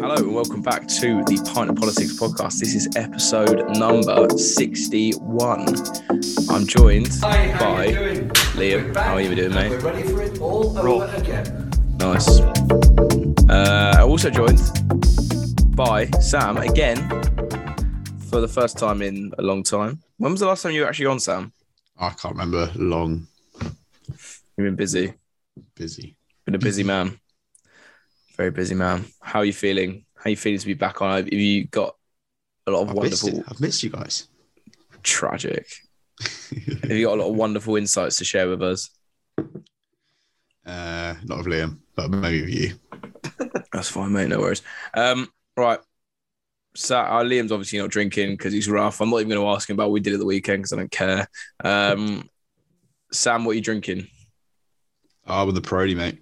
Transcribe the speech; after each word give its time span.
Hello 0.00 0.14
and 0.16 0.34
welcome 0.34 0.62
back 0.62 0.86
to 0.88 1.22
the 1.24 1.50
Pint 1.54 1.70
of 1.70 1.76
Politics 1.76 2.12
podcast. 2.18 2.58
This 2.58 2.74
is 2.74 2.88
episode 2.96 3.76
number 3.76 4.28
61. 4.38 5.76
I'm 6.50 6.66
joined 6.66 7.08
Hi, 7.22 7.48
how 7.48 7.58
by 7.74 7.84
you 7.86 7.94
doing? 7.94 8.28
Liam. 8.30 8.96
How 8.96 9.14
are 9.14 9.20
you 9.20 9.34
doing, 9.34 9.50
We're 9.54 9.70
mate? 9.70 9.82
ready 9.82 10.02
for 10.08 10.22
it 10.22 10.40
all 10.40 10.72
Roll. 10.82 11.02
over 11.02 11.16
again. 11.16 11.70
Nice. 11.98 12.40
Uh, 13.50 13.94
I'm 13.98 14.08
also 14.08 14.30
joined 14.30 14.60
by 15.76 16.06
Sam 16.20 16.56
again 16.58 16.96
for 18.30 18.40
the 18.40 18.48
first 18.52 18.78
time 18.78 19.02
in 19.02 19.32
a 19.38 19.42
long 19.42 19.62
time. 19.62 20.00
When 20.18 20.32
was 20.32 20.40
the 20.40 20.46
last 20.46 20.62
time 20.62 20.72
you 20.72 20.82
were 20.82 20.88
actually 20.88 21.06
on, 21.06 21.20
Sam? 21.20 21.52
I 21.98 22.10
can't 22.10 22.34
remember. 22.34 22.70
Long, 22.76 23.26
You've 24.56 24.66
been 24.66 24.76
busy. 24.76 25.14
busy. 25.74 26.16
Been 26.44 26.54
a 26.54 26.58
busy 26.58 26.82
man. 26.82 27.18
Very 28.36 28.50
busy 28.50 28.74
man. 28.74 29.04
How 29.20 29.40
are 29.40 29.44
you 29.44 29.52
feeling? 29.52 30.04
How 30.16 30.24
are 30.24 30.30
you 30.30 30.36
feeling 30.36 30.58
to 30.58 30.66
be 30.66 30.74
back 30.74 31.02
on? 31.02 31.24
Have 31.24 31.32
you 31.32 31.66
got 31.66 31.94
a 32.66 32.70
lot 32.70 32.82
of 32.82 32.90
I've 32.90 33.02
missed, 33.02 33.24
wonderful, 33.24 33.40
it. 33.40 33.46
I've 33.48 33.60
missed 33.60 33.82
you 33.82 33.90
guys. 33.90 34.28
tragic? 35.02 35.66
Have 36.20 36.90
you 36.90 37.06
got 37.06 37.18
a 37.18 37.20
lot 37.22 37.30
of 37.30 37.36
wonderful 37.36 37.76
insights 37.76 38.16
to 38.16 38.24
share 38.24 38.48
with 38.48 38.62
us? 38.62 38.90
Uh, 40.64 41.14
not 41.24 41.38
with 41.38 41.46
Liam, 41.46 41.78
but 41.96 42.10
maybe 42.10 42.42
with 42.42 42.50
you. 42.50 43.50
That's 43.72 43.88
fine, 43.88 44.12
mate. 44.12 44.28
No 44.28 44.38
worries. 44.38 44.62
Um, 44.94 45.28
right. 45.56 45.80
So 46.74 46.96
uh, 46.96 47.22
Liam's 47.22 47.52
obviously 47.52 47.80
not 47.80 47.90
drinking 47.90 48.30
because 48.32 48.52
he's 48.52 48.68
rough. 48.68 49.00
I'm 49.00 49.10
not 49.10 49.18
even 49.18 49.30
going 49.30 49.40
to 49.40 49.48
ask 49.48 49.68
him 49.68 49.74
about 49.74 49.88
what 49.88 49.94
we 49.94 50.00
did 50.00 50.14
at 50.14 50.20
the 50.20 50.26
weekend 50.26 50.62
because 50.62 50.72
I 50.72 50.76
don't 50.76 50.90
care. 50.90 51.28
Um, 51.62 52.28
Sam, 53.10 53.44
what 53.44 53.52
are 53.52 53.54
you 53.56 53.60
drinking? 53.60 54.06
Oh, 55.26 55.46
with 55.46 55.54
the 55.54 55.60
Parody, 55.60 55.94
mate. 55.94 56.18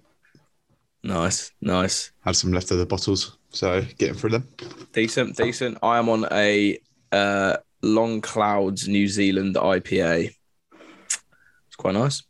Nice, 1.03 1.51
nice, 1.61 2.11
Had 2.23 2.35
some 2.35 2.53
leftover 2.53 2.85
bottles, 2.85 3.37
so 3.49 3.81
getting 3.97 4.13
through 4.13 4.29
them. 4.31 4.47
decent, 4.93 5.35
decent. 5.35 5.79
I 5.81 5.97
am 5.97 6.09
on 6.09 6.27
a 6.31 6.77
uh, 7.11 7.57
Long 7.81 8.21
Clouds 8.21 8.87
New 8.87 9.07
Zealand 9.07 9.55
IPA. 9.55 10.35
It's 11.67 11.75
quite 11.75 11.95
nice. 11.95 12.21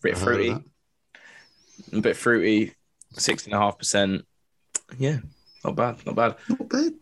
Bit 0.00 0.12
heard 0.12 0.16
of 0.16 0.22
fruity, 0.22 0.64
a 1.92 2.00
bit 2.00 2.16
fruity, 2.16 2.74
six 3.14 3.44
and 3.46 3.54
a 3.54 3.58
half 3.58 3.78
percent. 3.78 4.24
Yeah, 4.96 5.18
not 5.64 5.74
bad, 5.74 6.06
not 6.06 6.14
bad. 6.14 6.36
Not 6.48 6.68
bad. 6.68 6.94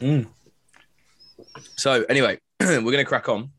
Mm. 0.00 0.26
So 1.76 2.04
anyway, 2.04 2.38
we're 2.60 2.80
going 2.80 2.98
to 2.98 3.04
crack 3.04 3.28
on 3.30 3.50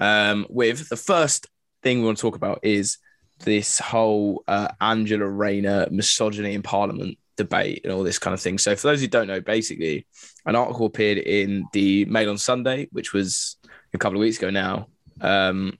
um, 0.00 0.46
with 0.48 0.88
the 0.88 0.96
first 0.96 1.48
thing 1.82 1.98
we 1.98 2.06
want 2.06 2.18
to 2.18 2.22
talk 2.22 2.36
about 2.36 2.60
is 2.62 2.98
this 3.44 3.78
whole 3.78 4.42
uh, 4.48 4.68
Angela 4.80 5.26
Rayner 5.26 5.88
misogyny 5.90 6.54
in 6.54 6.62
Parliament 6.62 7.18
debate 7.36 7.82
and 7.84 7.92
all 7.92 8.02
this 8.02 8.18
kind 8.18 8.34
of 8.34 8.40
thing. 8.40 8.58
So 8.58 8.74
for 8.76 8.88
those 8.88 9.00
who 9.00 9.06
don't 9.06 9.26
know, 9.26 9.40
basically, 9.40 10.06
an 10.46 10.56
article 10.56 10.86
appeared 10.86 11.18
in 11.18 11.66
the 11.72 12.04
Mail 12.06 12.30
on 12.30 12.38
Sunday, 12.38 12.88
which 12.92 13.12
was 13.12 13.56
a 13.92 13.98
couple 13.98 14.18
of 14.18 14.20
weeks 14.20 14.38
ago 14.38 14.50
now. 14.50 14.88
Um, 15.20 15.78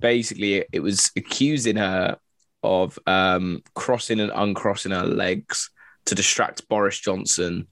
basically, 0.00 0.64
it 0.72 0.80
was 0.80 1.10
accusing 1.16 1.76
her 1.76 2.18
of 2.62 2.98
um, 3.06 3.62
crossing 3.74 4.20
and 4.20 4.32
uncrossing 4.34 4.92
her 4.92 5.04
legs 5.04 5.70
to 6.06 6.14
distract 6.14 6.68
Boris 6.68 6.98
Johnson 6.98 7.66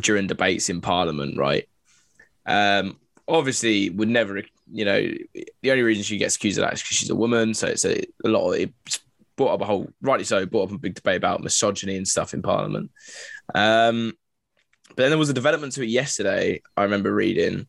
during 0.00 0.26
debates 0.26 0.68
in 0.68 0.80
Parliament, 0.80 1.38
right? 1.38 1.68
Um, 2.44 2.98
obviously, 3.28 3.90
would 3.90 4.08
never, 4.08 4.42
you 4.70 4.84
know, 4.84 5.00
the 5.62 5.70
only 5.70 5.82
reason 5.82 6.02
she 6.02 6.18
gets 6.18 6.36
accused 6.36 6.58
of 6.58 6.62
that 6.62 6.74
is 6.74 6.82
because 6.82 6.96
she's 6.96 7.10
a 7.10 7.16
woman. 7.16 7.54
So 7.54 7.68
it's 7.68 7.84
a, 7.84 8.02
a 8.24 8.28
lot 8.28 8.50
of 8.50 8.54
it's 8.54 9.00
brought 9.36 9.54
up 9.54 9.60
a 9.60 9.64
whole, 9.64 9.88
rightly 10.00 10.24
so, 10.24 10.44
brought 10.46 10.70
up 10.70 10.74
a 10.74 10.78
big 10.78 10.94
debate 10.94 11.16
about 11.16 11.42
misogyny 11.42 11.96
and 11.96 12.08
stuff 12.08 12.34
in 12.34 12.42
Parliament. 12.42 12.90
Um, 13.54 14.12
but 14.88 14.96
then 14.96 15.10
there 15.10 15.18
was 15.18 15.30
a 15.30 15.34
development 15.34 15.74
to 15.74 15.82
it 15.82 15.88
yesterday. 15.88 16.62
I 16.76 16.84
remember 16.84 17.12
reading 17.12 17.66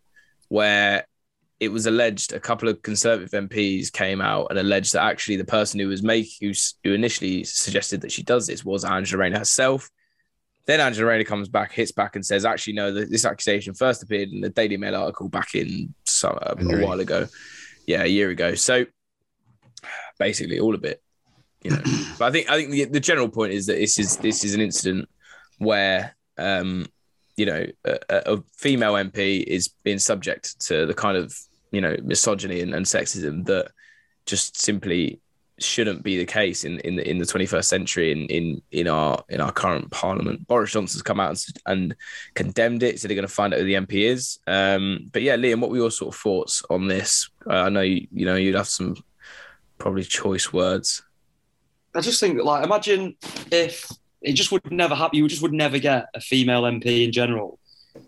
where 0.48 1.06
it 1.60 1.70
was 1.70 1.88
alleged 1.88 2.34
a 2.34 2.40
couple 2.40 2.70
of 2.70 2.82
Conservative 2.82 3.32
MPs 3.32 3.92
came 3.92 4.22
out 4.22 4.48
and 4.50 4.60
alleged 4.60 4.94
that 4.94 5.04
actually 5.04 5.38
the 5.38 5.46
person 5.46 5.80
who 5.80 5.88
was 5.88 6.04
making 6.04 6.32
who, 6.48 6.54
who 6.84 6.94
initially 6.94 7.44
suggested 7.44 8.02
that 8.02 8.12
she 8.12 8.24
does 8.24 8.48
this 8.48 8.64
was 8.64 8.86
Angela 8.86 9.24
Rayner 9.24 9.40
herself. 9.40 9.90
Then 10.68 10.80
Angela 10.80 11.08
Rayner 11.08 11.24
comes 11.24 11.50
back, 11.50 11.72
hits 11.72 11.92
back, 11.92 12.16
and 12.16 12.26
says, 12.26 12.46
"Actually, 12.46 12.74
no. 12.74 12.92
This 12.92 13.26
accusation 13.26 13.74
first 13.74 14.04
appeared 14.04 14.30
in 14.30 14.42
the 14.42 14.50
Daily 14.50 14.78
Mail 14.78 14.96
article 14.96 15.30
back 15.30 15.56
in 15.56 15.94
some, 16.20 16.38
a 16.42 16.86
while 16.86 17.00
ago, 17.00 17.28
yeah, 17.86 18.04
a 18.04 18.08
year 18.08 18.30
ago. 18.30 18.56
So 18.56 18.86
basically, 20.20 20.60
all 20.60 20.76
of 20.76 20.84
it, 20.84 21.02
you 21.64 21.72
know. 21.72 21.82
but 22.20 22.26
I 22.26 22.32
think 22.32 22.50
I 22.50 22.58
think 22.58 22.72
the, 22.72 22.86
the 22.86 23.00
general 23.00 23.30
point 23.30 23.54
is 23.54 23.66
that 23.68 23.78
this 23.78 24.00
is 24.00 24.18
this 24.18 24.44
is 24.44 24.54
an 24.54 24.62
incident 24.62 25.10
where, 25.60 26.16
um, 26.38 26.88
you 27.36 27.46
know, 27.46 27.66
a, 27.86 28.00
a 28.10 28.34
a 28.34 28.44
female 28.58 28.94
MP 28.94 29.44
is 29.44 29.70
being 29.84 30.00
subject 30.00 30.60
to 30.68 30.86
the 30.86 30.94
kind 30.94 31.18
of 31.18 31.36
you 31.72 31.82
know 31.82 31.96
misogyny 32.04 32.62
and, 32.62 32.74
and 32.74 32.86
sexism 32.86 33.46
that 33.46 33.72
just 34.26 34.60
simply 34.60 35.20
shouldn't 35.60 36.04
be 36.04 36.18
the 36.18 36.26
case 36.26 36.64
in 36.64 36.80
in 36.80 36.96
the, 36.96 37.10
in 37.10 37.18
the 37.18 37.26
21st 37.26 37.66
century 37.66 38.12
in 38.12 38.26
in 38.28 38.62
in 38.72 38.88
our 38.88 39.24
in 39.30 39.42
our 39.42 39.52
current 39.52 39.90
parliament. 39.92 40.48
Boris 40.48 40.72
Johnson's 40.72 41.02
come 41.02 41.20
out 41.20 41.30
and, 41.30 41.60
and 41.66 41.96
condemned 42.36 42.84
it, 42.84 43.00
so 43.00 43.08
they're 43.08 43.16
going 43.16 43.28
to 43.28 43.34
find 43.34 43.54
out 43.54 43.60
who 43.60 43.66
the 43.66 43.74
MP 43.74 44.08
is. 44.08 44.40
Um, 44.48 45.10
but 45.12 45.22
yeah, 45.22 45.36
Liam, 45.36 45.60
what 45.60 45.72
were 45.72 45.78
your 45.78 45.92
sort 45.92 46.14
of 46.14 46.20
thoughts 46.20 46.64
on 46.70 46.88
this? 46.88 47.30
Uh, 47.50 47.54
I 47.54 47.70
know 47.70 47.82
you, 47.82 48.08
you 48.12 48.26
know 48.26 48.36
you'd 48.36 48.56
have 48.56 48.68
some 48.68 48.96
probably 49.78 50.04
choice 50.04 50.54
words. 50.54 51.04
I 51.96 52.02
just 52.02 52.20
think 52.20 52.42
like, 52.44 52.64
imagine 52.64 53.16
if 53.52 53.90
it 54.22 54.34
just 54.34 54.52
would 54.52 54.72
never 54.72 54.96
happen. 54.96 55.18
You 55.18 55.28
just 55.28 55.42
would 55.42 55.54
never 55.54 55.80
get 55.80 56.08
a 56.14 56.22
female 56.22 56.64
MP 56.64 57.06
in 57.06 57.12
general 57.12 57.60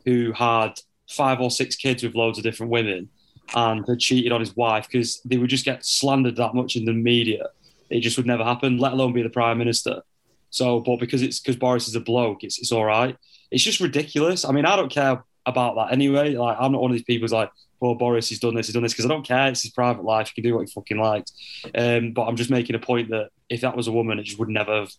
who 0.06 0.32
had 0.34 0.74
five 1.10 1.42
or 1.42 1.50
six 1.50 1.76
kids 1.76 2.04
with 2.04 2.14
loads 2.14 2.38
of 2.38 2.44
different 2.44 2.72
women 2.72 3.10
and 3.56 3.86
had 3.88 4.00
cheated 4.00 4.32
on 4.32 4.40
his 4.40 4.56
wife 4.56 4.88
because 4.88 5.22
they 5.26 5.38
would 5.38 5.50
just 5.50 5.66
get 5.66 5.86
slandered 5.86 6.36
that 6.38 6.54
much 6.54 6.76
in 6.76 6.86
the 6.86 6.94
media. 6.94 7.48
It 7.90 8.02
just 8.02 8.18
would 8.18 8.28
never 8.28 8.44
happen, 8.44 8.78
let 8.78 8.94
alone 8.94 9.14
be 9.14 9.24
the 9.24 9.30
prime 9.30 9.58
minister. 9.58 10.02
So, 10.52 10.80
but 10.80 11.00
because 11.00 11.22
it's 11.22 11.40
because 11.40 11.56
Boris 11.56 11.88
is 11.88 11.96
a 11.96 12.00
bloke, 12.00 12.44
it's 12.44 12.60
it's 12.60 12.72
all 12.72 12.86
right. 12.86 13.16
It's 13.52 13.64
just 13.64 13.80
ridiculous. 13.80 14.46
I 14.46 14.52
mean, 14.52 14.66
I 14.66 14.76
don't 14.76 14.92
care 14.92 15.24
about 15.46 15.76
that 15.76 15.92
anyway. 15.92 16.36
Like, 16.36 16.58
I'm 16.60 16.72
not 16.72 16.82
one 16.82 16.92
of 16.92 16.96
these 16.96 17.04
people 17.04 17.24
who's 17.24 17.34
like, 17.34 17.52
"Oh, 17.82 17.96
Boris, 17.96 18.30
he's 18.30 18.40
done 18.40 18.56
this, 18.56 18.68
he's 18.68 18.74
done 18.74 18.84
this," 18.84 18.94
because 18.94 19.06
I 19.06 19.10
don't 19.10 19.26
care. 19.26 19.48
It's 19.48 19.62
his 19.62 19.72
private 19.72 20.04
life. 20.04 20.32
He 20.34 20.42
can 20.42 20.50
do 20.50 20.56
what 20.56 20.68
he 20.68 20.72
fucking 20.74 20.98
likes. 20.98 21.32
Um, 21.76 22.14
but 22.14 22.26
I'm 22.26 22.36
just 22.36 22.50
making 22.50 22.76
a 22.76 22.80
point 22.80 23.10
that 23.10 23.30
if 23.50 23.62
that 23.62 23.76
was 23.76 23.88
a 23.88 23.92
woman, 23.92 24.20
it 24.20 24.24
just 24.24 24.40
would 24.40 24.50
never, 24.50 24.82
have- 24.82 24.94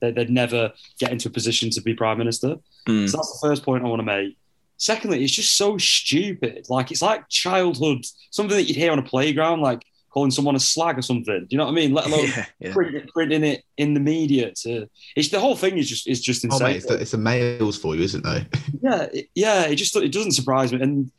they'd 0.00 0.30
never 0.30 0.72
get 0.98 1.12
into 1.12 1.28
a 1.28 1.32
position 1.32 1.70
to 1.70 1.80
be 1.80 1.94
prime 1.94 2.18
minister. 2.18 2.56
Mm. 2.86 3.08
So 3.08 3.16
that's 3.16 3.40
the 3.40 3.48
first 3.48 3.64
point 3.64 3.84
I 3.84 3.88
want 3.88 4.00
to 4.00 4.06
make. 4.06 4.36
Secondly, 4.78 5.22
it's 5.24 5.32
just 5.32 5.56
so 5.56 5.78
stupid. 5.78 6.66
Like 6.68 6.90
it's 6.90 7.02
like 7.02 7.28
childhood, 7.28 8.04
something 8.30 8.56
that 8.56 8.64
you'd 8.64 8.76
hear 8.76 8.92
on 8.92 8.98
a 8.98 9.02
playground, 9.02 9.60
like 9.60 9.82
calling 10.10 10.30
someone 10.30 10.56
a 10.56 10.60
slag 10.60 10.98
or 10.98 11.02
something. 11.02 11.40
Do 11.40 11.46
you 11.50 11.58
know 11.58 11.64
what 11.64 11.72
I 11.72 11.74
mean? 11.74 11.92
Let 11.92 12.06
alone 12.10 12.26
Yeah, 12.26 12.46
yeah. 12.60 12.72
print, 12.72 13.10
printing 13.12 13.44
it 13.44 13.64
in 13.76 13.94
the 13.94 14.00
media. 14.00 14.52
To 14.62 14.88
it's 15.16 15.28
the 15.28 15.40
whole 15.40 15.56
thing 15.56 15.78
is 15.78 15.88
just 15.88 16.06
is 16.06 16.20
just 16.20 16.44
Oh, 16.44 16.48
insane. 16.48 16.66
mate, 16.68 16.76
it's 16.76 16.86
the, 16.86 16.94
it's 16.94 17.10
the 17.12 17.18
males 17.18 17.78
for 17.78 17.94
you, 17.96 18.02
isn't 18.02 18.26
it? 18.26 18.46
Yeah, 18.82 19.02
it, 19.12 19.28
yeah. 19.34 19.62
It 19.66 19.76
just 19.76 19.96
it 19.96 20.12
doesn't 20.12 20.32
surprise 20.32 20.72
me. 20.72 20.80
And 20.80 21.10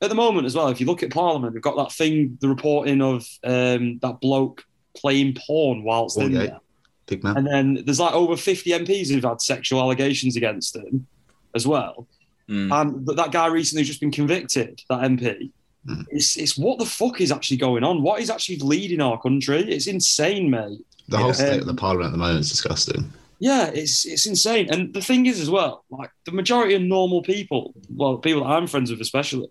at 0.00 0.08
the 0.08 0.14
moment 0.14 0.46
as 0.46 0.54
well, 0.54 0.68
if 0.68 0.80
you 0.80 0.86
look 0.86 1.02
at 1.02 1.10
Parliament, 1.10 1.52
they've 1.54 1.62
got 1.62 1.76
that 1.76 1.92
thing, 1.92 2.38
the 2.40 2.48
reporting 2.48 3.02
of 3.02 3.26
um, 3.42 3.98
that 4.02 4.20
bloke 4.20 4.64
playing 4.96 5.36
porn 5.46 5.82
whilst 5.82 6.16
in 6.18 6.24
Porn, 6.24 6.32
yeah. 6.32 6.38
there. 6.46 6.60
Big 7.06 7.24
man. 7.24 7.36
And 7.38 7.46
then 7.46 7.84
there's 7.84 7.98
like 7.98 8.14
over 8.14 8.36
50 8.36 8.70
MPs 8.70 9.10
who've 9.10 9.24
had 9.24 9.40
sexual 9.40 9.80
allegations 9.80 10.36
against 10.36 10.74
them 10.74 11.06
as 11.54 11.66
well. 11.66 12.06
Mm. 12.48 12.72
And 12.80 13.04
but 13.04 13.16
that 13.16 13.32
guy 13.32 13.46
recently 13.46 13.82
has 13.82 13.88
just 13.88 14.00
been 14.00 14.10
convicted, 14.10 14.82
that 14.88 15.00
MP. 15.00 15.50
Mm. 15.86 16.04
It's, 16.10 16.36
it's 16.36 16.56
what 16.56 16.78
the 16.78 16.86
fuck 16.86 17.20
is 17.20 17.30
actually 17.30 17.58
going 17.58 17.84
on? 17.84 18.02
What 18.02 18.20
is 18.20 18.30
actually 18.30 18.58
leading 18.58 19.00
our 19.00 19.20
country? 19.20 19.60
It's 19.70 19.86
insane, 19.86 20.50
mate. 20.50 20.78
The 21.08 21.18
whole 21.18 21.28
Yeah. 21.28 21.32
state 21.32 21.60
of 21.60 21.66
the 21.66 21.74
parliament 21.74 22.08
at 22.08 22.12
the 22.12 22.18
moment 22.18 22.40
is 22.40 22.50
disgusting. 22.50 23.12
Yeah, 23.38 23.66
it's 23.66 24.04
it's 24.04 24.26
insane. 24.26 24.68
And 24.70 24.92
the 24.92 25.00
thing 25.00 25.26
is 25.26 25.40
as 25.40 25.48
well, 25.48 25.84
like 25.90 26.10
the 26.24 26.32
majority 26.32 26.74
of 26.74 26.82
normal 26.82 27.22
people, 27.22 27.72
well, 27.94 28.18
people 28.18 28.42
that 28.42 28.48
I'm 28.50 28.66
friends 28.66 28.90
with 28.90 29.00
especially, 29.00 29.48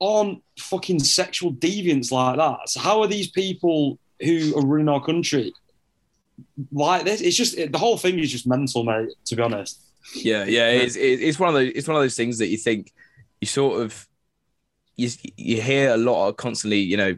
aren't 0.00 0.42
fucking 0.58 0.98
sexual 1.00 1.52
deviants 1.52 2.10
like 2.10 2.36
that. 2.36 2.68
So 2.68 2.80
how 2.80 3.00
are 3.02 3.06
these 3.06 3.28
people 3.30 3.98
who 4.20 4.56
are 4.56 4.66
running 4.66 4.88
our 4.88 5.02
country 5.04 5.52
like 6.72 7.04
this? 7.04 7.20
It's 7.20 7.36
just 7.36 7.56
the 7.56 7.78
whole 7.78 7.96
thing 7.96 8.18
is 8.18 8.32
just 8.32 8.46
mental, 8.46 8.82
mate. 8.84 9.10
To 9.26 9.36
be 9.36 9.42
honest. 9.42 9.80
Yeah, 10.14 10.44
yeah, 10.44 10.68
it's 10.70 10.96
it's 10.96 11.38
one 11.38 11.48
of 11.50 11.54
those 11.54 11.72
it's 11.74 11.88
one 11.88 11.96
of 11.96 12.02
those 12.02 12.16
things 12.16 12.38
that 12.38 12.48
you 12.48 12.56
think 12.56 12.92
you 13.40 13.46
sort 13.46 13.82
of 13.82 14.06
you 14.96 15.10
you 15.36 15.60
hear 15.62 15.92
a 15.94 15.96
lot 15.96 16.28
of 16.28 16.36
constantly, 16.36 16.80
you 16.80 16.96
know, 16.96 17.16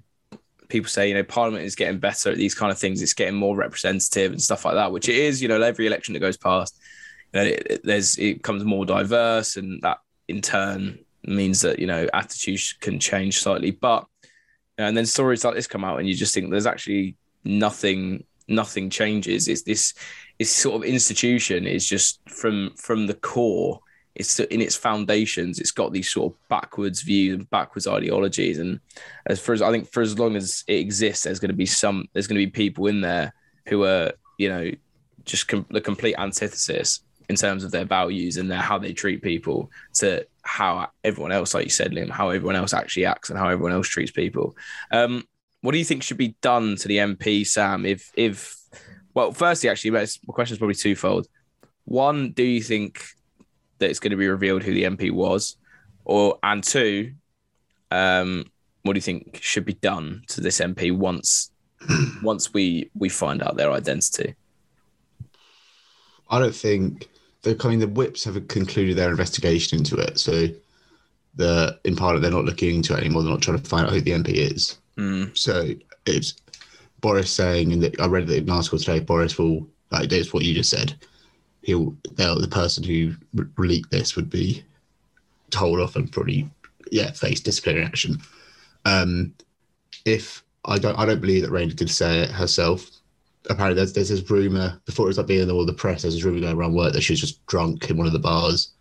people 0.68 0.88
say, 0.88 1.08
you 1.08 1.14
know, 1.14 1.24
Parliament 1.24 1.64
is 1.64 1.76
getting 1.76 1.98
better 2.00 2.30
at 2.30 2.38
these 2.38 2.54
kind 2.54 2.72
of 2.72 2.78
things. 2.78 3.02
It's 3.02 3.14
getting 3.14 3.36
more 3.36 3.56
representative 3.56 4.32
and 4.32 4.42
stuff 4.42 4.64
like 4.64 4.74
that, 4.74 4.92
which 4.92 5.08
it 5.08 5.16
is. 5.16 5.42
You 5.42 5.48
know, 5.48 5.60
every 5.62 5.86
election 5.86 6.14
that 6.14 6.20
goes 6.20 6.36
past, 6.36 6.78
you 7.34 7.40
know, 7.40 7.46
it, 7.46 7.66
it- 7.70 7.80
there's 7.84 8.18
it 8.18 8.36
becomes 8.38 8.64
more 8.64 8.86
diverse, 8.86 9.56
and 9.56 9.82
that 9.82 9.98
in 10.28 10.42
turn 10.42 10.98
means 11.24 11.62
that 11.62 11.78
you 11.78 11.86
know 11.86 12.08
attitudes 12.14 12.74
can 12.80 13.00
change 13.00 13.40
slightly. 13.40 13.72
But 13.72 14.06
and 14.78 14.96
then 14.96 15.06
stories 15.06 15.44
like 15.44 15.54
this 15.54 15.66
come 15.66 15.84
out, 15.84 15.98
and 15.98 16.08
you 16.08 16.14
just 16.14 16.34
think 16.34 16.50
there's 16.50 16.66
actually 16.66 17.16
nothing 17.44 18.24
nothing 18.48 18.90
changes. 18.90 19.48
It's 19.48 19.62
this 19.62 19.94
its 20.38 20.50
sort 20.50 20.76
of 20.76 20.84
institution 20.84 21.66
is 21.66 21.86
just 21.86 22.20
from 22.28 22.72
from 22.76 23.06
the 23.06 23.14
core. 23.14 23.80
It's 24.14 24.38
in 24.40 24.60
its 24.60 24.76
foundations. 24.76 25.60
It's 25.60 25.70
got 25.70 25.92
these 25.92 26.10
sort 26.10 26.32
of 26.32 26.48
backwards 26.48 27.02
views 27.02 27.34
and 27.34 27.50
backwards 27.50 27.86
ideologies. 27.86 28.58
And 28.58 28.80
as 29.26 29.38
for 29.40 29.52
as 29.52 29.62
I 29.62 29.70
think 29.70 29.90
for 29.90 30.02
as 30.02 30.18
long 30.18 30.34
as 30.34 30.64
it 30.66 30.74
exists, 30.74 31.24
there's 31.24 31.38
going 31.38 31.50
to 31.50 31.56
be 31.56 31.66
some. 31.66 32.08
There's 32.12 32.26
going 32.26 32.40
to 32.40 32.46
be 32.46 32.50
people 32.50 32.86
in 32.86 33.00
there 33.00 33.32
who 33.66 33.84
are 33.84 34.12
you 34.38 34.48
know 34.48 34.70
just 35.24 35.48
com- 35.48 35.66
the 35.70 35.80
complete 35.80 36.16
antithesis 36.18 37.00
in 37.28 37.36
terms 37.36 37.62
of 37.62 37.70
their 37.70 37.84
values 37.84 38.38
and 38.38 38.50
their 38.50 38.58
how 38.58 38.78
they 38.78 38.92
treat 38.92 39.22
people 39.22 39.70
to 39.94 40.26
how 40.42 40.88
everyone 41.04 41.30
else, 41.30 41.52
like 41.52 41.64
you 41.64 41.70
said, 41.70 41.92
Liam, 41.92 42.10
how 42.10 42.30
everyone 42.30 42.56
else 42.56 42.72
actually 42.72 43.04
acts 43.04 43.28
and 43.28 43.38
how 43.38 43.48
everyone 43.48 43.72
else 43.72 43.86
treats 43.86 44.10
people. 44.10 44.56
Um, 44.90 45.24
what 45.60 45.72
do 45.72 45.78
you 45.78 45.84
think 45.84 46.02
should 46.02 46.16
be 46.16 46.36
done 46.40 46.76
to 46.76 46.88
the 46.88 46.98
MP, 46.98 47.46
Sam? 47.46 47.84
If 47.84 48.10
if 48.14 48.56
well, 49.18 49.32
firstly, 49.32 49.68
actually, 49.68 49.90
my 49.90 50.06
question 50.28 50.54
is 50.54 50.58
probably 50.58 50.76
twofold. 50.76 51.26
One, 51.86 52.30
do 52.30 52.44
you 52.44 52.62
think 52.62 53.02
that 53.78 53.90
it's 53.90 53.98
going 53.98 54.12
to 54.12 54.16
be 54.16 54.28
revealed 54.28 54.62
who 54.62 54.72
the 54.72 54.84
MP 54.84 55.10
was, 55.10 55.56
or 56.04 56.38
and 56.44 56.62
two, 56.62 57.14
um, 57.90 58.44
what 58.82 58.92
do 58.92 58.98
you 58.98 59.02
think 59.02 59.40
should 59.42 59.64
be 59.64 59.74
done 59.74 60.22
to 60.28 60.40
this 60.40 60.60
MP 60.60 60.96
once 60.96 61.50
once 62.22 62.54
we 62.54 62.90
we 62.94 63.08
find 63.08 63.42
out 63.42 63.56
their 63.56 63.72
identity? 63.72 64.36
I 66.30 66.38
don't 66.38 66.54
think 66.54 67.08
they're 67.42 67.56
coming. 67.56 67.80
The 67.80 67.88
whips 67.88 68.22
have 68.22 68.46
concluded 68.46 68.96
their 68.96 69.10
investigation 69.10 69.80
into 69.80 69.96
it, 69.96 70.20
so 70.20 70.46
the 71.34 71.76
in 71.82 71.96
part 71.96 72.20
they're 72.22 72.30
not 72.30 72.44
looking 72.44 72.76
into 72.76 72.94
it 72.94 73.00
anymore. 73.00 73.24
They're 73.24 73.32
not 73.32 73.42
trying 73.42 73.58
to 73.58 73.68
find 73.68 73.84
out 73.84 73.92
who 73.92 74.00
the 74.00 74.12
MP 74.12 74.28
is. 74.28 74.78
Mm, 74.96 75.36
So 75.36 75.74
it's 76.06 76.34
Boris 77.00 77.30
saying, 77.30 77.72
and 77.72 77.96
I 78.00 78.06
read 78.06 78.28
an 78.28 78.50
article 78.50 78.78
today. 78.78 79.00
Boris 79.00 79.38
will 79.38 79.68
like 79.90 80.12
it's 80.12 80.32
what 80.32 80.44
you 80.44 80.54
just 80.54 80.70
said. 80.70 80.94
He'll 81.62 81.96
the 82.14 82.48
person 82.50 82.84
who 82.84 83.14
re- 83.34 83.46
leaked 83.58 83.90
this 83.90 84.16
would 84.16 84.30
be 84.30 84.64
told 85.50 85.80
off 85.80 85.96
and 85.96 86.10
probably 86.10 86.48
yeah 86.90 87.10
face 87.12 87.40
disciplinary 87.40 87.84
action. 87.84 88.18
Um, 88.84 89.34
if 90.04 90.42
I 90.64 90.78
don't, 90.78 90.98
I 90.98 91.06
don't 91.06 91.20
believe 91.20 91.42
that 91.42 91.50
Rayner 91.50 91.74
did 91.74 91.90
say 91.90 92.20
it 92.20 92.30
herself. 92.30 92.90
Apparently, 93.50 93.76
there's 93.76 93.92
there's 93.92 94.08
this 94.08 94.28
rumor 94.30 94.80
before 94.84 95.06
it 95.06 95.08
was 95.08 95.18
like 95.18 95.26
being 95.26 95.42
in 95.42 95.50
all 95.50 95.66
the 95.66 95.72
press. 95.72 96.02
There's 96.02 96.14
this 96.14 96.24
rumor 96.24 96.40
going 96.40 96.56
around 96.56 96.74
work 96.74 96.92
that 96.92 97.02
she 97.02 97.12
was 97.12 97.20
just 97.20 97.44
drunk 97.46 97.90
in 97.90 97.96
one 97.96 98.06
of 98.06 98.12
the 98.12 98.18
bars 98.18 98.72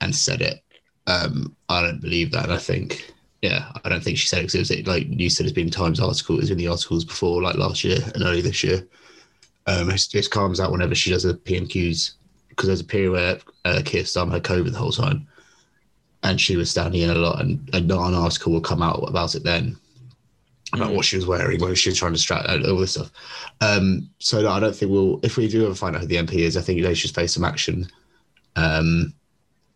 and 0.00 0.14
said 0.14 0.42
it. 0.42 0.60
Um, 1.06 1.54
I 1.68 1.82
don't 1.82 2.00
believe 2.00 2.30
that. 2.32 2.50
I 2.50 2.58
think 2.58 3.13
yeah, 3.44 3.70
I 3.84 3.90
don't 3.90 4.02
think 4.02 4.16
she 4.16 4.26
said 4.26 4.38
it 4.38 4.52
because 4.52 4.70
it 4.70 4.78
was 4.78 4.86
like 4.86 5.06
you 5.06 5.28
said, 5.28 5.44
it's 5.44 5.52
been 5.52 5.68
Times 5.68 6.00
article. 6.00 6.36
Was 6.36 6.50
in 6.50 6.56
the 6.56 6.68
articles 6.68 7.04
before, 7.04 7.42
like 7.42 7.56
last 7.56 7.84
year 7.84 7.98
and 8.14 8.22
early 8.22 8.40
this 8.40 8.64
year. 8.64 8.86
Um, 9.66 9.90
it 9.90 10.06
just 10.10 10.30
calms 10.30 10.60
out 10.60 10.72
whenever 10.72 10.94
she 10.94 11.10
does 11.10 11.24
the 11.24 11.34
PMQs 11.34 12.14
because 12.48 12.68
there's 12.68 12.80
a 12.80 12.84
period 12.84 13.12
where 13.12 13.38
uh, 13.66 13.82
Keir 13.84 14.04
Starmer 14.04 14.32
had 14.32 14.44
COVID 14.44 14.72
the 14.72 14.78
whole 14.78 14.92
time, 14.92 15.26
and 16.22 16.40
she 16.40 16.56
was 16.56 16.70
standing 16.70 17.02
in 17.02 17.10
a 17.10 17.14
lot, 17.14 17.42
and, 17.42 17.68
and 17.74 17.86
not 17.86 18.08
an 18.08 18.14
article 18.14 18.50
will 18.50 18.62
come 18.62 18.80
out 18.80 19.06
about 19.06 19.34
it 19.34 19.44
then 19.44 19.76
about 20.72 20.90
Mm. 20.90 20.96
what 20.96 21.04
she 21.04 21.16
was 21.16 21.26
wearing, 21.26 21.60
whether 21.60 21.76
she 21.76 21.90
was 21.90 21.98
trying 21.98 22.14
to 22.14 22.34
uh, 22.34 22.70
all 22.70 22.78
this 22.78 22.92
stuff. 22.92 23.10
Um, 23.60 24.08
so 24.20 24.40
no, 24.40 24.52
I 24.52 24.58
don't 24.58 24.74
think 24.74 24.90
we'll. 24.90 25.20
If 25.22 25.36
we 25.36 25.48
do 25.48 25.66
ever 25.66 25.74
find 25.74 25.94
out 25.94 26.00
who 26.00 26.08
the 26.08 26.16
MP 26.16 26.36
is, 26.36 26.56
I 26.56 26.62
think 26.62 26.80
they 26.80 26.94
should 26.94 27.14
face 27.14 27.34
some 27.34 27.44
action. 27.44 27.86
Um, 28.56 29.12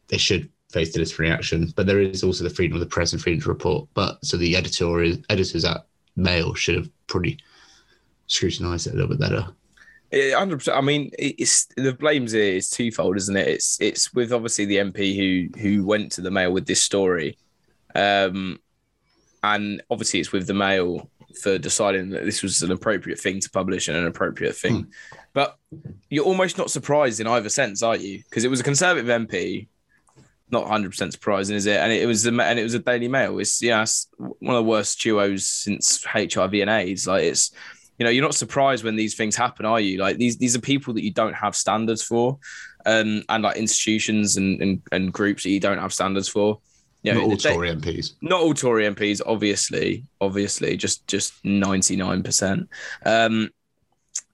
they 0.09 0.17
should 0.17 0.49
face 0.71 0.93
the 0.93 0.99
disciplinary 0.99 1.35
action, 1.35 1.73
but 1.77 1.87
there 1.87 2.01
is 2.01 2.23
also 2.23 2.45
the 2.45 2.51
freedom 2.51 2.75
of 2.75 2.81
the 2.81 2.87
press 2.87 3.13
and 3.13 3.23
freedom 3.23 3.41
to 3.43 3.49
report. 3.49 3.89
But 3.95 4.25
so 4.25 4.37
the 4.37 4.57
editor 4.57 4.85
editorial 4.85 5.19
editors 5.29 5.65
at 5.65 5.87
Mail 6.17 6.55
should 6.55 6.77
have 6.77 6.91
probably 7.07 7.39
scrutinised 8.27 8.87
it 8.87 8.93
a 8.93 8.97
little 8.97 9.09
bit 9.09 9.21
better. 9.21 9.47
hundred 10.37 10.59
percent. 10.59 10.77
I 10.77 10.81
mean, 10.81 11.11
it's 11.19 11.67
the 11.77 11.95
blames 11.95 12.33
here 12.33 12.55
is 12.55 12.71
twofold, 12.71 13.17
isn't 13.17 13.37
it? 13.37 13.49
It's 13.49 13.81
it's 13.81 14.13
with 14.13 14.33
obviously 14.33 14.67
the 14.67 14.77
MP 14.77 15.17
who 15.17 15.59
who 15.59 15.87
went 15.87 16.13
to 16.13 16.21
the 16.21 16.31
Mail 16.31 16.53
with 16.53 16.67
this 16.67 16.83
story, 16.83 17.39
um, 17.95 18.61
and 19.43 19.83
obviously 19.91 20.21
it's 20.21 20.33
with 20.33 20.47
the 20.47 20.55
Mail 20.55 21.11
for 21.43 21.59
deciding 21.59 22.11
that 22.11 22.25
this 22.25 22.43
was 22.43 22.63
an 22.63 22.73
appropriate 22.73 23.19
thing 23.19 23.41
to 23.41 23.51
publish 23.51 23.89
and 23.89 23.97
an 23.97 24.07
appropriate 24.07 24.57
thing. 24.57 24.87
But 25.35 25.57
you're 26.11 26.25
almost 26.25 26.59
not 26.59 26.71
surprised 26.71 27.21
in 27.21 27.27
either 27.27 27.49
sense, 27.49 27.83
are 27.83 27.97
you? 27.97 28.23
Because 28.25 28.45
it 28.45 28.51
was 28.51 28.61
a 28.61 28.65
Conservative 28.65 29.07
MP. 29.07 29.69
Not 30.51 30.63
100 30.63 30.91
percent 30.91 31.13
surprising, 31.13 31.57
is 31.57 31.67
it? 31.67 31.77
And 31.77 31.93
it 31.93 32.07
was 32.07 32.23
the 32.23 32.31
and 32.43 32.59
it 32.59 32.63
was 32.63 32.75
a 32.75 32.79
Daily 32.79 33.09
Mail. 33.09 33.39
It's 33.39 33.63
yeah, 33.63 33.83
it's 33.83 34.09
one 34.17 34.57
of 34.57 34.65
the 34.65 34.71
worst 34.71 35.01
duos 35.01 35.47
since 35.47 36.03
HIV 36.05 36.55
and 36.55 36.71
AIDS. 36.71 37.07
Like 37.07 37.25
it's 37.25 37.51
you 37.99 38.05
know, 38.05 38.11
you're 38.11 38.25
not 38.25 38.35
surprised 38.35 38.85
when 38.85 38.95
these 38.97 39.15
things 39.17 39.35
happen, 39.37 39.67
are 39.67 39.81
you? 39.81 39.99
Like 39.99 40.17
these 40.17 40.39
these 40.39 40.57
are 40.57 40.61
people 40.61 40.95
that 40.95 41.03
you 41.05 41.13
don't 41.13 41.35
have 41.35 41.57
standards 41.57 42.03
for, 42.03 42.39
um, 42.87 43.25
and 43.29 43.43
like 43.43 43.57
institutions 43.57 44.37
and, 44.37 44.63
and 44.63 44.83
and 44.93 45.13
groups 45.13 45.43
that 45.43 45.51
you 45.51 45.61
don't 45.61 45.79
have 45.79 45.93
standards 45.93 46.29
for. 46.29 46.61
You 47.03 47.13
know, 47.13 47.21
Not 47.21 47.25
all 47.31 47.37
they- 47.37 47.53
Tory 47.53 47.71
MPs. 47.71 48.15
not 48.23 48.41
all 48.41 48.55
Tory 48.55 48.85
MPs, 48.85 49.21
obviously, 49.25 50.05
obviously, 50.21 50.77
just 50.77 51.07
just 51.07 51.35
ninety 51.45 51.95
nine 51.97 52.23
percent. 52.23 52.69
Um, 53.05 53.51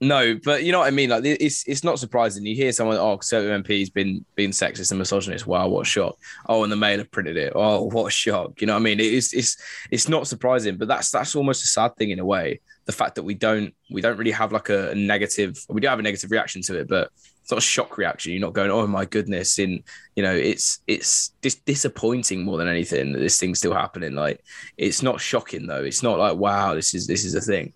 no, 0.01 0.37
but 0.43 0.63
you 0.63 0.73
know 0.73 0.79
what 0.79 0.87
I 0.87 0.91
mean. 0.91 1.09
Like 1.09 1.23
it's 1.23 1.65
it's 1.67 1.83
not 1.83 1.99
surprising. 1.99 2.45
You 2.45 2.53
hear 2.53 2.73
someone, 2.73 2.97
oh, 2.97 3.17
Conservative 3.17 3.63
MP's 3.63 3.89
been 3.89 4.25
being 4.35 4.51
sexist 4.51 4.91
and 4.91 4.99
misogynist. 4.99 5.47
Wow, 5.47 5.69
what 5.69 5.81
a 5.81 5.85
shock! 5.85 6.17
Oh, 6.47 6.63
and 6.63 6.71
the 6.71 6.75
Mail 6.75 6.97
have 6.97 7.11
printed 7.11 7.37
it. 7.37 7.53
Oh, 7.55 7.83
what 7.91 8.07
a 8.07 8.11
shock! 8.11 8.59
You 8.59 8.67
know 8.67 8.73
what 8.73 8.81
I 8.81 8.83
mean? 8.83 8.99
It's 8.99 9.33
it's 9.33 9.57
it's 9.91 10.09
not 10.09 10.27
surprising, 10.27 10.75
but 10.75 10.89
that's 10.89 11.11
that's 11.11 11.35
almost 11.35 11.63
a 11.63 11.67
sad 11.67 11.95
thing 11.95 12.09
in 12.09 12.19
a 12.19 12.25
way. 12.25 12.59
The 12.85 12.91
fact 12.91 13.15
that 13.15 13.23
we 13.23 13.35
don't 13.35 13.73
we 13.89 14.01
don't 14.01 14.17
really 14.17 14.31
have 14.31 14.51
like 14.51 14.69
a, 14.69 14.91
a 14.91 14.95
negative. 14.95 15.57
We 15.69 15.79
do 15.79 15.87
have 15.87 15.99
a 15.99 16.03
negative 16.03 16.29
reaction 16.29 16.61
to 16.63 16.77
it, 16.77 16.89
but 16.89 17.09
it's 17.41 17.51
not 17.51 17.59
a 17.59 17.61
shock 17.61 17.97
reaction. 17.97 18.33
You're 18.33 18.41
not 18.41 18.53
going, 18.53 18.71
oh 18.71 18.85
my 18.87 19.05
goodness. 19.05 19.59
In 19.59 19.81
you 20.17 20.23
know, 20.23 20.35
it's 20.35 20.81
it's 20.87 21.29
dis- 21.39 21.55
disappointing 21.55 22.43
more 22.43 22.57
than 22.57 22.67
anything 22.67 23.13
that 23.13 23.19
this 23.19 23.39
thing's 23.39 23.59
still 23.59 23.73
happening. 23.73 24.13
Like 24.13 24.43
it's 24.77 25.01
not 25.01 25.21
shocking 25.21 25.67
though. 25.67 25.85
It's 25.85 26.03
not 26.03 26.19
like 26.19 26.35
wow, 26.35 26.75
this 26.75 26.93
is 26.93 27.07
this 27.07 27.23
is 27.23 27.33
a 27.33 27.39
thing. 27.41 27.71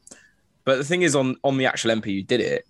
But 0.66 0.78
the 0.78 0.84
thing 0.84 1.02
is, 1.02 1.16
on 1.16 1.36
on 1.44 1.58
the 1.58 1.66
actual 1.66 1.92
MP 1.92 2.06
who 2.16 2.22
did 2.24 2.42
it, 2.42 2.66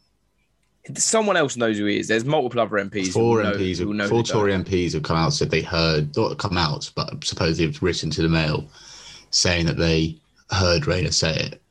someone 0.95 1.38
else 1.38 1.57
knows 1.57 1.77
who 1.77 1.86
he 1.86 2.00
is. 2.00 2.07
There's 2.07 2.25
multiple 2.25 2.62
other 2.62 2.77
MPs. 2.77 3.07
who 3.07 3.12
Four 3.12 3.44
know- 3.44 3.51
MPs, 3.53 3.80
know 3.80 4.07
four 4.07 4.24
Tory 4.24 4.53
MPs 4.53 4.94
have 4.94 5.03
come 5.03 5.18
out 5.18 5.33
said 5.33 5.51
they 5.51 5.62
heard, 5.62 6.15
not 6.15 6.38
come 6.38 6.57
out, 6.57 6.89
but 6.95 7.24
supposedly 7.24 7.65
have 7.71 7.81
written 7.83 8.09
to 8.12 8.21
the 8.21 8.30
Mail 8.30 8.68
saying 9.31 9.65
that 9.68 9.77
they 9.77 10.15
heard 10.51 10.88
Rayner 10.88 11.12
say 11.12 11.36
it. 11.36 11.62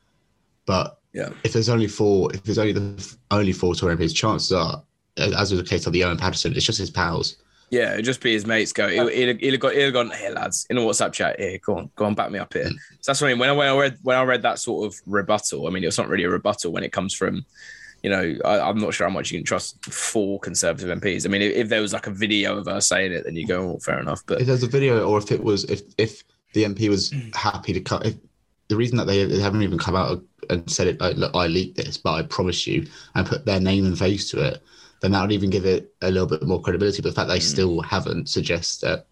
But 0.67 0.99
Yeah. 1.15 1.31
if 1.45 1.53
there's 1.53 1.69
only 1.69 1.89
four, 1.89 2.33
if 2.35 2.43
there's 2.45 2.59
only 2.59 2.73
the 2.73 3.15
only 3.31 3.53
four 3.53 3.75
Tory 3.75 3.97
MPs, 3.97 4.15
chances 4.15 4.53
are, 4.53 4.83
as 5.17 5.51
was 5.51 5.61
the 5.61 5.67
case 5.69 5.87
of 5.87 5.93
the 5.93 6.05
Owen 6.05 6.17
Paterson, 6.19 6.55
it's 6.55 6.67
just 6.67 6.79
his 6.79 6.91
pals. 6.91 7.37
Yeah, 7.71 7.93
it'd 7.95 8.05
just 8.05 8.23
be 8.23 8.33
his 8.33 8.47
mates 8.47 8.73
go. 8.73 8.89
He'll, 8.89 9.09
he'll, 9.09 9.37
he'll, 9.37 9.51
have 9.53 9.61
got, 9.61 9.75
he'll 9.75 9.85
have 9.85 9.93
gone, 9.93 10.11
here, 10.11 10.31
lads, 10.31 10.67
in 10.71 10.79
a 10.79 10.81
WhatsApp 10.81 11.13
chat. 11.13 11.39
Here, 11.39 11.59
go 11.59 11.77
on, 11.77 11.91
go 11.97 12.07
on, 12.07 12.15
back 12.15 12.31
me 12.31 12.39
up 12.39 12.53
here. 12.53 12.65
Mm. 12.65 12.73
So 13.01 13.13
that's 13.13 13.21
what 13.21 13.29
I 13.29 13.31
mean. 13.31 13.41
When 13.41 13.51
I, 13.51 13.53
when 13.53 13.69
I 13.69 13.77
read 13.77 13.99
when 14.03 14.17
I 14.17 14.23
read 14.23 14.43
that 14.43 14.59
sort 14.59 14.87
of 14.87 14.99
rebuttal, 15.07 15.67
I 15.67 15.71
mean, 15.71 15.85
it's 15.85 15.99
not 15.99 16.09
really 16.09 16.25
a 16.25 16.31
rebuttal 16.31 16.73
when 16.73 16.83
it 16.83 16.93
comes 16.93 17.15
from, 17.15 17.45
you 18.03 18.11
know, 18.11 18.37
I, 18.45 18.61
I'm 18.61 18.79
not 18.79 18.95
sure 18.95 19.07
how 19.07 19.13
much 19.13 19.31
you 19.31 19.39
can 19.39 19.45
trust 19.45 19.85
four 19.85 20.41
Conservative 20.41 20.99
MPs. 20.99 21.27
I 21.27 21.29
mean, 21.29 21.43
if, 21.43 21.55
if 21.55 21.69
there 21.69 21.83
was 21.83 21.93
like 21.93 22.07
a 22.07 22.13
video 22.13 22.57
of 22.57 22.67
her 22.67 22.81
saying 22.81 23.13
it, 23.13 23.25
then 23.25 23.37
you 23.37 23.47
go, 23.47 23.73
oh, 23.73 23.79
fair 23.79 23.99
enough. 23.99 24.23
But 24.27 24.41
If 24.41 24.47
there's 24.47 24.63
a 24.63 24.69
video, 24.69 25.07
or 25.07 25.19
if 25.19 25.31
it 25.31 25.43
was, 25.43 25.65
if 25.65 25.83
if 25.99 26.25
the 26.55 26.65
MP 26.65 26.89
was 26.89 27.11
mm. 27.11 27.35
happy 27.35 27.75
to 27.75 27.81
cut, 27.81 28.07
if 28.07 28.15
the 28.69 28.77
reason 28.77 28.97
that 28.97 29.07
they, 29.07 29.25
they 29.25 29.41
haven't 29.41 29.63
even 29.63 29.79
come 29.79 29.97
out 29.97 30.23
and 30.49 30.71
said 30.71 30.87
it, 30.87 31.01
like, 31.01 31.17
look, 31.17 31.35
I 31.35 31.47
leaked 31.47 31.77
this, 31.77 31.99
but 31.99 32.13
I 32.15 32.23
promise 32.23 32.67
you, 32.67 32.87
and 33.15 33.27
put 33.27 33.45
their 33.45 33.61
name 33.61 33.85
and 33.85 33.99
face 33.99 34.31
to 34.31 34.41
it, 34.41 34.63
then 35.01 35.13
that 35.13 35.23
would 35.23 35.33
even 35.33 35.51
give 35.51 35.65
it 35.65 35.93
a 36.03 36.11
little 36.11 36.27
bit 36.27 36.43
more 36.43 36.61
credibility. 36.61 37.03
But 37.03 37.11
the 37.11 37.15
fact 37.15 37.29
they 37.29 37.39
hmm. 37.39 37.41
still 37.41 37.81
haven't 37.83 38.29
suggests 38.29 38.79
that 38.79 39.07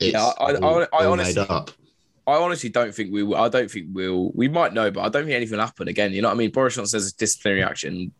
it's 0.00 0.12
Yeah, 0.12 0.32
I- 0.38 0.52
I- 0.52 0.54
all, 0.56 0.82
I- 0.82 0.88
I 0.92 1.04
all 1.04 1.12
honestly- 1.12 1.40
made 1.40 1.50
up. 1.50 1.70
I 2.26 2.36
honestly 2.36 2.70
don't 2.70 2.94
think 2.94 3.12
we 3.12 3.22
will. 3.22 3.36
I 3.36 3.48
don't 3.48 3.70
think 3.70 3.88
we'll. 3.92 4.30
We 4.34 4.48
might 4.48 4.72
know, 4.72 4.90
but 4.90 5.02
I 5.02 5.10
don't 5.10 5.24
think 5.24 5.34
anything 5.34 5.58
will 5.58 5.64
happen 5.64 5.88
again. 5.88 6.12
You 6.12 6.22
know 6.22 6.28
what 6.28 6.36
I 6.36 6.38
mean? 6.38 6.50
Boris 6.50 6.74
Johnson 6.74 6.98
says 6.98 7.08
it's 7.08 7.16
disciplinary 7.16 7.62
action. 7.62 8.12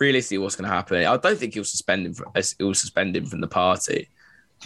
Realistically, 0.00 0.38
what's 0.38 0.56
going 0.56 0.68
to 0.68 0.74
happen? 0.74 1.04
I 1.04 1.16
don't 1.16 1.38
think 1.38 1.54
he'll 1.54 1.62
suspend 1.62 2.06
him. 2.06 2.14
From, 2.14 2.32
uh, 2.34 2.42
he'll 2.58 2.74
suspend 2.74 3.16
him 3.16 3.26
from 3.26 3.40
the 3.40 3.46
party. 3.46 4.08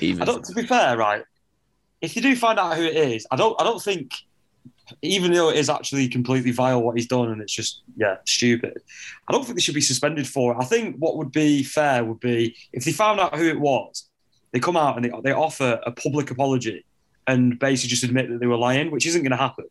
Even 0.00 0.22
I 0.22 0.24
don't. 0.24 0.44
To 0.44 0.54
be 0.54 0.66
fair, 0.66 0.96
right? 0.96 1.24
If 2.00 2.16
you 2.16 2.22
do 2.22 2.34
find 2.36 2.58
out 2.58 2.76
who 2.76 2.84
it 2.84 2.96
is, 2.96 3.26
I 3.30 3.36
don't. 3.36 3.60
I 3.60 3.64
don't 3.64 3.82
think, 3.82 4.14
even 5.02 5.32
though 5.32 5.50
it 5.50 5.56
is 5.56 5.70
actually 5.70 6.08
completely 6.08 6.50
vile 6.50 6.82
what 6.82 6.96
he's 6.96 7.06
done, 7.06 7.30
and 7.30 7.40
it's 7.40 7.52
just 7.52 7.82
yeah 7.96 8.16
stupid. 8.26 8.80
I 9.28 9.32
don't 9.32 9.44
think 9.44 9.56
they 9.56 9.62
should 9.62 9.74
be 9.74 9.80
suspended 9.80 10.26
for 10.26 10.52
it. 10.52 10.58
I 10.60 10.64
think 10.64 10.96
what 10.96 11.16
would 11.16 11.32
be 11.32 11.62
fair 11.62 12.04
would 12.04 12.20
be 12.20 12.56
if 12.72 12.84
they 12.84 12.92
found 12.92 13.20
out 13.20 13.36
who 13.36 13.48
it 13.48 13.58
was, 13.60 14.08
they 14.52 14.60
come 14.60 14.76
out 14.76 14.96
and 14.96 15.04
they 15.04 15.12
they 15.22 15.32
offer 15.32 15.80
a 15.84 15.92
public 15.92 16.30
apology 16.30 16.84
and 17.26 17.58
basically 17.58 17.88
just 17.88 18.04
admit 18.04 18.28
that 18.30 18.40
they 18.40 18.46
were 18.46 18.56
lying, 18.56 18.90
which 18.90 19.06
isn't 19.06 19.22
going 19.22 19.30
to 19.30 19.36
happen. 19.36 19.64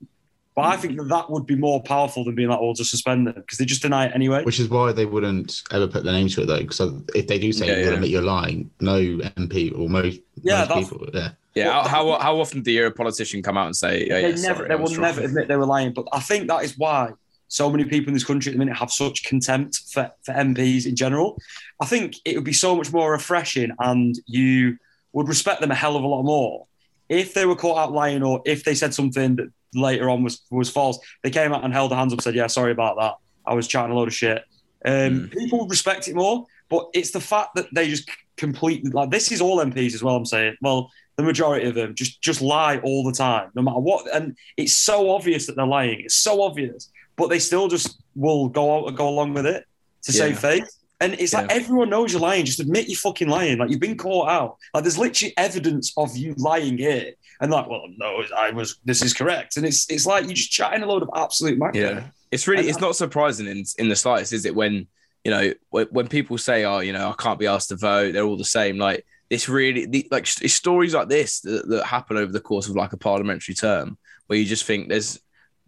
But 0.56 0.66
I 0.66 0.78
think 0.78 0.98
that 0.98 1.10
that 1.10 1.32
would 1.32 1.48
be 1.48 1.56
more 1.56 1.82
powerful 1.82 2.24
than 2.24 2.36
being 2.36 2.50
like, 2.50 2.60
"Oh, 2.60 2.66
we'll 2.66 2.74
just 2.76 2.92
suspend 2.92 3.26
them," 3.26 3.34
because 3.36 3.58
they 3.58 3.66
just 3.66 3.82
deny 3.82 4.06
it 4.06 4.12
anyway. 4.14 4.44
Which 4.44 4.60
is 4.60 4.70
why 4.70 4.92
they 4.92 5.06
wouldn't 5.06 5.64
ever 5.72 5.88
put 5.88 6.04
their 6.04 6.14
name 6.14 6.28
to 6.30 6.44
it, 6.44 6.46
though. 6.46 6.60
Because 6.60 6.80
if 7.16 7.26
they 7.28 7.40
do 7.40 7.52
say 7.52 7.68
Yeah, 7.68 7.74
you're 7.78 7.90
yeah. 7.90 7.94
admit 7.96 8.10
you're 8.12 8.22
lying, 8.22 8.70
no 8.80 9.00
MP 9.00 9.78
or 9.78 9.90
most, 9.90 10.20
Yeah, 10.44 10.66
most 10.70 10.92
people, 10.92 11.08
yeah. 11.12 11.32
Yeah. 11.56 11.88
How, 11.88 12.12
how 12.12 12.20
how 12.20 12.40
often 12.40 12.62
do 12.62 12.72
you 12.72 12.80
hear 12.80 12.88
a 12.88 12.92
politician 12.92 13.42
come 13.42 13.58
out 13.58 13.68
and 13.68 13.76
say, 13.76 14.06
oh, 14.06 14.14
they 14.14 14.22
yeah, 14.22 14.36
never, 14.36 14.40
sorry, 14.40 14.68
they 14.70 14.76
will 14.76 14.92
never 15.00 15.22
admit 15.22 15.48
they 15.48 15.56
were 15.56 15.66
lying. 15.66 15.94
But 15.94 16.08
I 16.12 16.20
think 16.20 16.48
that 16.48 16.64
is 16.64 16.78
why 16.78 17.12
so 17.48 17.70
many 17.70 17.84
people 17.84 18.08
in 18.08 18.16
this 18.16 18.24
country 18.24 18.50
at 18.50 18.54
the 18.54 18.60
minute 18.60 18.76
have 18.76 18.92
such 18.92 19.24
contempt 19.26 19.82
for, 19.92 20.12
for 20.24 20.34
MPs 20.34 20.88
in 20.88 20.96
general. 20.96 21.38
I 21.80 21.86
think 21.86 22.16
it 22.26 22.36
would 22.36 22.44
be 22.44 22.54
so 22.54 22.76
much 22.76 22.92
more 22.92 23.12
refreshing 23.12 23.72
and 23.80 24.20
you 24.26 24.78
would 25.12 25.28
respect 25.28 25.62
them 25.62 25.70
a 25.70 25.76
hell 25.76 25.96
of 25.96 26.04
a 26.04 26.08
lot 26.08 26.24
more 26.24 26.66
if 27.10 27.36
they 27.36 27.46
were 27.46 27.56
caught 27.56 27.78
out 27.78 27.92
lying 27.92 28.24
or 28.24 28.42
if 28.46 28.64
they 28.64 28.74
said 28.74 28.92
something 28.94 29.36
that 29.36 29.52
later 29.76 30.10
on 30.10 30.24
was, 30.24 30.42
was 30.50 30.70
false. 30.70 30.98
They 31.22 31.30
came 31.30 31.54
out 31.54 31.64
and 31.64 31.72
held 31.72 31.92
their 31.92 32.00
hands 32.00 32.12
up 32.12 32.18
and 32.18 32.24
said, 32.24 32.34
Yeah, 32.34 32.48
sorry 32.48 32.72
about 32.72 32.98
that. 33.00 33.16
I 33.46 33.54
was 33.54 33.68
chatting 33.68 33.92
a 33.92 33.96
load 33.96 34.08
of 34.08 34.16
shit. 34.16 34.44
Um, 34.86 34.94
Mm. 34.94 35.32
People 35.32 35.60
would 35.60 35.70
respect 35.70 36.08
it 36.08 36.16
more, 36.16 36.46
but 36.70 36.90
it's 36.94 37.12
the 37.12 37.22
fact 37.22 37.56
that 37.56 37.68
they 37.74 37.88
just 37.88 38.10
completely 38.36 38.90
like 38.90 39.12
this 39.12 39.32
is 39.32 39.42
all 39.42 39.64
MPs 39.64 39.94
as 39.94 40.02
well. 40.04 40.16
I'm 40.16 40.26
saying, 40.26 40.56
well, 40.62 40.92
the 41.16 41.24
majority 41.24 41.68
of 41.68 41.76
them 41.76 41.94
just 41.96 42.22
just 42.22 42.42
lie 42.42 42.78
all 42.80 43.04
the 43.04 43.12
time, 43.12 43.52
no 43.56 43.62
matter 43.62 43.80
what, 43.80 44.06
and 44.16 44.36
it's 44.58 44.74
so 44.74 45.10
obvious 45.12 45.46
that 45.48 45.56
they're 45.56 45.66
lying. 45.66 46.02
It's 46.02 46.16
so 46.16 46.42
obvious, 46.42 46.90
but 47.16 47.28
they 47.30 47.40
still 47.40 47.68
just 47.68 48.02
will 48.16 48.50
go 48.50 48.78
out 48.80 48.88
and 48.88 48.98
go 48.98 49.08
along 49.10 49.34
with 49.34 49.46
it 49.46 49.66
to 50.04 50.12
Yeah. 50.12 50.18
save 50.20 50.40
face. 50.40 50.80
And 51.02 51.14
it's 51.20 51.34
like 51.34 51.52
everyone 51.52 51.90
knows 51.90 52.14
you're 52.14 52.22
lying. 52.22 52.46
Just 52.46 52.62
admit 52.62 52.88
you're 52.88 52.98
fucking 52.98 53.28
lying. 53.28 53.58
Like 53.58 53.70
you've 53.70 53.80
been 53.82 53.98
caught 53.98 54.30
out. 54.30 54.58
Like 54.74 54.84
there's 54.84 54.98
literally 54.98 55.34
evidence 55.36 55.92
of 55.98 56.16
you 56.16 56.34
lying 56.38 56.78
here. 56.78 57.12
And 57.42 57.52
like, 57.52 57.68
well, 57.68 57.84
no, 57.98 58.24
I 58.38 58.52
was. 58.52 58.78
This 58.86 59.02
is 59.02 59.14
correct. 59.14 59.58
And 59.58 59.66
it's 59.66 59.90
it's 59.92 60.06
like 60.06 60.24
you're 60.26 60.34
just 60.34 60.52
chatting 60.52 60.82
a 60.82 60.86
load 60.86 61.02
of 61.04 61.10
absolute 61.14 61.58
macro. 61.58 61.82
Yeah, 61.82 62.04
it's 62.32 62.48
really 62.48 62.70
it's 62.70 62.80
not 62.80 62.96
surprising 62.96 63.48
in 63.48 63.66
in 63.80 63.90
the 63.90 63.98
slightest, 63.98 64.32
is 64.32 64.46
it? 64.46 64.56
When 64.56 64.88
you 65.26 65.32
know 65.32 65.54
when 65.72 66.08
people 66.08 66.38
say, 66.38 66.64
"Oh, 66.64 66.80
you 66.80 66.94
know, 66.94 67.10
I 67.10 67.22
can't 67.22 67.40
be 67.40 67.48
asked 67.48 67.70
to 67.70 67.76
vote," 67.76 68.14
they're 68.14 68.24
all 68.24 68.38
the 68.38 68.46
same. 68.46 68.78
Like 68.78 69.06
this 69.30 69.50
really, 69.50 69.86
the, 69.86 70.08
like 70.12 70.24
it's 70.42 70.54
stories 70.54 70.94
like 70.94 71.10
this 71.10 71.42
that, 71.42 71.68
that 71.70 71.86
happen 71.86 72.18
over 72.18 72.32
the 72.32 72.40
course 72.40 72.68
of 72.68 72.76
like 72.76 72.94
a 72.94 72.98
parliamentary 72.98 73.56
term, 73.56 73.98
where 74.28 74.38
you 74.40 74.46
just 74.46 74.66
think 74.66 74.90
there's 74.90 75.20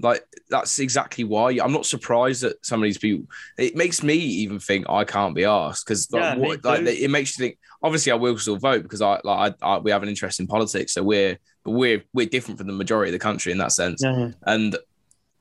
like 0.01 0.25
that's 0.49 0.79
exactly 0.79 1.23
why 1.23 1.51
I'm 1.63 1.71
not 1.71 1.85
surprised 1.85 2.43
that 2.43 2.63
some 2.65 2.81
of 2.81 2.83
these 2.83 2.97
people. 2.97 3.27
It 3.57 3.75
makes 3.75 4.03
me 4.03 4.15
even 4.15 4.59
think 4.59 4.89
I 4.89 5.05
can't 5.05 5.33
be 5.33 5.45
asked 5.45 5.85
because 5.85 6.11
like, 6.11 6.21
Yeah, 6.21 6.35
what, 6.35 6.65
like 6.65 6.81
it 6.85 7.09
makes 7.09 7.37
you 7.37 7.45
think. 7.45 7.57
Obviously, 7.81 8.11
I 8.11 8.15
will 8.15 8.37
still 8.37 8.57
vote 8.57 8.83
because 8.83 9.01
I 9.01 9.21
like 9.23 9.55
I, 9.61 9.65
I, 9.65 9.77
we 9.79 9.91
have 9.91 10.03
an 10.03 10.09
interest 10.09 10.39
in 10.39 10.47
politics, 10.47 10.93
so 10.93 11.03
we're 11.03 11.37
but 11.63 11.71
we're 11.71 12.03
we're 12.13 12.25
different 12.25 12.57
from 12.57 12.67
the 12.67 12.73
majority 12.73 13.09
of 13.09 13.13
the 13.13 13.23
country 13.23 13.51
in 13.51 13.57
that 13.59 13.71
sense. 13.71 14.01
Yeah. 14.03 14.31
And 14.43 14.75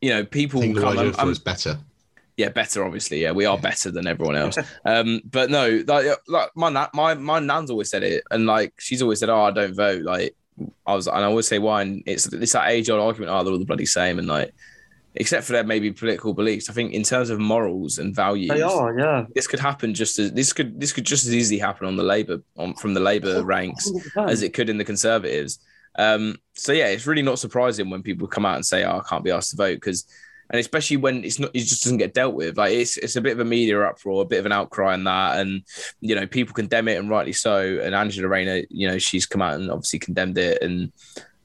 you 0.00 0.10
know, 0.10 0.20
I 0.20 0.22
people 0.24 0.60
think 0.60 0.76
come. 0.76 0.84
word 0.84 0.96
I'm- 0.98 1.06
you're 1.06 1.14
I'm- 1.16 1.26
um, 1.26 1.32
is 1.32 1.38
better. 1.38 1.78
Yeah, 2.36 2.48
better. 2.48 2.84
Obviously, 2.84 3.22
yeah, 3.22 3.32
we 3.32 3.46
are 3.46 3.58
better 3.58 3.90
than 3.90 4.06
everyone 4.06 4.36
else. 4.36 4.58
um, 4.84 5.20
but 5.30 5.50
no, 5.50 5.82
like, 5.86 6.06
like 6.26 6.50
my 6.56 6.68
na- 6.70 6.88
my 6.94 7.14
my 7.14 7.38
nan's 7.38 7.70
always 7.70 7.90
said 7.90 8.02
it, 8.02 8.24
and 8.30 8.46
like 8.46 8.74
she's 8.78 9.02
always 9.02 9.20
said, 9.20 9.28
"Oh, 9.28 9.42
I 9.42 9.50
don't 9.50 9.74
vote." 9.74 10.02
Like 10.02 10.34
I 10.86 10.94
was, 10.94 11.06
and 11.06 11.16
I 11.16 11.24
always 11.24 11.46
say 11.48 11.58
why. 11.58 11.82
And 11.82 12.02
it's 12.06 12.32
it's 12.32 12.52
that 12.52 12.68
age 12.70 12.90
old 12.90 13.00
argument. 13.00 13.32
Oh, 13.32 13.42
they're 13.44 13.52
all 13.52 13.58
the 13.58 13.64
bloody 13.64 13.86
same, 13.86 14.18
and 14.18 14.26
like, 14.26 14.52
except 15.14 15.46
for 15.46 15.52
their 15.52 15.64
maybe 15.64 15.92
political 15.92 16.34
beliefs. 16.34 16.68
I 16.68 16.72
think 16.72 16.92
in 16.92 17.02
terms 17.04 17.30
of 17.30 17.38
morals 17.38 17.98
and 17.98 18.14
values, 18.14 18.50
They 18.50 18.62
are, 18.62 18.98
yeah. 18.98 19.26
this 19.34 19.46
could 19.46 19.60
happen 19.60 19.94
just 19.94 20.18
as 20.18 20.32
this 20.32 20.52
could 20.52 20.80
this 20.80 20.92
could 20.92 21.04
just 21.04 21.26
as 21.26 21.34
easily 21.34 21.60
happen 21.60 21.86
on 21.86 21.96
the 21.96 22.02
Labour 22.02 22.42
on 22.56 22.74
from 22.74 22.94
the 22.94 23.00
Labour 23.00 23.42
ranks 23.44 23.90
100%. 24.16 24.30
as 24.30 24.42
it 24.42 24.52
could 24.54 24.68
in 24.68 24.78
the 24.78 24.84
Conservatives. 24.84 25.60
Um, 25.96 26.36
so 26.54 26.72
yeah, 26.72 26.86
it's 26.88 27.06
really 27.06 27.22
not 27.22 27.38
surprising 27.38 27.90
when 27.90 28.02
people 28.02 28.26
come 28.26 28.44
out 28.44 28.56
and 28.56 28.66
say, 28.66 28.82
"Oh, 28.84 28.98
I 28.98 29.08
can't 29.08 29.22
be 29.22 29.30
asked 29.30 29.50
to 29.50 29.56
vote," 29.56 29.74
because, 29.76 30.06
and 30.50 30.60
especially 30.60 30.96
when 30.96 31.24
it's 31.24 31.38
not, 31.38 31.50
it 31.54 31.60
just 31.60 31.82
doesn't 31.84 31.98
get 31.98 32.14
dealt 32.14 32.34
with. 32.34 32.56
Like 32.56 32.72
it's 32.72 32.96
it's 32.96 33.16
a 33.16 33.20
bit 33.20 33.32
of 33.32 33.40
a 33.40 33.44
media 33.44 33.80
uproar, 33.80 34.22
a 34.22 34.26
bit 34.26 34.40
of 34.40 34.46
an 34.46 34.52
outcry 34.52 34.94
on 34.94 35.04
that, 35.04 35.38
and 35.38 35.62
you 36.00 36.14
know 36.14 36.26
people 36.26 36.54
condemn 36.54 36.88
it 36.88 36.98
and 36.98 37.10
rightly 37.10 37.32
so. 37.32 37.80
And 37.82 37.94
Angela 37.94 38.28
Rayner, 38.28 38.62
you 38.68 38.88
know, 38.88 38.98
she's 38.98 39.26
come 39.26 39.42
out 39.42 39.54
and 39.54 39.70
obviously 39.70 39.98
condemned 39.98 40.38
it, 40.38 40.62
and 40.62 40.92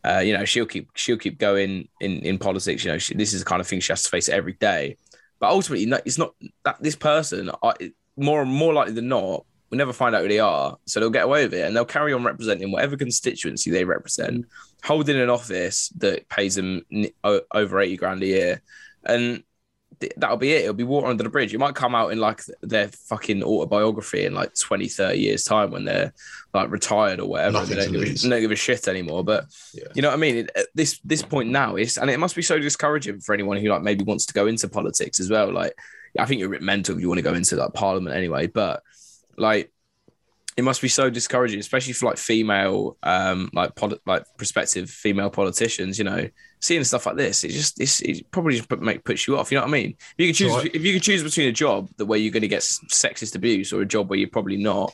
uh, 0.04 0.20
you 0.20 0.38
know 0.38 0.46
she'll 0.46 0.66
keep 0.66 0.90
she'll 0.96 1.18
keep 1.18 1.38
going 1.38 1.88
in 2.02 2.20
in 2.20 2.38
politics. 2.38 2.84
You 2.84 2.92
know, 2.92 2.98
she, 2.98 3.16
this 3.16 3.34
is 3.34 3.42
the 3.42 3.50
kind 3.50 3.62
of 3.62 3.68
thing 3.68 3.80
she 3.80 3.92
has 3.92 4.04
to 4.04 4.10
face 4.10 4.30
every 4.30 4.54
day. 4.54 4.98
But 5.40 5.52
ultimately, 5.52 5.92
it's 6.06 6.18
not 6.18 6.34
that 6.66 6.82
this 6.82 6.96
person. 6.96 7.52
I, 7.64 7.74
more 8.18 8.46
more 8.46 8.74
likely 8.74 8.94
than 8.94 9.08
not, 9.08 9.46
we'll 9.70 9.78
never 9.78 9.94
find 9.94 10.16
out 10.16 10.24
who 10.24 10.28
they 10.28 10.40
are. 10.40 10.78
So 10.86 11.00
they'll 11.00 11.10
get 11.10 11.26
away 11.26 11.44
with 11.46 11.54
it 11.54 11.66
and 11.66 11.76
they'll 11.76 11.86
carry 11.86 12.14
on 12.14 12.24
representing 12.24 12.72
whatever 12.72 12.98
constituency 12.98 13.72
they 13.72 13.86
represent, 13.86 14.46
holding 14.84 15.20
an 15.20 15.30
office 15.30 15.90
that 15.98 16.28
pays 16.30 16.56
them 16.56 16.84
over 17.24 17.80
80 17.80 17.98
grand 17.98 18.24
a 18.24 18.28
year. 18.28 18.62
And 19.06 19.44
th- 20.00 20.14
that'll 20.18 20.38
be 20.38 20.52
it. 20.54 20.62
It'll 20.64 20.74
be 20.74 20.84
water 20.84 21.08
under 21.08 21.24
the 21.24 21.30
bridge. 21.30 21.54
It 21.54 21.58
might 21.60 21.76
come 21.76 21.96
out 21.96 22.12
in 22.12 22.20
like 22.20 22.42
their 22.62 22.88
fucking 22.90 23.44
autobiography 23.44 24.26
in 24.26 24.34
like 24.34 24.54
20, 24.56 24.88
30 24.88 25.18
years' 25.20 25.44
time 25.44 25.72
when 25.72 25.86
they're 25.86 26.14
like 26.54 26.70
retired 26.72 27.20
or 27.20 27.28
whatever. 27.30 27.66
They 27.66 27.76
don't 27.76 27.92
give, 27.92 28.02
a, 28.02 28.06
they 28.14 28.30
don't 28.30 28.42
give 28.42 28.52
a 28.52 28.56
shit 28.56 28.88
anymore. 28.88 29.24
But 29.24 29.46
Yeah. 29.74 29.86
you 29.96 30.02
know 30.02 30.10
what 30.10 30.16
I 30.16 30.20
mean? 30.20 30.38
It- 30.38 30.52
At 30.56 30.68
this 30.76 31.00
this 31.04 31.22
point 31.22 31.50
now, 31.50 31.76
is, 31.76 31.98
and 31.98 32.10
it 32.10 32.20
must 32.20 32.36
be 32.36 32.42
so 32.42 32.60
discouraging 32.60 33.20
for 33.22 33.34
anyone 33.34 33.58
who 33.58 33.70
like 33.70 33.82
maybe 33.82 34.04
wants 34.04 34.26
to 34.28 34.34
go 34.34 34.48
into 34.48 34.68
politics 34.70 35.20
as 35.20 35.30
well. 35.30 35.52
Like, 35.52 35.74
I 36.18 36.26
think 36.26 36.40
you're 36.40 36.50
a 36.50 36.52
bit 36.52 36.62
mental 36.64 36.96
if 36.96 37.02
you 37.02 37.08
want 37.08 37.20
to 37.20 37.24
go 37.24 37.34
into 37.34 37.56
like 37.56 37.74
parliament 37.74 38.16
anyway. 38.16 38.48
But 38.48 38.84
like, 39.38 39.72
it 40.60 40.64
must 40.64 40.82
be 40.82 40.90
so 40.90 41.10
discouraging, 41.10 41.60
especially 41.60 41.94
for 41.94 42.08
like 42.08 42.18
female, 42.18 42.98
um, 43.02 43.50
like 43.54 43.72
like 44.06 44.24
prospective 44.38 44.90
female 44.90 45.30
politicians. 45.30 45.98
You 45.98 46.04
know, 46.04 46.30
seeing 46.60 46.84
stuff 46.84 47.06
like 47.06 47.16
this, 47.16 47.44
it 47.46 47.50
just 47.52 47.80
it's, 47.80 48.02
it 48.02 48.30
probably 48.32 48.56
just 48.58 48.68
put, 48.68 48.82
make 48.82 49.04
puts 49.06 49.26
you 49.28 49.38
off. 49.38 49.52
You 49.52 49.58
know 49.58 49.64
what 49.64 49.70
I 49.70 49.72
mean? 49.72 49.92
If 49.92 50.16
you 50.18 50.28
could 50.28 50.36
choose, 50.36 50.52
So 50.52 50.60
if 50.74 50.84
you 50.84 50.94
could 50.94 51.02
choose 51.04 51.24
between 51.24 51.48
a 51.48 51.52
job 51.54 51.90
that 51.98 52.06
where 52.06 52.20
you're 52.20 52.34
going 52.34 52.42
to 52.42 52.48
get 52.50 52.62
sexist 52.62 53.36
abuse 53.36 53.72
or 53.72 53.82
a 53.82 53.86
job 53.86 54.10
where 54.10 54.20
you're 54.20 54.30
probably 54.30 54.58
not. 54.58 54.94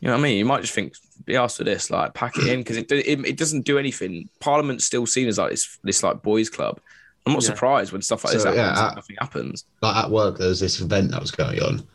You 0.00 0.06
know 0.06 0.14
what 0.14 0.20
I 0.20 0.22
mean? 0.22 0.38
You 0.38 0.44
might 0.44 0.60
just 0.60 0.74
think, 0.74 0.94
be 1.24 1.34
asked 1.36 1.56
for 1.56 1.64
this, 1.64 1.90
like 1.90 2.14
pack 2.14 2.36
it 2.38 2.46
in 2.46 2.60
because 2.60 2.76
it, 2.76 2.90
it 2.92 3.18
it 3.26 3.36
doesn't 3.36 3.62
do 3.64 3.78
anything. 3.78 4.28
Parliament's 4.40 4.84
still 4.84 5.06
seen 5.06 5.26
as 5.28 5.38
like 5.38 5.50
this 5.50 5.78
this 5.82 6.02
like 6.04 6.22
boys' 6.22 6.50
club. 6.50 6.80
I'm 7.26 7.32
not 7.32 7.42
Yeah. 7.42 7.48
surprised 7.48 7.92
when 7.92 8.02
stuff 8.02 8.24
like 8.24 8.32
this 8.34 8.44
happens. 8.44 8.58
yeah, 8.58 8.86
and 8.88 8.96
nothing 8.96 9.16
happens. 9.20 9.64
like 9.82 9.96
at 9.96 10.10
work 10.10 10.38
there 10.38 10.48
was 10.48 10.60
this 10.60 10.80
event 10.80 11.10
that 11.10 11.20
was 11.20 11.30
going 11.32 11.60
on 11.62 11.86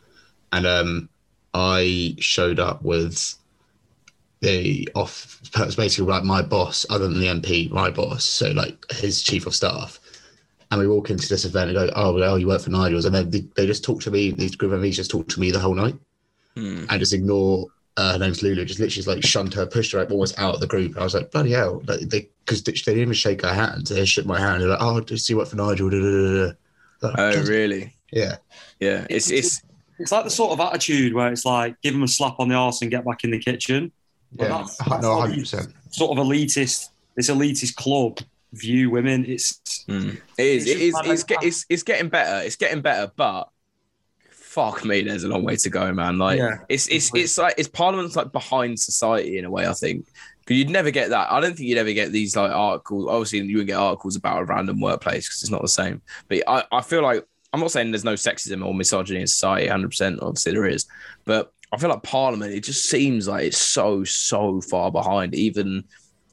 and 0.52 0.66
um 0.66 1.08
i 1.54 2.14
showed 2.18 2.58
up 2.60 2.82
with 2.82 3.34
the 4.40 4.88
off 4.94 5.40
basically 5.76 6.04
like 6.04 6.24
my 6.24 6.42
boss 6.42 6.84
other 6.90 7.08
than 7.08 7.20
the 7.20 7.26
mp 7.26 7.70
my 7.70 7.90
boss 7.90 8.24
so 8.24 8.50
like 8.50 8.76
his 8.90 9.22
chief 9.22 9.46
of 9.46 9.54
staff 9.54 10.00
and 10.70 10.80
we 10.80 10.88
walk 10.88 11.08
into 11.10 11.28
this 11.28 11.44
event 11.44 11.70
and 11.70 11.78
go 11.78 11.90
oh 11.96 12.12
well 12.12 12.38
you 12.38 12.46
work 12.48 12.60
for 12.60 12.70
nigel's 12.70 13.04
and 13.06 13.14
then 13.14 13.30
they, 13.30 13.40
they 13.56 13.66
just 13.66 13.84
talk 13.84 14.00
to 14.02 14.10
me 14.10 14.30
these 14.32 14.56
group 14.56 14.72
of 14.72 14.80
MPs 14.80 14.94
just 14.94 15.10
talk 15.10 15.28
to 15.28 15.40
me 15.40 15.50
the 15.50 15.58
whole 15.58 15.74
night 15.74 15.96
Hmm. 16.56 16.84
and 16.88 17.00
just 17.00 17.12
ignore 17.12 17.66
uh, 17.96 18.12
her 18.12 18.18
name's 18.18 18.42
Lulu, 18.42 18.64
just 18.64 18.80
literally 18.80 19.14
like 19.16 19.24
shunned 19.24 19.54
her, 19.54 19.66
pushed 19.66 19.92
her 19.92 20.00
like, 20.00 20.10
almost 20.10 20.38
out 20.38 20.54
of 20.54 20.60
the 20.60 20.66
group. 20.66 20.92
And 20.92 21.00
I 21.00 21.04
was 21.04 21.14
like, 21.14 21.30
bloody 21.30 21.52
hell. 21.52 21.80
Like, 21.86 22.00
they 22.00 22.28
Because 22.44 22.62
they, 22.62 22.72
didn't 22.72 22.98
even 23.00 23.12
shake 23.12 23.42
her 23.42 23.52
hand. 23.52 23.86
They 23.86 24.04
shook 24.04 24.26
my 24.26 24.38
hand. 24.38 24.62
They're 24.62 24.68
like, 24.68 24.80
oh, 24.80 25.00
just 25.00 25.26
see 25.26 25.34
what 25.34 25.48
for 25.48 25.56
Nigel. 25.56 25.90
Da, 25.90 25.98
da, 25.98 26.10
da, 26.10 26.46
da. 26.46 26.52
Like, 27.02 27.36
Oh, 27.36 27.42
really? 27.44 27.94
Yeah. 28.12 28.36
Yeah. 28.80 29.06
It's 29.10 29.30
it's 29.30 29.62
It's 29.98 30.10
like 30.12 30.24
the 30.24 30.30
sort 30.30 30.52
of 30.52 30.60
attitude 30.60 31.14
where 31.14 31.30
it's 31.32 31.44
like 31.44 31.80
give 31.82 31.92
them 31.94 32.02
a 32.02 32.08
slap 32.08 32.36
on 32.40 32.48
the 32.48 32.54
arse 32.54 32.82
and 32.82 32.90
get 32.90 33.04
back 33.04 33.24
in 33.24 33.30
the 33.30 33.38
kitchen. 33.38 33.92
But 34.32 34.44
Yeah. 34.44 34.48
that's- 34.48 34.76
that's 34.78 35.02
no, 35.02 35.20
how 35.20 35.26
100%. 35.26 35.72
Sort 35.90 36.18
of 36.18 36.26
elitist, 36.26 36.88
this 37.14 37.30
elitist 37.30 37.76
club 37.76 38.18
view 38.52 38.90
women. 38.90 39.24
It's 39.26 39.60
Mm. 39.88 40.20
It 40.38 40.46
is. 40.46 40.66
It's 40.66 40.70
It 40.74 40.80
is. 40.80 40.94
just 40.94 41.08
It's, 41.10 41.22
get, 41.24 41.42
it's 41.44 41.66
it's 41.68 41.82
getting 41.82 42.08
better. 42.08 42.44
It's 42.44 42.56
getting 42.56 42.80
better, 42.80 43.12
but 43.16 43.48
fuck 44.30 44.84
me, 44.84 45.02
there's 45.02 45.24
a 45.24 45.28
long 45.28 45.44
way 45.44 45.56
to 45.56 45.70
go, 45.70 45.92
man. 45.92 46.18
Like 46.18 46.38
Yeah. 46.38 46.58
it's 46.68 46.86
it's 46.88 47.10
it's 47.14 47.36
like 47.38 47.54
it's 47.58 47.68
Parliament's 47.68 48.16
like 48.16 48.32
behind 48.32 48.78
society 48.78 49.38
in 49.38 49.44
a 49.44 49.50
way. 49.50 49.66
I 49.66 49.72
think 49.72 50.06
because 50.40 50.56
you'd 50.58 50.70
never 50.70 50.90
get 50.90 51.10
that. 51.10 51.32
I 51.32 51.40
don't 51.40 51.56
think 51.56 51.68
you'd 51.68 51.78
ever 51.78 51.92
get 51.92 52.12
these 52.12 52.36
like 52.36 52.50
articles. 52.52 53.06
Obviously, 53.08 53.40
you 53.40 53.58
would 53.58 53.66
get 53.66 53.76
articles 53.76 54.16
about 54.16 54.42
a 54.42 54.44
random 54.44 54.80
workplace 54.80 55.28
because 55.28 55.42
it's 55.42 55.50
not 55.50 55.62
the 55.62 55.68
same. 55.68 56.00
But 56.28 56.42
I 56.48 56.64
I 56.72 56.80
feel 56.82 57.02
like 57.02 57.24
I'm 57.54 57.60
not 57.60 57.70
saying 57.70 57.90
there's 57.92 58.04
no 58.04 58.14
sexism 58.14 58.64
or 58.66 58.74
misogyny 58.74 59.20
in 59.20 59.26
society. 59.26 59.66
100. 59.66 59.88
percent 59.88 60.18
Obviously, 60.20 60.52
there 60.52 60.66
is, 60.66 60.86
but 61.24 61.52
I 61.72 61.76
feel 61.78 61.88
like 61.90 62.02
Parliament. 62.02 62.52
It 62.52 62.64
just 62.64 62.90
seems 62.90 63.28
like 63.28 63.44
it's 63.46 63.58
so 63.58 64.04
so 64.04 64.60
far 64.60 64.90
behind. 64.90 65.34
Even 65.34 65.84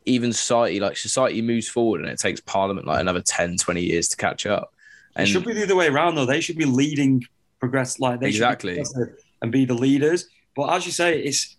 even 0.06 0.34
society 0.34 0.80
like 0.80 0.98
society 0.98 1.42
moves 1.42 1.70
forward 1.70 2.02
and 2.02 2.10
it 2.10 2.18
takes 2.18 2.42
parliament 2.42 2.88
like 2.88 3.00
another 3.00 3.22
10 3.22 3.58
20 3.58 3.82
years 3.82 4.08
to 4.08 4.18
catch 4.18 4.48
up 4.48 4.74
it 5.16 5.28
should 5.28 5.46
be 5.46 5.54
the 5.54 5.64
other 5.64 5.76
way 5.76 5.88
around 5.88 6.16
though. 6.16 6.26
They 6.26 6.42
should 6.42 6.58
be 6.58 6.66
leading 6.66 7.24
progress 7.60 8.00
like 8.00 8.20
they 8.20 8.28
Exactly. 8.30 8.76
should 8.76 8.86
be 8.96 9.22
and 9.42 9.52
be 9.52 9.66
the 9.66 9.74
leaders. 9.74 10.28
But 10.56 10.74
as 10.74 10.86
you 10.86 10.92
say, 10.92 11.20
it's 11.20 11.58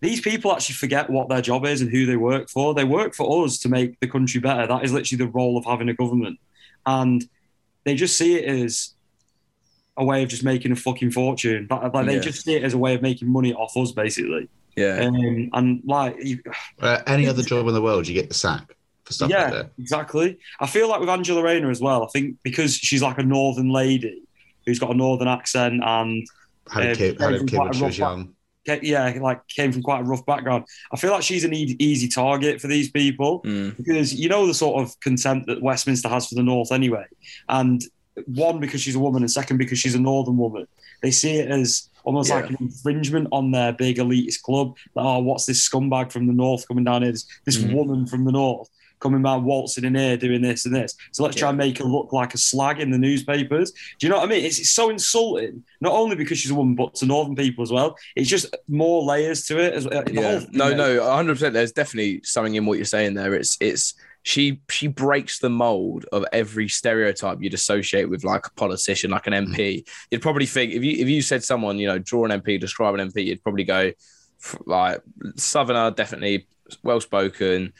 these 0.00 0.20
people 0.20 0.52
actually 0.52 0.74
forget 0.76 1.10
what 1.10 1.28
their 1.28 1.42
job 1.42 1.66
is 1.66 1.82
and 1.82 1.90
who 1.90 2.06
they 2.06 2.16
work 2.16 2.48
for. 2.48 2.74
They 2.74 2.84
work 2.84 3.14
for 3.14 3.44
us 3.44 3.58
to 3.58 3.68
make 3.68 4.00
the 4.00 4.08
country 4.08 4.40
better. 4.40 4.66
That 4.66 4.84
is 4.84 4.92
literally 4.92 5.24
the 5.24 5.30
role 5.30 5.56
of 5.58 5.64
having 5.64 5.88
a 5.88 5.94
government. 5.94 6.38
And 6.86 7.24
they 7.84 7.94
just 7.94 8.16
see 8.16 8.34
it 8.36 8.44
as 8.48 8.94
a 9.96 10.04
way 10.04 10.22
of 10.22 10.28
just 10.28 10.44
making 10.44 10.72
a 10.72 10.76
fucking 10.76 11.10
fortune. 11.10 11.66
But 11.68 11.92
like 11.94 12.06
they 12.06 12.14
Yeah. 12.14 12.20
just 12.20 12.44
see 12.44 12.54
it 12.54 12.62
as 12.64 12.74
a 12.74 12.78
way 12.78 12.94
of 12.94 13.02
making 13.02 13.28
money 13.30 13.52
off 13.54 13.76
us, 13.76 13.92
basically. 13.92 14.48
yeah 14.76 15.00
Um, 15.06 15.50
and 15.52 15.82
like, 15.84 16.16
you, 16.22 16.38
Uh, 16.80 17.00
any 17.06 17.26
other 17.26 17.42
job 17.42 17.66
in 17.68 17.74
the 17.74 17.82
world, 17.82 18.06
you 18.08 18.14
get 18.14 18.28
the 18.28 18.34
sack 18.34 18.74
for 19.04 19.12
stuff 19.12 19.30
yeah, 19.30 19.44
like 19.44 19.52
that. 19.52 19.70
exactly. 19.78 20.38
I 20.60 20.66
feel 20.66 20.88
like 20.88 21.00
with 21.00 21.08
Angela 21.08 21.42
Rayner 21.42 21.70
as 21.70 21.80
well. 21.80 22.02
I 22.04 22.06
think 22.12 22.36
because 22.42 22.76
she's 22.76 23.02
like 23.02 23.18
a 23.18 23.22
northern 23.22 23.70
lady 23.70 24.22
who's 24.66 24.78
got 24.78 24.90
a 24.90 24.94
northern 24.94 25.28
accent 25.28 25.82
and 25.84 26.26
Had 26.70 26.84
a 26.86 26.90
Uh, 26.92 26.94
kid, 26.94 27.20
had 27.20 27.34
a 27.34 27.44
kid 27.44 27.58
when 27.58 27.72
she 27.72 27.82
was 27.82 27.98
rough 27.98 27.98
young. 27.98 28.34
Yeah, 28.66 29.18
like 29.20 29.46
came 29.48 29.72
from 29.72 29.82
quite 29.82 30.00
a 30.00 30.04
rough 30.04 30.24
background. 30.26 30.64
I 30.92 30.96
feel 30.96 31.10
like 31.10 31.22
she's 31.22 31.44
an 31.44 31.54
e- 31.54 31.76
easy 31.78 32.08
target 32.08 32.60
for 32.60 32.68
these 32.68 32.90
people 32.90 33.40
Mm. 33.42 33.76
because 33.76 34.14
you 34.14 34.28
know 34.28 34.46
the 34.46 34.54
sort 34.54 34.82
of 34.82 34.98
contempt 35.00 35.46
that 35.46 35.62
Westminster 35.62 36.08
has 36.08 36.26
for 36.26 36.34
the 36.34 36.42
North 36.42 36.72
anyway, 36.72 37.04
and 37.48 37.82
one 38.26 38.60
because 38.60 38.80
she's 38.80 38.94
a 38.96 38.98
woman, 39.00 39.22
and 39.22 39.30
second 39.30 39.56
because 39.58 39.78
she's 39.78 39.94
a 39.94 40.00
northern 40.00 40.36
woman. 40.36 40.66
They 41.02 41.10
see 41.10 41.36
it 41.36 41.50
as 41.50 41.88
almost 42.04 42.28
Yeah. 42.28 42.36
like 42.36 42.50
an 42.50 42.56
infringement 42.60 43.28
on 43.32 43.50
their 43.50 43.72
big 43.72 43.96
elitist 43.96 44.42
club. 44.42 44.76
Like, 44.94 45.06
oh, 45.06 45.18
what's 45.20 45.46
this 45.46 45.66
scumbag 45.66 46.12
from 46.12 46.26
the 46.26 46.32
north 46.32 46.66
coming 46.68 46.84
down 46.84 47.02
here? 47.02 47.12
This, 47.12 47.26
this 47.46 47.56
Mhm. 47.58 47.74
woman 47.74 48.06
from 48.06 48.24
the 48.24 48.32
north 48.32 48.68
coming 49.00 49.22
down 49.22 49.44
waltzing 49.44 49.84
in 49.84 49.94
here 49.94 50.16
doing 50.16 50.42
this 50.42 50.66
and 50.66 50.74
this. 50.74 50.94
So 51.12 51.24
let's 51.24 51.36
try 51.36 51.48
and 51.48 51.58
make 51.58 51.78
her 51.78 51.84
look 51.84 52.12
like 52.12 52.34
a 52.34 52.38
slag 52.38 52.80
in 52.80 52.90
the 52.90 52.98
newspapers. 52.98 53.72
Do 53.98 54.06
you 54.06 54.10
know 54.10 54.18
what 54.18 54.26
I 54.26 54.30
mean? 54.30 54.44
It's, 54.44 54.58
it's 54.58 54.70
so 54.70 54.90
insulting, 54.90 55.64
not 55.80 55.92
only 55.92 56.16
because 56.16 56.38
she's 56.38 56.50
a 56.50 56.54
woman, 56.54 56.74
but 56.74 56.94
to 56.96 57.06
northern 57.06 57.34
people 57.34 57.62
as 57.62 57.72
well. 57.72 57.96
It's 58.14 58.28
just 58.28 58.54
more 58.68 59.02
layers 59.02 59.46
to 59.46 59.58
it. 59.58 59.74
As, 59.74 59.86
uh, 59.86 60.02
the 60.02 60.12
yeah. 60.12 60.44
No, 60.52 60.74
no, 60.74 61.02
100. 61.02 61.32
percent 61.34 61.54
There's 61.54 61.72
definitely 61.72 62.20
something 62.24 62.54
in 62.54 62.66
what 62.66 62.78
you're 62.78 62.84
saying 62.84 63.14
there. 63.14 63.34
It's 63.34 63.56
it's 63.60 63.94
she 64.22 64.60
she 64.68 64.86
breaks 64.86 65.38
the 65.38 65.48
mold 65.48 66.04
of 66.12 66.24
every 66.32 66.68
stereotype 66.68 67.38
you'd 67.40 67.54
associate 67.54 68.08
with 68.08 68.24
like 68.24 68.46
a 68.46 68.50
politician, 68.50 69.10
like 69.10 69.26
an 69.26 69.32
MP. 69.32 69.88
You'd 70.10 70.22
probably 70.22 70.46
think 70.46 70.72
if 70.72 70.84
you 70.84 70.92
if 70.92 71.08
you 71.08 71.22
said 71.22 71.42
someone, 71.42 71.78
you 71.78 71.86
know, 71.86 71.98
draw 71.98 72.26
an 72.26 72.40
MP, 72.40 72.60
describe 72.60 72.94
an 72.94 73.10
MP, 73.10 73.24
you'd 73.26 73.42
probably 73.42 73.64
go 73.64 73.92
like 74.66 75.00
Southerner, 75.36 75.90
definitely 75.90 76.46
well 76.82 77.00
spoken, 77.00 77.72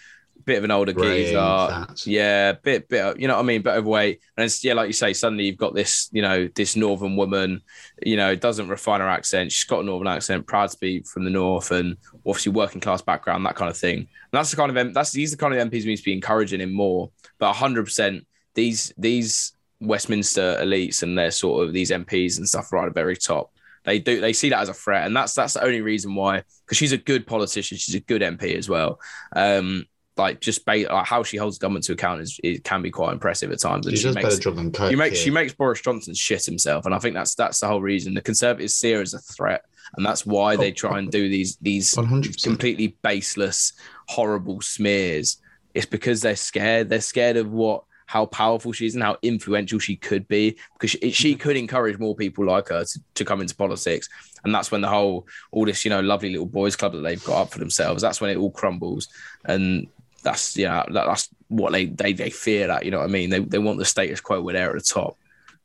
bit 0.51 0.59
of 0.59 0.65
an 0.65 0.73
older 0.73 0.93
geezer. 0.93 1.37
fat. 1.37 2.07
Yeah, 2.07 2.53
bit, 2.53 2.89
bit, 2.89 3.21
you 3.21 3.29
know 3.29 3.37
what 3.37 3.43
I 3.43 3.47
mean, 3.47 3.63
bit 3.63 3.75
overweight, 3.75 4.21
and 4.37 4.45
it's 4.45 4.65
yeah, 4.65 4.75
like 4.75 4.89
you 4.89 4.93
say, 4.93 5.13
suddenly 5.13 5.45
you've 5.45 5.57
got 5.57 5.75
this, 5.75 6.09
you 6.13 6.23
know, 6.23 6.49
this 6.57 6.75
northern 6.75 7.15
woman, 7.15 7.61
you 8.03 8.17
know, 8.17 8.35
doesn't 8.35 8.69
refine 8.69 9.01
her 9.01 9.09
accent. 9.09 9.53
She's 9.53 9.65
got 9.65 9.81
a 9.81 9.85
northern 9.85 10.09
accent, 10.09 10.49
proud 10.49 10.71
to 10.71 10.79
be 10.79 11.03
from 11.03 11.23
the 11.23 11.31
north, 11.31 11.71
and 11.71 11.97
obviously 12.27 12.51
working 12.51 12.81
class 12.81 13.01
background, 13.01 13.47
that 13.47 13.55
kind 13.55 13.71
of 13.71 13.77
thing. 13.77 13.99
And 13.99 14.09
that's 14.33 14.51
the 14.51 14.57
kind 14.57 14.77
of 14.77 14.95
that's 14.95 15.13
these 15.13 15.33
are 15.33 15.37
the 15.37 15.41
kind 15.41 15.55
of 15.55 15.69
MPs 15.71 15.85
we 15.85 15.91
need 15.91 15.99
to 15.99 16.03
be 16.03 16.13
encouraging 16.13 16.61
him 16.61 16.73
more. 16.73 17.11
But 17.39 17.53
hundred 17.53 17.85
percent, 17.85 18.27
these 18.55 18.93
these 18.99 19.53
Westminster 19.81 20.59
elites 20.61 21.05
and 21.05 21.17
their 21.17 21.31
sort 21.31 21.65
of 21.65 21.73
these 21.73 21.93
MPs 21.93 22.39
and 22.39 22.49
stuff 22.49 22.73
right 22.73 22.87
at 22.87 22.95
the 22.95 23.01
very 23.01 23.17
top. 23.17 23.53
They 23.85 24.01
do 24.01 24.21
they 24.21 24.33
see 24.33 24.51
that 24.51 24.61
as 24.61 24.69
a 24.69 24.75
threat, 24.75 25.07
and 25.07 25.17
that's 25.17 25.35
that's 25.35 25.55
the 25.55 25.65
only 25.65 25.81
reason 25.81 26.17
why. 26.17 26.43
Because 26.67 26.77
she's 26.77 26.93
a 26.93 26.99
good 26.99 27.25
politician, 27.25 27.79
she's 27.79 27.95
a 27.95 28.01
good 28.01 28.21
MP 28.21 28.57
as 28.57 28.69
well. 28.69 28.99
Um, 29.35 29.87
like 30.21 30.41
just 30.41 30.65
ba- 30.65 30.87
like 30.91 31.07
how 31.07 31.23
she 31.23 31.37
holds 31.37 31.59
government 31.59 31.85
to 31.87 31.93
account 31.93 32.21
is 32.21 32.39
it 32.45 32.63
can 32.65 32.83
be 32.83 32.91
quite 32.91 33.13
impressive 33.13 33.51
at 33.51 33.59
times. 33.59 33.87
And 33.87 33.97
She 33.97 34.03
she 34.03 34.09
does 34.09 34.15
makes 34.15 34.29
better 34.29 34.41
job 34.41 34.57
than 34.57 34.71
Kirk. 34.73 34.91
you 34.91 34.97
make 34.97 35.15
she 35.15 35.31
makes 35.31 35.53
Boris 35.53 35.81
Johnson 35.81 36.15
shit 36.15 36.45
himself, 36.45 36.87
and 36.87 36.95
I 36.95 36.99
think 36.99 37.15
that's 37.15 37.35
that's 37.35 37.61
the 37.61 37.67
whole 37.67 37.83
reason. 37.83 38.15
The 38.15 38.21
Conservatives 38.21 38.75
see 38.75 38.93
her 38.93 39.01
as 39.01 39.15
a 39.15 39.19
threat, 39.19 39.65
and 39.97 40.05
that's 40.07 40.25
why 40.25 40.57
they 40.57 40.73
try 40.73 40.99
and 40.99 41.11
do 41.11 41.29
these 41.29 41.57
these 41.57 41.93
100%. 41.93 42.43
completely 42.43 42.97
baseless, 43.03 43.73
horrible 44.07 44.61
smears. 44.61 45.39
It's 45.75 45.87
because 45.87 46.21
they're 46.21 46.37
scared. 46.37 46.89
They're 46.89 47.01
scared 47.01 47.37
of 47.37 47.51
what 47.51 47.85
how 48.11 48.27
powerful 48.27 48.73
she 48.73 48.87
is 48.87 48.95
and 48.97 49.05
how 49.05 49.17
influential 49.23 49.79
she 49.79 49.95
could 49.95 50.27
be 50.27 50.59
because 50.75 50.91
she, 50.91 51.13
she 51.13 51.37
could 51.37 51.57
encourage 51.57 51.97
more 51.97 52.17
people 52.17 52.45
like 52.45 52.69
her 52.69 52.85
to, 52.85 53.01
to 53.15 53.25
come 53.25 53.41
into 53.41 53.55
politics 53.55 54.09
and 54.43 54.53
that's 54.53 54.73
when 54.73 54.81
the 54.81 54.89
whole 54.89 55.25
all 55.53 55.65
this 55.65 55.85
you 55.85 55.91
know 55.91 56.01
lovely 56.01 56.29
little 56.31 56.45
boys 56.45 56.75
club 56.75 56.91
that 56.91 57.03
they've 57.03 57.23
got 57.23 57.43
up 57.43 57.53
for 57.53 57.61
themselves 57.61 58.03
that's 58.03 58.21
when 58.21 58.29
it 58.29 58.37
all 58.37 58.51
crumbles 58.51 59.07
and 59.45 59.87
that's 60.23 60.57
yeah 60.57 60.85
that, 60.91 61.07
that's 61.07 61.29
what 61.49 61.73
they, 61.73 61.87
they 61.87 62.13
they 62.13 62.31
fear 62.31 62.67
that 62.67 62.85
you 62.85 62.91
know 62.91 62.99
what 62.99 63.09
i 63.09 63.13
mean 63.13 63.31
they, 63.31 63.41
they 63.41 63.59
want 63.59 63.79
the 63.79 63.85
status 63.85 64.21
quo 64.21 64.41
where 64.41 64.55
they're 64.55 64.71
at 64.71 64.77
the 64.77 64.81
top 64.81 65.17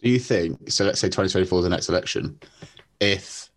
Do 0.02 0.10
you 0.10 0.20
think 0.20 0.70
so? 0.70 0.86
Let's 0.86 1.00
say 1.00 1.08
2024 1.08 1.60
is 1.60 1.64
the 1.64 1.70
next 1.70 1.90
election. 1.90 2.40
If 3.00 3.50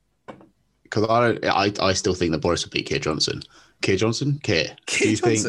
because 0.82 1.04
I 1.08 1.20
don't, 1.20 1.44
I, 1.44 1.72
I 1.88 1.92
still 1.92 2.14
think 2.14 2.32
that 2.32 2.38
Boris 2.38 2.64
would 2.64 2.72
beat 2.72 2.86
Keir 2.86 2.98
Johnson. 2.98 3.42
Keir 3.82 3.96
Johnson, 3.96 4.40
Keir. 4.42 4.74
do 4.86 5.10
you 5.10 5.16
think? 5.16 5.42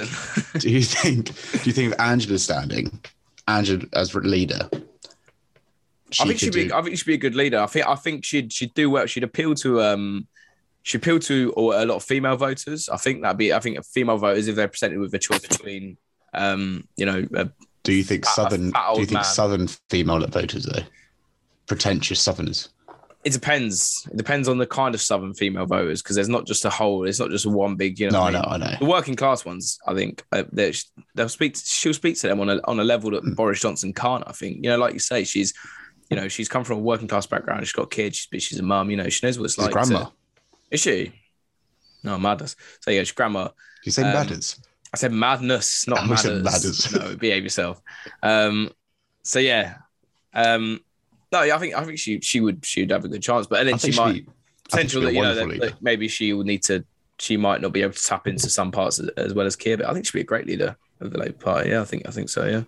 Do 0.61 0.69
you 0.69 0.81
think? 0.81 1.25
Do 1.27 1.69
you 1.69 1.73
think 1.73 1.93
if 1.93 1.99
Angela's 1.99 2.43
standing, 2.43 2.99
Angela 3.47 3.85
as 3.93 4.13
leader? 4.13 4.69
I 6.19 6.25
think 6.25 6.39
she'd 6.39 6.53
be. 6.53 6.67
do- 6.67 6.75
I 6.75 6.81
think 6.81 6.97
she'd 6.97 7.05
be 7.05 7.13
a 7.13 7.17
good 7.17 7.35
leader. 7.35 7.59
I 7.59 7.67
think. 7.67 7.87
I 7.87 7.95
think 7.95 8.25
she'd 8.25 8.51
she'd 8.51 8.73
do 8.73 8.89
well. 8.89 9.05
She'd 9.05 9.23
appeal 9.23 9.55
to 9.55 9.81
um, 9.81 10.27
she'd 10.89 10.97
appeal 10.97 11.19
to 11.19 11.53
a 11.57 11.85
lot 11.85 11.95
of 11.97 12.03
female 12.03 12.35
voters. 12.35 12.89
I 12.89 12.97
think 12.97 13.21
that'd 13.21 13.37
be. 13.37 13.53
I 13.53 13.59
think 13.59 13.83
female 13.85 14.17
voters 14.17 14.47
if 14.47 14.55
they're 14.55 14.67
presented 14.67 14.99
with 14.99 15.13
a 15.13 15.19
choice 15.19 15.45
between 15.47 15.97
um, 16.33 16.87
you 16.97 17.05
know, 17.05 17.25
uh, 17.35 17.45
Do 17.83 17.93
you 17.93 18.03
think 18.03 18.25
fat- 18.25 18.31
a 18.31 18.35
southern? 18.35 18.71
fat 18.71 18.93
Do 18.95 18.99
you 19.01 19.05
think 19.05 19.13
man. 19.15 19.23
southern 19.23 19.67
female 19.89 20.25
voters 20.27 20.65
though? 20.65 20.83
Pretentious 21.67 22.19
southerners. 22.19 22.69
it 23.23 23.33
depends. 23.33 24.07
It 24.11 24.17
depends 24.17 24.47
on 24.47 24.57
the 24.57 24.65
kind 24.65 24.95
of 24.95 25.01
southern 25.01 25.33
female 25.35 25.65
voters 25.67 26.01
because 26.01 26.15
there's 26.15 26.29
not 26.29 26.47
just 26.47 26.65
a 26.65 26.69
whole. 26.71 27.05
It's 27.07 27.19
not 27.19 27.29
just 27.29 27.45
one 27.45 27.75
big. 27.75 27.99
You 27.99 28.09
know. 28.09 28.29
No, 28.29 28.39
what 28.39 28.47
I 28.47 28.53
I 28.55 28.57
know. 28.57 28.65
I 28.65 28.71
know. 28.71 28.77
The 28.79 28.85
working 28.85 29.15
class 29.15 29.45
ones, 29.45 29.77
I 29.87 29.93
think, 29.93 30.23
uh, 30.31 30.43
they're- 30.51 30.73
they'll 31.15 31.29
speak. 31.29 31.55
She'll 31.63 31.93
speak 31.93 32.17
to 32.21 32.27
them 32.27 32.39
on 32.39 32.49
a 32.49 32.59
on 32.65 32.79
a 32.79 32.83
level 32.83 33.11
that 33.11 33.35
Boris 33.35 33.61
Johnson 33.61 33.93
can't. 33.93 34.23
I 34.25 34.31
think. 34.31 34.57
You 34.63 34.69
know, 34.71 34.77
like 34.79 34.93
you 34.93 34.99
say, 34.99 35.23
she's, 35.25 35.53
you 36.09 36.17
know, 36.17 36.27
she's 36.27 36.49
come 36.49 36.63
from 36.63 36.77
a 36.77 36.81
working 36.81 37.07
class 37.07 37.27
background. 37.27 37.65
She's 37.67 37.73
got 37.73 37.91
kids. 37.91 38.27
She's, 38.31 38.43
she's 38.43 38.59
a 38.59 38.63
mum. 38.63 38.89
You 38.89 38.97
know, 38.97 39.09
she 39.09 39.25
knows 39.25 39.37
what 39.37 39.45
it's 39.45 39.55
His 39.55 39.65
like. 39.65 39.73
grandma. 39.73 40.05
to- 40.05 40.11
is 40.71 40.79
she? 40.79 41.13
No, 42.03 42.17
madness. 42.17 42.55
So 42.81 42.91
yeah, 42.91 43.01
she's 43.01 43.11
grandma. 43.11 43.49
you 43.83 43.91
say 43.91 44.03
um, 44.03 44.13
matters. 44.13 44.59
I 44.93 44.97
said 44.97 45.11
madness, 45.11 45.87
not 45.87 45.99
I 46.03 46.05
matters. 46.07 46.21
said 46.21 46.43
matters. 46.43 46.93
no, 46.95 47.15
behave 47.15 47.43
yourself. 47.43 47.81
Um, 48.23 48.71
so 49.23 49.39
yeah, 49.39 49.75
um, 50.33 50.79
no, 51.31 51.43
yeah, 51.43 51.55
I 51.55 51.59
think 51.59 51.75
I 51.75 51.83
think 51.83 51.99
she 51.99 52.19
she 52.21 52.41
would 52.41 52.65
she 52.65 52.81
would 52.81 52.91
have 52.91 53.05
a 53.05 53.09
good 53.09 53.21
chance, 53.21 53.47
but 53.47 53.59
I 53.59 53.63
then 53.63 53.77
think 53.77 53.93
she 53.93 53.99
might 53.99 54.13
be- 54.13 54.27
I 54.29 54.77
potential 54.77 55.01
she'd 55.01 55.07
that 55.07 55.13
you 55.13 55.21
know 55.21 55.35
that, 55.35 55.59
that 55.59 55.81
maybe 55.81 56.07
she 56.07 56.31
will 56.33 56.43
need 56.43 56.63
to 56.63 56.85
she 57.17 57.35
might 57.37 57.59
not 57.59 57.73
be 57.73 57.81
able 57.81 57.93
to 57.93 58.03
tap 58.03 58.27
into 58.27 58.49
some 58.49 58.71
parts 58.71 58.99
as, 58.99 59.09
as 59.17 59.33
well 59.33 59.45
as 59.45 59.55
Keir, 59.55 59.77
but 59.77 59.87
I 59.87 59.93
think 59.93 60.05
she'd 60.05 60.13
be 60.13 60.21
a 60.21 60.23
great 60.23 60.45
leader 60.47 60.75
of 61.01 61.11
the 61.11 61.17
Labour 61.17 61.33
Party. 61.33 61.69
Yeah, 61.71 61.81
I 61.81 61.85
think 61.85 62.07
I 62.07 62.11
think 62.11 62.29
so. 62.29 62.45
Yeah. 62.45 62.63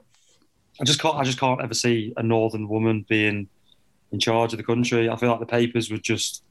I 0.79 0.83
just 0.83 0.99
can't. 0.99 1.15
I 1.15 1.23
just 1.23 1.39
can't 1.39 1.61
ever 1.61 1.73
see 1.73 2.13
a 2.17 2.23
northern 2.23 2.67
woman 2.67 3.05
being 3.07 3.47
in 4.11 4.19
charge 4.19 4.53
of 4.53 4.57
the 4.57 4.63
country. 4.63 5.09
I 5.09 5.15
feel 5.15 5.29
like 5.29 5.39
the 5.39 5.45
papers 5.45 5.91
would 5.91 6.03
just, 6.03 6.43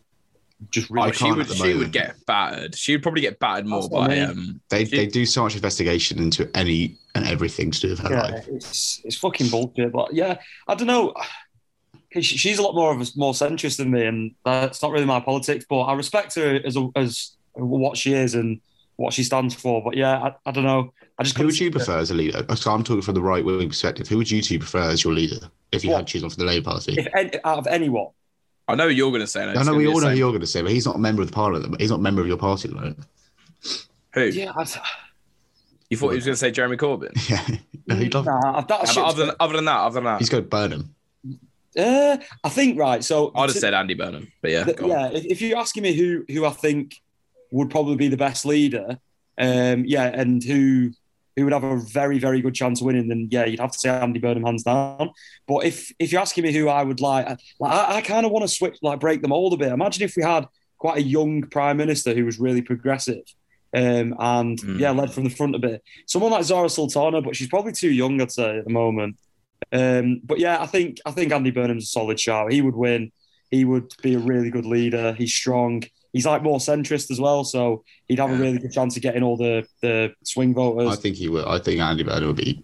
just 0.71 0.91
really. 0.91 1.09
Oh, 1.09 1.13
she 1.13 1.25
can't 1.25 1.37
would 1.37 1.47
at 1.47 1.49
the 1.49 1.55
she 1.55 1.75
would 1.75 1.93
get 1.93 2.17
battered. 2.27 2.75
She 2.75 2.93
would 2.93 3.03
probably 3.03 3.23
get 3.23 3.39
battered 3.39 3.67
more 3.67 3.81
That's 3.81 3.91
what 3.93 4.03
I 4.03 4.07
by 4.09 4.15
mean. 4.15 4.25
um 4.31 4.61
They 4.69 4.85
she- 4.85 4.97
they 4.97 5.07
do 5.07 5.25
so 5.27 5.43
much 5.45 5.55
investigation 5.55 6.19
into 6.19 6.51
any 6.55 6.97
and 7.15 7.27
everything 7.27 7.71
to 7.71 7.81
do 7.81 7.89
with 7.91 7.99
her 8.01 8.11
yeah, 8.11 8.23
life. 8.23 8.47
it's 8.49 9.01
it's 9.05 9.17
fucking 9.17 9.49
bullshit. 9.49 9.93
But 9.93 10.13
yeah, 10.15 10.39
I 10.69 10.75
don't 10.75 10.87
know. 10.87 11.15
She's 12.21 12.59
a 12.59 12.63
lot 12.63 12.75
more 12.75 12.93
of 12.93 13.01
a 13.01 13.07
more 13.17 13.33
centrist 13.33 13.77
than 13.77 13.91
me, 13.93 14.05
and 14.05 14.35
that's 14.45 14.83
not 14.83 14.91
really 14.91 15.05
my 15.07 15.21
politics. 15.21 15.65
But 15.69 15.83
I 15.83 15.95
respect 15.95 16.35
her 16.35 16.61
as 16.65 16.77
a, 16.77 16.89
as 16.97 17.37
what 17.55 17.97
she 17.97 18.15
is 18.15 18.35
and 18.35 18.61
what 18.97 19.13
she 19.13 19.23
stands 19.23 19.55
for. 19.55 19.81
But 19.83 19.97
yeah, 19.97 20.19
I, 20.19 20.35
I 20.45 20.51
don't 20.51 20.65
know. 20.65 20.93
I 21.19 21.23
just 21.23 21.37
Who 21.39 21.45
would 21.45 21.53
you 21.53 21.59
see 21.59 21.67
it. 21.69 21.73
prefer 21.73 21.99
as 21.99 22.11
a 22.11 22.15
leader? 22.15 22.45
So 22.57 22.73
I'm 22.73 22.83
talking 22.83 23.03
from 23.03 23.15
the 23.15 23.23
right 23.23 23.45
wing 23.45 23.69
perspective. 23.69 24.09
Who 24.09 24.17
would 24.17 24.29
you 24.31 24.43
two 24.43 24.59
prefer 24.59 24.91
as 24.91 25.05
your 25.05 25.13
leader 25.13 25.37
if 25.71 25.85
you 25.85 25.91
What? 25.91 25.99
had 25.99 26.07
to 26.09 26.13
choose 26.15 26.23
one 26.23 26.31
for 26.31 26.37
the 26.39 26.45
Labour 26.47 26.65
Party? 26.71 26.95
If 26.99 27.07
any, 27.17 27.31
out 27.45 27.59
of 27.59 27.67
anyone, 27.69 28.09
I 28.71 28.75
know 28.75 28.87
you're 28.87 29.11
going 29.11 29.21
to 29.21 29.27
say. 29.27 29.45
No, 29.53 29.61
I 29.61 29.63
know 29.65 29.75
we 29.75 29.87
all 29.87 30.01
know 30.01 30.11
who 30.11 30.17
you're 30.17 30.31
going 30.31 30.41
to 30.41 30.47
say, 30.47 30.63
but 30.63 30.71
he's 30.71 30.87
not 30.87 30.97
a 30.97 30.99
member 30.99 31.23
of 31.23 31.29
the 31.29 31.35
parliament. 31.35 31.81
He's 31.81 31.91
not 31.91 31.99
a 32.01 32.03
member 32.03 32.21
of 32.23 32.27
your 32.29 32.37
party 32.37 32.69
at 32.69 32.75
the 32.75 32.81
moment. 32.81 32.99
Who 34.15 34.25
yeah, 34.25 34.53
I, 34.57 34.65
you 35.89 35.97
thought 35.97 36.11
he 36.11 36.17
was 36.17 36.25
going 36.25 36.35
to 36.35 36.37
say 36.37 36.51
Jeremy 36.51 36.77
Corbyn? 36.77 37.11
Yeah, 37.31 37.57
no, 37.87 37.95
he'd 37.97 38.15
love. 38.15 38.27
nah, 38.27 38.61
that 38.61 38.69
Yeah, 38.71 38.85
shit's- 38.85 38.95
but 38.97 39.05
other 39.05 39.27
than 39.27 39.35
other 39.41 39.57
than 39.57 39.65
that, 39.67 39.77
other 39.81 39.95
than 39.95 40.05
that, 40.05 40.19
He's 40.21 40.29
going 40.29 40.43
to 40.45 40.49
burn 40.49 40.73
him. 40.73 40.95
Uh, 41.79 42.17
I 42.43 42.49
think 42.49 42.79
right. 42.79 43.03
So 43.05 43.31
I'd 43.35 43.49
have 43.49 43.57
said 43.57 43.75
Andy 43.75 43.95
Burnham, 43.95 44.33
but 44.43 44.51
yeah, 44.51 44.65
Th- 44.65 44.77
go 44.77 44.85
on. 44.87 44.91
yeah, 44.91 45.11
if, 45.19 45.25
if 45.27 45.43
you're 45.43 45.59
asking 45.59 45.85
me 45.85 45.95
who 45.95 46.25
who 46.29 46.45
I 46.45 46.51
think 46.51 47.01
would 47.53 47.71
probably 47.71 47.97
be 47.97 48.09
the 48.09 48.17
best 48.17 48.45
leader, 48.45 48.99
um, 49.39 49.85
yeah, 49.85 50.05
and 50.07 50.43
who 50.43 50.91
who 51.37 51.45
would 51.45 51.53
have 51.53 51.65
a 51.65 51.77
very 51.79 52.19
very 52.19 52.41
good 52.41 52.55
chance 52.55 52.81
of 52.81 52.87
winning, 52.87 53.09
then 53.09 53.29
yeah, 53.31 53.45
you'd 53.47 53.61
have 53.61 53.73
to 53.73 53.79
say 53.79 53.89
Andy 53.89 54.19
Burnham 54.21 54.45
hands 54.45 54.63
down. 54.65 55.11
But 55.47 55.65
if 55.65 55.93
if 55.99 56.13
you're 56.13 56.21
asking 56.21 56.45
me 56.45 56.53
who 56.53 56.69
I 56.69 56.83
would 56.83 57.01
like, 57.01 57.27
I- 57.27 57.37
like 57.61 57.73
I, 57.73 57.97
I 57.97 58.01
kind 58.03 58.27
of 58.27 58.33
want 58.33 58.43
to 58.45 58.49
switch, 58.49 58.77
like 58.83 59.01
break 59.01 59.23
them 59.23 59.33
all 59.33 59.53
a 59.53 59.57
bit. 59.57 59.73
Imagine 59.73 60.03
if 60.05 60.15
we 60.17 60.23
had 60.23 60.47
quite 60.79 60.99
a 60.99 61.03
young 61.03 61.43
prime 61.43 61.77
minister 61.77 62.15
who 62.15 62.25
was 62.25 62.39
really 62.41 62.63
progressive. 62.63 63.23
Um, 63.73 64.17
and 64.19 64.59
Mm. 64.61 64.81
yeah, 64.81 64.91
led 64.91 65.13
from 65.13 65.23
the 65.25 65.31
front 65.31 65.55
a 65.55 65.59
bit. 65.61 65.83
Someone 66.07 66.33
like 66.33 66.43
Zarah 66.45 66.69
Sultana, 66.69 67.23
but 67.23 67.37
she's 67.37 67.47
probably 67.49 67.71
too 67.73 67.91
young, 67.93 68.21
I'd 68.21 68.33
say, 68.33 68.59
at 68.59 68.65
the 68.65 68.73
moment. 68.73 69.17
Um, 69.73 70.21
but 70.25 70.41
yeah, 70.41 70.61
I 70.61 70.67
think 70.67 70.99
I 71.07 71.13
think 71.13 71.33
Andy 71.33 71.51
Burnham's 71.53 71.85
a 71.85 71.87
solid 71.87 72.19
shout. 72.19 72.51
He 72.53 72.63
would 72.63 72.75
win. 72.75 73.13
He 73.51 73.65
would 73.65 73.93
be 74.03 74.15
a 74.15 74.19
really 74.19 74.51
good 74.51 74.67
leader. 74.67 75.13
He's 75.13 75.33
strong. 75.35 75.85
He's 76.13 76.27
like 76.27 76.43
more 76.43 76.59
centrist 76.59 77.11
as 77.11 77.21
well, 77.21 77.45
so 77.45 77.85
he'd 78.09 78.19
have 78.19 78.31
a 78.31 78.35
really 78.35 78.59
good 78.59 78.73
chance 78.73 78.97
of 78.97 79.03
getting 79.03 79.23
all 79.23 79.37
the 79.37 79.67
the 79.81 80.13
swing 80.25 80.53
voters. 80.55 80.89
I 80.91 80.97
think 80.97 81.17
he 81.17 81.29
will. 81.29 81.49
I 81.49 81.59
think 81.59 81.81
Andy 81.81 82.03
Burnham 82.03 82.27
would 82.29 82.37
be 82.37 82.63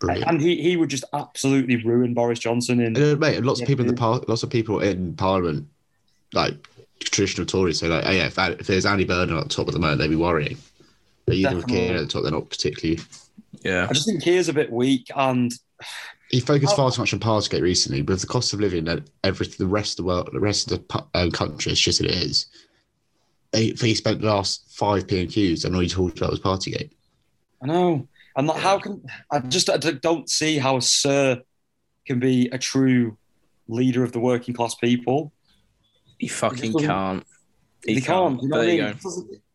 brilliant. 0.00 0.28
And 0.28 0.40
he, 0.40 0.60
he 0.60 0.76
would 0.76 0.88
just 0.88 1.04
absolutely 1.12 1.76
ruin 1.84 2.14
Boris 2.14 2.38
Johnson. 2.40 2.80
In 2.80 2.96
And, 2.96 2.98
uh, 2.98 3.16
mate, 3.16 3.42
lots 3.44 3.60
of 3.60 3.66
people 3.68 3.84
in 3.84 3.90
the 3.94 3.96
par- 3.96 4.22
lots 4.26 4.42
of 4.42 4.50
people 4.50 4.80
in 4.80 5.14
Parliament, 5.14 5.68
like 6.32 6.54
traditional 7.00 7.46
Tories, 7.46 7.78
say 7.78 7.86
like, 7.88 8.04
oh, 8.06 8.10
yeah, 8.10 8.26
if, 8.26 8.38
if 8.38 8.66
there's 8.66 8.86
Andy 8.86 9.04
Burnham 9.04 9.38
at 9.38 9.44
the 9.44 9.48
top 9.54 9.68
at 9.68 9.72
the 9.74 9.78
moment, 9.80 10.00
they'd 10.00 10.08
be 10.08 10.16
worrying. 10.16 10.56
But 11.26 11.36
either 11.36 11.54
with 11.56 11.66
Definitely. 11.66 11.86
Keir 11.88 11.96
at 11.96 12.00
the 12.00 12.06
top, 12.08 12.22
they're 12.22 12.32
not 12.32 12.50
particularly. 12.50 13.00
yeah. 13.62 13.86
I 13.88 13.92
just 13.92 14.06
think 14.06 14.22
Keir's 14.22 14.48
a 14.48 14.52
bit 14.52 14.72
weak, 14.72 15.06
and 15.14 15.52
He 16.30 16.40
focused 16.40 16.72
Oh. 16.72 16.76
far 16.76 16.90
too 16.90 17.02
much 17.02 17.12
on 17.14 17.20
Partygate 17.20 17.60
recently, 17.62 18.02
but 18.02 18.14
with 18.14 18.20
the 18.22 18.26
cost 18.26 18.52
of 18.52 18.60
living 18.60 18.88
and 18.88 19.08
everything, 19.24 19.56
the 19.58 19.66
rest 19.72 19.92
of 19.92 20.04
the 20.04 20.08
world, 20.08 20.28
the 20.32 20.40
rest 20.40 20.70
of 20.70 20.78
the 20.78 20.84
pu- 20.84 21.06
uh, 21.14 21.30
country 21.30 21.72
is 21.72 21.78
shit 21.78 21.94
as 21.94 22.00
it 22.00 22.10
is. 22.10 22.46
He, 23.52 23.72
he 23.72 23.94
spent 23.94 24.20
the 24.20 24.26
last 24.28 24.64
five 24.70 25.06
PMQs 25.06 25.64
and 25.64 25.74
all 25.74 25.80
he 25.80 25.88
talked 25.88 26.18
about 26.18 26.30
was 26.30 26.40
Partygate. 26.40 26.90
I 27.62 27.66
know. 27.66 28.08
And 28.36 28.46
like, 28.46 28.60
how 28.60 28.78
can 28.78 29.02
I 29.30 29.40
just 29.40 29.68
I 29.68 29.76
don't 29.76 30.30
see 30.30 30.58
how 30.58 30.76
a 30.76 30.82
Sir 30.82 31.42
can 32.06 32.20
be 32.20 32.48
a 32.52 32.58
true 32.58 33.16
leader 33.68 34.02
of 34.04 34.12
the 34.12 34.20
working 34.20 34.54
class 34.54 34.74
people. 34.76 35.32
He 36.18 36.28
fucking 36.28 36.72
doesn't- 36.72 36.88
can't. 36.88 37.24
He, 37.86 38.00
can't. 38.00 38.42
You 38.42 38.48
know 38.48 38.56
But 38.56 38.58
what 38.58 38.68
I 38.68 38.70
mean? 38.72 38.78
go. 38.80 38.92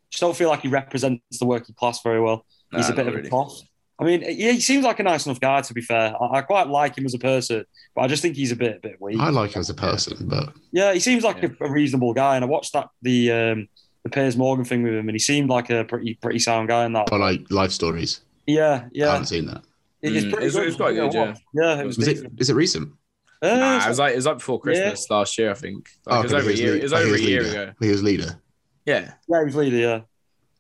just 0.10 0.20
don't 0.22 0.36
feel 0.36 0.50
like 0.50 0.62
he 0.62 0.68
represents 0.68 1.22
the 1.40 1.46
working 1.46 1.76
class 1.76 2.02
very 2.02 2.20
well. 2.20 2.46
He's 2.72 2.90
a 2.90 2.94
bit 2.94 3.08
of 3.08 3.14
really. 3.14 3.28
a 3.28 3.30
toff. 3.32 3.60
I 4.00 4.04
mean, 4.04 4.22
yeah, 4.24 4.52
he 4.52 4.60
seems 4.60 4.84
like 4.84 5.00
a 5.00 5.04
nice 5.04 5.26
enough 5.26 5.40
guy. 5.40 5.62
To 5.62 5.74
be 5.74 5.82
fair, 5.82 6.14
I, 6.22 6.40
I 6.40 6.42
quite 6.42 6.68
like 6.68 6.98
him 6.98 7.06
as 7.06 7.14
a 7.14 7.20
person, 7.20 7.64
but 7.96 8.02
I 8.02 8.08
just 8.08 8.22
think 8.22 8.36
he's 8.36 8.52
a 8.52 8.56
bit, 8.56 8.78
a 8.78 8.80
bit 8.80 9.00
weak. 9.00 9.20
I 9.20 9.30
like 9.30 9.56
him 9.56 9.60
as 9.62 9.70
a 9.70 9.74
person, 9.76 10.28
but 10.28 10.50
Yeah, 10.72 10.92
he 10.94 11.00
seems 11.00 11.24
like 11.24 11.42
Yeah. 11.42 11.50
a, 11.62 11.66
a 11.66 11.72
reasonable 11.72 12.14
guy, 12.14 12.36
and 12.36 12.44
I 12.44 12.48
watched 12.48 12.74
that 12.74 12.90
the 13.04 13.32
um, 13.32 13.68
the 14.06 14.10
Piers 14.12 14.38
Morgan 14.38 14.64
thing 14.64 14.84
with 14.84 14.94
him, 14.94 15.10
and 15.10 15.16
he 15.16 15.20
seemed 15.20 15.50
like 15.50 15.70
a 15.72 15.84
pretty 15.84 16.14
pretty 16.22 16.38
sound 16.40 16.68
guy 16.70 16.86
in 16.86 16.94
that. 16.94 17.12
I 17.12 17.16
like 17.18 17.50
life 17.50 17.72
stories. 17.72 18.22
Yeah, 18.46 18.86
yeah. 18.94 19.10
I 19.10 19.12
haven't 19.14 19.26
seen 19.28 19.48
that. 19.48 19.64
It- 20.04 20.16
it's 20.16 20.26
Mm, 20.28 20.30
pretty 20.32 20.46
it 20.46 20.54
was- 20.54 20.74
it 20.76 20.78
quite 20.78 20.94
good, 20.94 21.14
Yeah, 21.14 21.36
yeah, 21.54 21.80
it 21.82 21.86
was. 21.88 21.98
Was 21.98 22.08
it? 22.08 22.14
decent. 22.38 22.50
It 22.50 22.54
recent? 22.54 22.94
Uh, 23.42 23.56
Nah, 23.56 23.86
it 23.86 23.90
was 23.90 23.98
like 24.00 24.14
it 24.14 24.16
was 24.18 24.26
like 24.28 24.38
before 24.38 24.60
Christmas 24.62 25.10
last 25.10 25.38
year, 25.40 25.50
I 25.50 25.56
think. 25.56 25.90
Like, 26.06 26.16
Oh, 26.16 26.20
it 26.20 26.24
was 26.24 26.34
okay, 26.34 26.42
over 26.42 26.50
a 26.52 26.54
year. 26.54 26.72
lead- 26.74 26.80
It 26.80 26.84
was 26.84 26.94
oh, 26.94 26.98
he 26.98 27.04
over 27.06 27.16
a 27.16 27.20
year 27.20 27.44
leader. 27.44 27.62
ago. 27.64 27.74
He 27.82 27.90
was 27.90 28.04
leader. 28.04 28.40
Yeah, 28.86 29.14
yeah, 29.28 29.40
he 29.40 29.46
was 29.46 29.56
leader. 29.56 29.78
Yeah. 29.78 30.02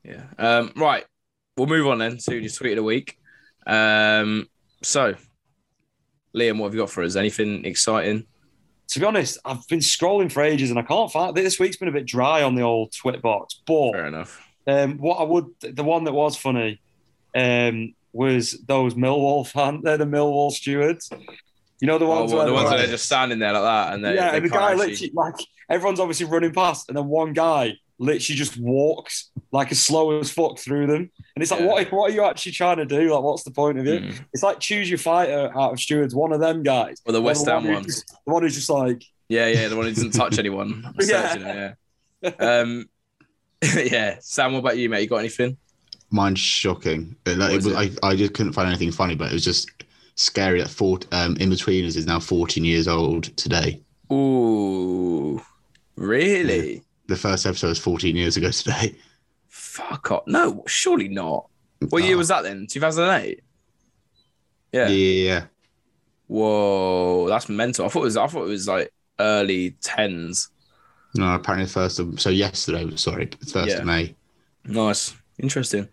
yeah. 0.03 0.23
Um, 0.58 0.73
right, 0.75 1.05
we'll 1.55 1.67
move 1.67 1.86
on 1.88 1.99
then 1.99 2.17
to 2.17 2.36
your 2.39 2.49
tweet 2.49 2.71
of 2.73 2.77
the 2.77 2.84
week. 2.84 3.19
Um, 3.67 4.49
so, 4.81 5.13
Liam, 6.36 6.58
what 6.58 6.65
have 6.67 6.73
you 6.73 6.79
got 6.81 6.89
for 6.89 7.03
us? 7.03 7.15
Anything 7.15 7.63
exciting? 7.65 8.25
To 8.89 9.00
be 9.00 9.06
honest, 9.06 9.38
I've 9.45 9.67
been 9.67 9.80
scrolling 9.80 10.32
for 10.32 10.41
ages, 10.43 10.69
and 10.69 10.80
I 10.80 10.84
can't 10.84 11.12
find. 11.12 11.36
This 11.36 11.60
week's 11.60 11.78
been 11.78 11.88
a 11.88 11.91
bit 11.91 12.06
dry 12.06 12.43
on 12.43 12.56
the 12.56 12.62
old 12.62 12.93
Twit 12.93 13.21
box, 13.21 13.62
but 13.65 13.91
Fair 13.93 14.06
enough. 14.08 14.41
Um, 14.67 14.98
what 14.98 15.15
I 15.19 15.24
would, 15.24 15.48
the 15.62 15.84
one 15.84 16.04
that 16.06 16.13
was 16.13 16.38
funny, 16.38 16.80
um, 17.36 17.93
was 18.13 18.52
those 18.65 18.93
Millwall 18.93 19.45
fan, 19.48 19.82
they're 19.84 19.98
the 20.06 20.06
Millwall 20.06 20.52
stewards. 20.52 21.10
You 21.82 21.88
know 21.88 21.98
the 21.98 22.06
Oh, 22.06 22.10
ones 22.21 22.32
well, 22.32 22.38
where 22.39 22.48
the 22.48 22.54
ones 22.54 22.69
they're 22.69 22.80
that 22.80 22.88
are 22.88 22.91
just 22.91 23.06
standing 23.06 23.39
there 23.39 23.52
like 23.54 23.63
that, 23.63 23.93
and 23.93 24.06
they, 24.06 24.15
yeah, 24.15 24.32
they 24.32 24.38
and 24.38 24.45
the 24.45 24.50
guy 24.50 24.71
actually- 24.71 24.88
literally 24.91 25.12
like 25.13 25.36
everyone's 25.69 26.00
obviously 26.00 26.26
running 26.28 26.54
past, 26.54 26.88
and 26.88 26.98
then 26.98 27.06
one 27.08 27.34
guy 27.34 27.74
literally 27.97 28.38
just 28.38 28.58
walks 28.58 29.31
like 29.51 29.71
as 29.71 29.81
slow 29.81 30.19
as 30.19 30.29
fuck 30.31 30.58
through 30.60 30.88
them, 30.88 31.10
and 31.36 31.41
it's 31.41 31.51
like, 31.51 31.62
Yeah. 31.62 31.67
what? 31.67 31.91
What 31.91 32.12
are 32.12 32.13
you 32.13 32.23
actually 32.25 32.51
trying 32.53 32.77
to 32.77 32.86
do? 32.86 33.13
Like, 33.13 33.23
what's 33.23 33.43
the 33.43 33.51
point 33.51 33.77
of 33.79 33.88
it? 33.88 34.03
Mm. 34.03 34.19
It's 34.34 34.43
like 34.43 34.60
choose 34.60 34.89
your 34.89 34.99
fighter 34.99 35.51
out 35.55 35.73
of 35.73 35.79
stewards. 35.79 36.13
One 36.15 36.34
of 36.34 36.39
them 36.39 36.63
guys, 36.63 37.01
Or 37.05 37.13
the 37.13 37.21
West 37.21 37.45
Ham 37.47 37.63
who 37.63 37.73
ones. 37.73 37.86
just- 37.88 38.08
the 38.25 38.34
one 38.34 38.43
who's 38.43 38.55
just 38.55 38.69
like, 38.69 39.03
Yeah, 39.29 39.47
yeah, 39.47 39.67
the 39.69 39.75
one 39.75 39.86
who 39.86 39.93
doesn't 39.93 40.12
touch 40.12 40.38
anyone. 40.39 40.93
Yeah. 40.99 41.05
Searching 41.34 41.47
it, 41.47 41.75
yeah. 42.21 42.29
Um, 42.39 42.89
yeah, 43.75 44.17
Sam, 44.19 44.53
what 44.53 44.60
about 44.60 44.77
you, 44.77 44.89
mate? 44.89 45.01
You 45.01 45.08
got 45.08 45.17
anything? 45.17 45.58
Mine's 46.12 46.39
shocking. 46.39 47.15
It, 47.25 47.38
like, 47.38 47.49
What 47.49 47.51
it 47.53 47.58
is 47.58 47.65
was, 47.65 47.75
I, 47.75 48.08
I 48.10 48.15
just 48.15 48.34
couldn't 48.34 48.53
find 48.53 48.67
anything 48.67 48.91
funny, 48.91 49.15
but 49.15 49.31
it 49.31 49.34
was 49.34 49.43
just 49.43 49.69
scary 50.15 50.62
that 50.62 50.69
four, 50.69 50.99
um, 51.12 51.36
Inbetweeners 51.36 51.95
is 51.97 52.05
now 52.05 52.19
14 52.19 52.63
years 52.63 52.88
old 52.88 53.36
today. 53.38 53.81
Ooh, 54.13 55.41
really? 55.95 56.84
The 57.08 57.15
first 57.15 57.46
episode 57.46 57.70
was 57.70 57.80
14 57.80 58.15
years 58.15 58.38
ago 58.38 58.50
today. 58.52 58.96
Fuck 59.48 60.12
off. 60.12 60.24
No, 60.28 60.63
surely 60.68 61.08
not. 61.08 61.48
What 61.89 62.04
year 62.04 62.15
Oh, 62.15 62.20
was 62.20 62.30
that 62.30 62.44
then? 62.44 62.68
2008? 62.70 63.41
Yeah. 64.72 64.88
Yeah. 64.88 65.46
Whoa, 66.28 67.28
that's 67.30 67.50
mental. 67.50 67.86
I 67.86 67.89
thought 67.89 68.02
it 68.02 68.06
was 68.06 68.18
I 68.18 68.28
thought 68.28 68.46
it 68.46 68.50
was 68.50 68.68
like 68.68 68.91
early 69.20 69.72
tens. 69.82 70.50
No, 71.15 71.36
apparently 71.36 71.65
the 71.65 71.72
first 71.72 72.00
of, 72.00 72.20
so 72.20 72.30
yesterday 72.30 72.84
was, 72.86 73.02
sorry, 73.02 73.30
first 73.48 73.70
Yeah. 73.70 73.78
of 73.78 73.86
May. 73.86 74.15
Nice. 74.65 75.15
Interesting. 75.39 75.88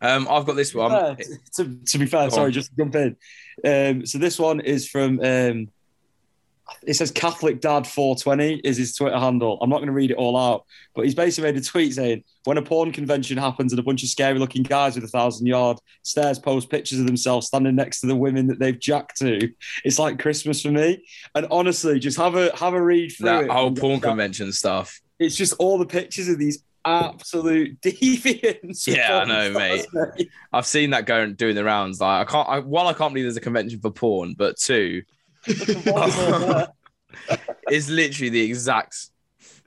Um, 0.00 0.28
I've 0.30 0.44
got 0.44 0.54
this 0.56 0.74
one. 0.74 0.92
Uh, 0.92 1.16
to, 1.56 1.78
to 1.86 1.98
be 1.98 2.06
fair, 2.06 2.28
Go 2.28 2.34
sorry, 2.36 2.46
on. 2.46 2.52
just 2.52 2.70
to 2.70 2.76
jump 2.76 2.94
in. 2.94 3.16
Um, 3.64 4.06
so 4.06 4.18
this 4.18 4.38
one 4.38 4.60
is 4.60 4.86
from. 4.88 5.18
Um, 5.20 5.68
it 6.86 6.94
says 6.94 7.10
Catholic 7.10 7.60
Dad 7.60 7.86
420 7.86 8.60
is 8.64 8.76
his 8.76 8.94
Twitter 8.94 9.18
handle. 9.18 9.58
I'm 9.62 9.70
not 9.70 9.76
going 9.78 9.86
to 9.88 9.92
read 9.92 10.10
it 10.10 10.16
all 10.16 10.36
out, 10.36 10.64
but 10.94 11.04
he's 11.04 11.14
basically 11.14 11.50
made 11.52 11.60
a 11.60 11.64
tweet 11.64 11.94
saying, 11.94 12.24
"When 12.44 12.58
a 12.58 12.62
porn 12.62 12.92
convention 12.92 13.36
happens 13.38 13.72
and 13.72 13.78
a 13.80 13.82
bunch 13.82 14.02
of 14.02 14.08
scary-looking 14.08 14.64
guys 14.64 14.94
with 14.94 15.04
a 15.04 15.08
thousand-yard 15.08 15.78
stares 16.02 16.38
post 16.38 16.70
pictures 16.70 16.98
of 17.00 17.06
themselves 17.06 17.46
standing 17.46 17.74
next 17.76 18.00
to 18.00 18.06
the 18.06 18.16
women 18.16 18.46
that 18.48 18.58
they've 18.58 18.78
jacked 18.78 19.18
to, 19.18 19.50
it's 19.84 19.98
like 19.98 20.18
Christmas 20.18 20.62
for 20.62 20.70
me." 20.70 21.04
And 21.34 21.46
honestly, 21.50 21.98
just 21.98 22.18
have 22.18 22.34
a 22.34 22.54
have 22.56 22.74
a 22.74 22.82
read 22.82 23.12
through 23.12 23.26
that 23.26 23.44
it. 23.44 23.50
whole 23.50 23.72
porn 23.72 24.00
that- 24.00 24.08
convention 24.08 24.52
stuff. 24.52 25.00
It's 25.18 25.34
just 25.36 25.54
all 25.58 25.78
the 25.78 25.86
pictures 25.86 26.28
of 26.28 26.38
these 26.38 26.62
absolute 26.84 27.80
deviants. 27.82 28.86
Yeah, 28.86 29.18
I 29.18 29.24
know, 29.24 29.50
stars, 29.52 29.86
mate. 30.16 30.28
I've 30.52 30.66
seen 30.66 30.90
that 30.90 31.06
going 31.06 31.34
doing 31.34 31.54
the 31.54 31.64
rounds. 31.64 32.00
Like 32.00 32.28
I 32.28 32.30
can't. 32.30 32.48
I, 32.48 32.58
one, 32.60 32.86
I 32.86 32.92
can't 32.92 33.12
believe 33.12 33.24
there's 33.24 33.36
a 33.36 33.40
convention 33.40 33.80
for 33.80 33.90
porn, 33.90 34.34
but 34.36 34.56
two, 34.58 35.02
it's 37.68 37.88
literally 37.88 38.30
the 38.30 38.42
exact. 38.42 38.96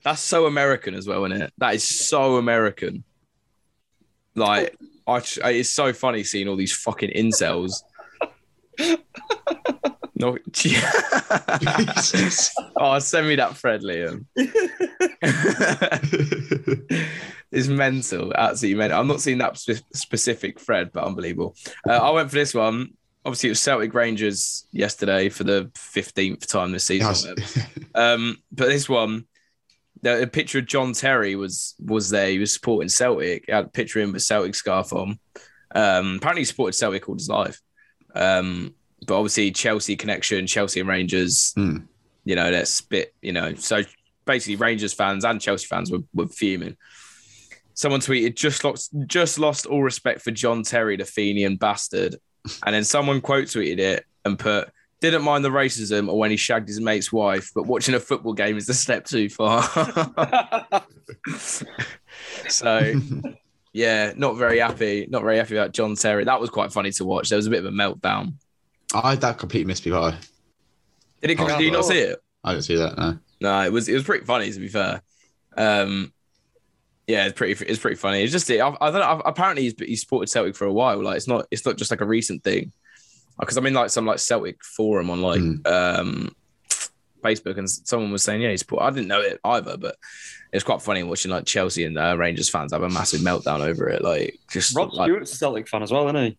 That's 0.03 0.21
so 0.21 0.45
American 0.45 0.95
as 0.95 1.07
well, 1.07 1.23
isn't 1.25 1.41
it? 1.41 1.53
That 1.57 1.75
is 1.75 1.87
so 1.87 2.37
American. 2.37 3.03
Like, 4.35 4.75
I, 5.07 5.21
it's 5.45 5.69
so 5.69 5.93
funny 5.93 6.23
seeing 6.23 6.47
all 6.47 6.55
these 6.55 6.73
fucking 6.73 7.11
incels. 7.11 7.81
No, 10.21 10.37
oh, 12.79 12.99
send 12.99 13.27
me 13.27 13.35
that 13.37 13.57
Fred 13.57 13.81
Liam. 13.81 14.25
it's 17.51 17.67
mental, 17.67 18.31
absolutely 18.35 18.77
mental. 18.77 18.99
I'm 18.99 19.07
not 19.07 19.19
seeing 19.19 19.39
that 19.39 19.57
spe- 19.57 19.83
specific 19.95 20.59
Fred, 20.59 20.91
but 20.93 21.05
unbelievable. 21.05 21.55
Uh, 21.89 21.93
I 21.93 22.11
went 22.11 22.29
for 22.29 22.35
this 22.35 22.53
one. 22.53 22.93
Obviously, 23.23 23.49
it 23.49 23.51
was 23.51 23.61
Celtic 23.61 23.93
Rangers 23.93 24.65
yesterday 24.71 25.29
for 25.29 25.43
the 25.43 25.69
15th 25.75 26.47
time 26.47 26.71
this 26.71 26.85
season. 26.85 27.35
Yes. 27.37 27.67
Um, 27.93 28.37
but 28.51 28.69
this 28.69 28.87
one, 28.87 29.25
the, 30.01 30.23
a 30.23 30.27
picture 30.27 30.59
of 30.59 30.65
John 30.65 30.93
Terry 30.93 31.35
was 31.35 31.75
was 31.79 32.09
there. 32.09 32.29
He 32.29 32.39
was 32.39 32.53
supporting 32.53 32.89
Celtic. 32.89 33.43
He 33.45 33.51
had 33.51 33.65
a 33.65 33.69
picture 33.69 33.99
of 33.99 34.05
him 34.05 34.13
with 34.13 34.21
a 34.21 34.25
Celtic 34.25 34.55
scarf 34.55 34.93
on. 34.93 35.19
Um, 35.75 36.15
apparently, 36.15 36.41
he 36.41 36.45
supported 36.45 36.77
Celtic 36.77 37.07
all 37.07 37.15
his 37.15 37.29
life. 37.29 37.59
Um, 38.15 38.73
but 39.05 39.17
obviously, 39.17 39.51
Chelsea 39.51 39.95
connection, 39.95 40.47
Chelsea 40.47 40.79
and 40.79 40.89
Rangers. 40.89 41.53
Hmm. 41.55 41.77
You 42.23 42.35
know, 42.35 42.51
that's 42.51 42.71
spit. 42.71 43.13
You 43.21 43.33
know, 43.33 43.55
so 43.55 43.81
basically, 44.25 44.55
Rangers 44.55 44.93
fans 44.93 45.25
and 45.25 45.41
Chelsea 45.41 45.67
fans 45.67 45.91
were, 45.91 46.03
were 46.13 46.27
fuming. 46.27 46.77
Someone 47.73 48.01
tweeted, 48.01 48.35
"Just 48.35 48.63
lost, 48.63 48.91
just 49.07 49.39
lost 49.39 49.65
all 49.65 49.83
respect 49.83 50.21
for 50.21 50.31
John 50.31 50.63
Terry, 50.63 50.97
the 50.97 51.05
Fenian 51.05 51.57
bastard." 51.57 52.15
And 52.65 52.75
then 52.75 52.83
someone 52.83 53.21
quote 53.21 53.45
tweeted 53.45 53.79
it 53.79 54.05
and 54.25 54.37
put, 54.37 54.69
didn't 54.99 55.23
mind 55.23 55.43
the 55.43 55.49
racism 55.49 56.09
or 56.09 56.17
when 56.17 56.31
he 56.31 56.37
shagged 56.37 56.67
his 56.67 56.79
mate's 56.79 57.11
wife, 57.11 57.51
but 57.55 57.65
watching 57.65 57.95
a 57.95 57.99
football 57.99 58.33
game 58.33 58.57
is 58.57 58.69
a 58.69 58.73
step 58.73 59.05
too 59.05 59.29
far. 59.29 59.63
so, 62.47 62.93
yeah, 63.73 64.13
not 64.15 64.37
very 64.37 64.59
happy. 64.59 65.07
Not 65.09 65.23
very 65.23 65.37
happy 65.37 65.55
about 65.57 65.73
John 65.73 65.95
Terry. 65.95 66.23
That 66.23 66.39
was 66.39 66.49
quite 66.49 66.71
funny 66.71 66.91
to 66.91 67.05
watch. 67.05 67.29
There 67.29 67.37
was 67.37 67.47
a 67.47 67.49
bit 67.49 67.59
of 67.59 67.65
a 67.65 67.75
meltdown. 67.75 68.33
I 68.93 69.15
that 69.15 69.37
completely 69.37 69.67
missed 69.67 69.85
me 69.85 69.91
by. 69.91 70.15
Did, 71.21 71.31
it, 71.31 71.39
Oh, 71.39 71.47
did 71.47 71.61
you 71.61 71.71
not 71.71 71.85
see 71.85 71.99
it? 71.99 72.19
I 72.43 72.53
didn't 72.53 72.65
see 72.65 72.75
that. 72.75 72.97
No. 72.97 73.19
No, 73.39 73.61
it 73.61 73.71
was 73.71 73.89
it 73.89 73.93
was 73.93 74.03
pretty 74.03 74.25
funny 74.25 74.51
to 74.51 74.59
be 74.59 74.67
fair. 74.67 75.01
Um, 75.57 76.13
yeah, 77.07 77.25
it's 77.25 77.37
pretty 77.37 77.65
it's 77.65 77.79
pretty 77.79 77.95
funny. 77.97 78.21
It's 78.23 78.31
just 78.31 78.49
I, 78.49 78.55
I 78.81 78.91
don't 78.91 78.99
know. 78.99 79.21
Apparently, 79.25 79.63
he's 79.63 79.75
he's 79.79 80.01
supported 80.01 80.29
Celtic 80.29 80.55
for 80.55 80.65
a 80.65 80.73
while. 80.73 81.01
Like 81.01 81.17
it's 81.17 81.27
not 81.27 81.47
it's 81.51 81.65
not 81.65 81.77
just 81.77 81.91
like 81.91 82.01
a 82.01 82.05
recent 82.05 82.43
thing. 82.43 82.71
Because 83.39 83.57
I'm 83.57 83.65
in 83.65 83.73
like 83.73 83.89
some 83.89 84.05
like 84.05 84.19
Celtic 84.19 84.63
forum 84.63 85.09
on 85.09 85.21
like 85.21 85.39
Mm. 85.41 85.67
um 85.67 86.35
Facebook, 87.23 87.57
and 87.57 87.69
someone 87.69 88.11
was 88.11 88.23
saying 88.23 88.41
yeah 88.41 88.49
he's 88.49 88.61
support. 88.61 88.83
I 88.83 88.89
didn't 88.91 89.07
know 89.07 89.21
it 89.21 89.39
either, 89.43 89.77
but 89.77 89.95
it's 90.51 90.63
quite 90.63 90.81
funny 90.81 91.03
watching 91.03 91.31
like 91.31 91.45
Chelsea 91.45 91.85
and 91.85 91.97
uh, 91.97 92.15
Rangers 92.17 92.49
fans 92.49 92.73
have 92.73 92.83
a 92.83 92.89
massive 92.89 93.21
meltdown 93.21 93.61
over 93.61 93.87
it. 93.89 94.03
Like 94.03 94.37
just 94.51 94.75
Rod 94.75 94.93
like, 94.93 95.07
Stewart's 95.07 95.33
a 95.33 95.37
Celtic 95.37 95.67
fan 95.67 95.83
as 95.83 95.91
well, 95.91 96.07
isn't 96.07 96.23
he? 96.23 96.37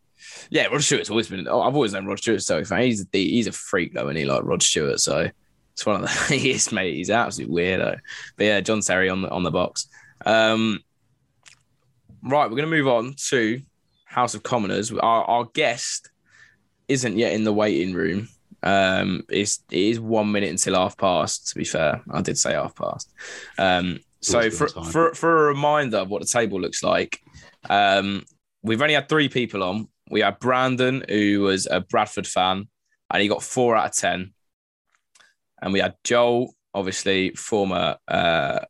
yeah, 0.51 0.67
Rod 0.67 0.83
Stewart's 0.83 1.11
always 1.11 1.29
been. 1.29 1.49
oh, 1.49 1.63
I've 1.63 1.75
always 1.75 1.93
known 1.93 2.07
Rod 2.07 2.19
Stewart's 2.19 2.45
a 2.45 2.47
Celtic 2.47 2.67
fan. 2.67 2.83
He's 2.83 3.01
a 3.03 3.07
he's 3.13 3.47
a 3.47 3.53
freak 3.53 3.95
though, 3.95 4.09
and 4.09 4.19
he 4.19 4.25
like 4.25 4.43
Rod 4.45 4.63
Stewart. 4.63 5.01
So 5.01 5.29
it's 5.73 5.87
one 5.87 6.03
of 6.03 6.03
the 6.03 6.09
he 6.37 6.51
is 6.51 6.71
mate. 6.73 6.95
He's 6.95 7.09
an 7.11 7.17
absolute 7.17 7.51
weirdo. 7.51 7.99
But 8.37 8.45
yeah, 8.45 8.61
John 8.61 8.81
Terry 8.81 9.09
on 9.09 9.23
the 9.23 9.31
on 9.31 9.43
the 9.45 9.51
box. 9.51 9.89
Um, 10.25 10.81
right, 12.23 12.49
we're 12.51 12.57
gonna 12.57 12.69
move 12.69 12.89
on 12.89 13.15
to 13.29 13.61
House 14.05 14.35
of 14.35 14.43
Commoners. 14.43 14.93
Our, 14.93 15.25
our 15.25 15.45
guest 15.55 16.11
isn't 16.89 17.17
yet 17.17 17.33
in 17.33 17.45
the 17.45 17.53
waiting 17.53 17.95
room. 17.95 18.29
Um, 18.63 19.25
it's 19.29 19.65
it 19.71 19.79
is 19.79 20.01
one 20.01 20.31
minute 20.31 20.51
until 20.51 20.75
half 20.75 20.97
past. 20.97 21.49
To 21.49 21.55
be 21.57 21.65
fair, 21.65 22.03
I 22.11 22.23
did 22.23 22.39
say 22.39 22.53
half 22.53 22.75
past. 22.75 23.13
Um, 23.59 24.01
so 24.21 24.51
for, 24.51 24.69
for 24.69 25.15
for 25.15 25.45
a 25.45 25.49
reminder 25.49 25.99
of 25.99 26.09
what 26.09 26.23
the 26.23 26.29
table 26.29 26.61
looks 26.61 26.83
like, 26.83 27.21
um, 27.69 28.25
we've 28.63 28.81
only 28.81 28.95
had 28.95 29.09
three 29.09 29.29
people 29.29 29.63
on. 29.63 29.89
We 30.11 30.21
had 30.21 30.39
Brandon, 30.39 31.05
who 31.09 31.41
was 31.41 31.67
a 31.71 31.81
Bradford 31.81 32.27
fan, 32.27 32.69
and 33.11 33.23
he 33.23 33.29
got 33.29 33.43
four 33.43 33.77
out 33.77 33.87
of 33.87 33.97
ten. 33.97 34.33
And 35.61 35.73
we 35.73 35.81
had 35.81 35.95
Joel, 36.05 36.55
obviously 36.75 37.31
former 37.31 37.97
uh, 38.07 38.61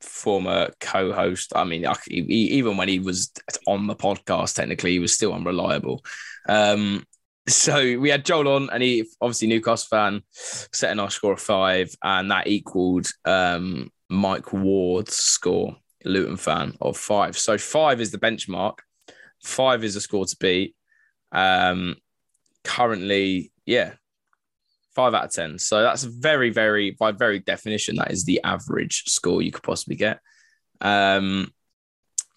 former 0.00 0.70
co-host. 0.80 1.52
I 1.54 1.64
mean, 1.64 1.86
I- 1.86 1.94
he, 2.06 2.20
even 2.58 2.76
when 2.76 2.88
he 2.88 2.98
was 2.98 3.32
on 3.66 3.86
the 3.86 3.96
podcast, 3.96 4.54
technically 4.54 4.92
he 4.92 4.98
was 4.98 5.14
still 5.14 5.32
unreliable. 5.32 6.04
Um, 6.48 7.04
so 7.48 7.98
we 7.98 8.10
had 8.10 8.24
Joel 8.24 8.48
on, 8.48 8.70
and 8.70 8.82
he 8.82 9.04
obviously 9.20 9.48
Newcastle 9.48 9.88
fan, 9.88 10.22
setting 10.32 10.98
our 10.98 11.10
score 11.10 11.34
of 11.34 11.40
five, 11.40 11.94
and 12.02 12.30
that 12.30 12.48
equaled 12.48 13.08
um, 13.24 13.90
Mike 14.08 14.52
Ward's 14.52 15.16
score, 15.16 15.76
Luton 16.04 16.36
fan 16.36 16.76
of 16.80 16.96
five. 16.96 17.38
So 17.38 17.56
five 17.56 18.00
is 18.00 18.10
the 18.10 18.18
benchmark. 18.18 18.78
Five 19.42 19.84
is 19.84 19.94
the 19.94 20.00
score 20.00 20.26
to 20.26 20.36
beat. 20.40 20.74
Um, 21.30 21.96
currently, 22.64 23.52
yeah, 23.64 23.92
five 24.96 25.14
out 25.14 25.26
of 25.26 25.30
ten. 25.30 25.58
So 25.58 25.82
that's 25.82 26.02
very, 26.02 26.50
very 26.50 26.90
by 26.90 27.12
very 27.12 27.38
definition, 27.38 27.96
that 27.96 28.10
is 28.10 28.24
the 28.24 28.40
average 28.42 29.04
score 29.04 29.42
you 29.42 29.52
could 29.52 29.62
possibly 29.62 29.94
get. 29.94 30.20
Um, 30.80 31.52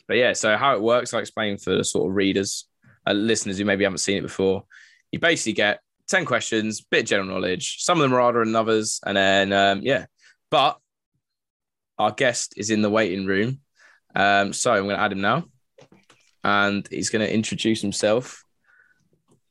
but 0.07 0.17
yeah, 0.17 0.33
so 0.33 0.57
how 0.57 0.75
it 0.75 0.81
works, 0.81 1.13
I'll 1.13 1.21
explain 1.21 1.57
for 1.57 1.75
the 1.75 1.83
sort 1.83 2.09
of 2.09 2.15
readers, 2.15 2.67
uh, 3.07 3.13
listeners 3.13 3.57
who 3.57 3.65
maybe 3.65 3.85
haven't 3.85 3.99
seen 3.99 4.17
it 4.17 4.23
before. 4.23 4.65
You 5.11 5.19
basically 5.19 5.53
get 5.53 5.79
10 6.09 6.25
questions, 6.25 6.81
bit 6.81 7.01
of 7.01 7.05
general 7.05 7.29
knowledge. 7.29 7.77
Some 7.79 7.97
of 7.97 8.01
them 8.01 8.13
are 8.13 8.21
harder 8.21 8.43
than 8.43 8.55
others. 8.55 8.99
And 9.05 9.15
then, 9.15 9.53
um, 9.53 9.81
yeah. 9.81 10.07
But 10.51 10.77
our 11.97 12.11
guest 12.11 12.55
is 12.57 12.71
in 12.71 12.81
the 12.81 12.89
waiting 12.89 13.25
room. 13.25 13.59
Um, 14.15 14.51
so 14.51 14.73
I'm 14.73 14.83
going 14.83 14.95
to 14.95 15.01
add 15.01 15.11
him 15.11 15.21
now. 15.21 15.45
And 16.43 16.87
he's 16.89 17.09
going 17.09 17.25
to 17.25 17.33
introduce 17.33 17.81
himself 17.81 18.43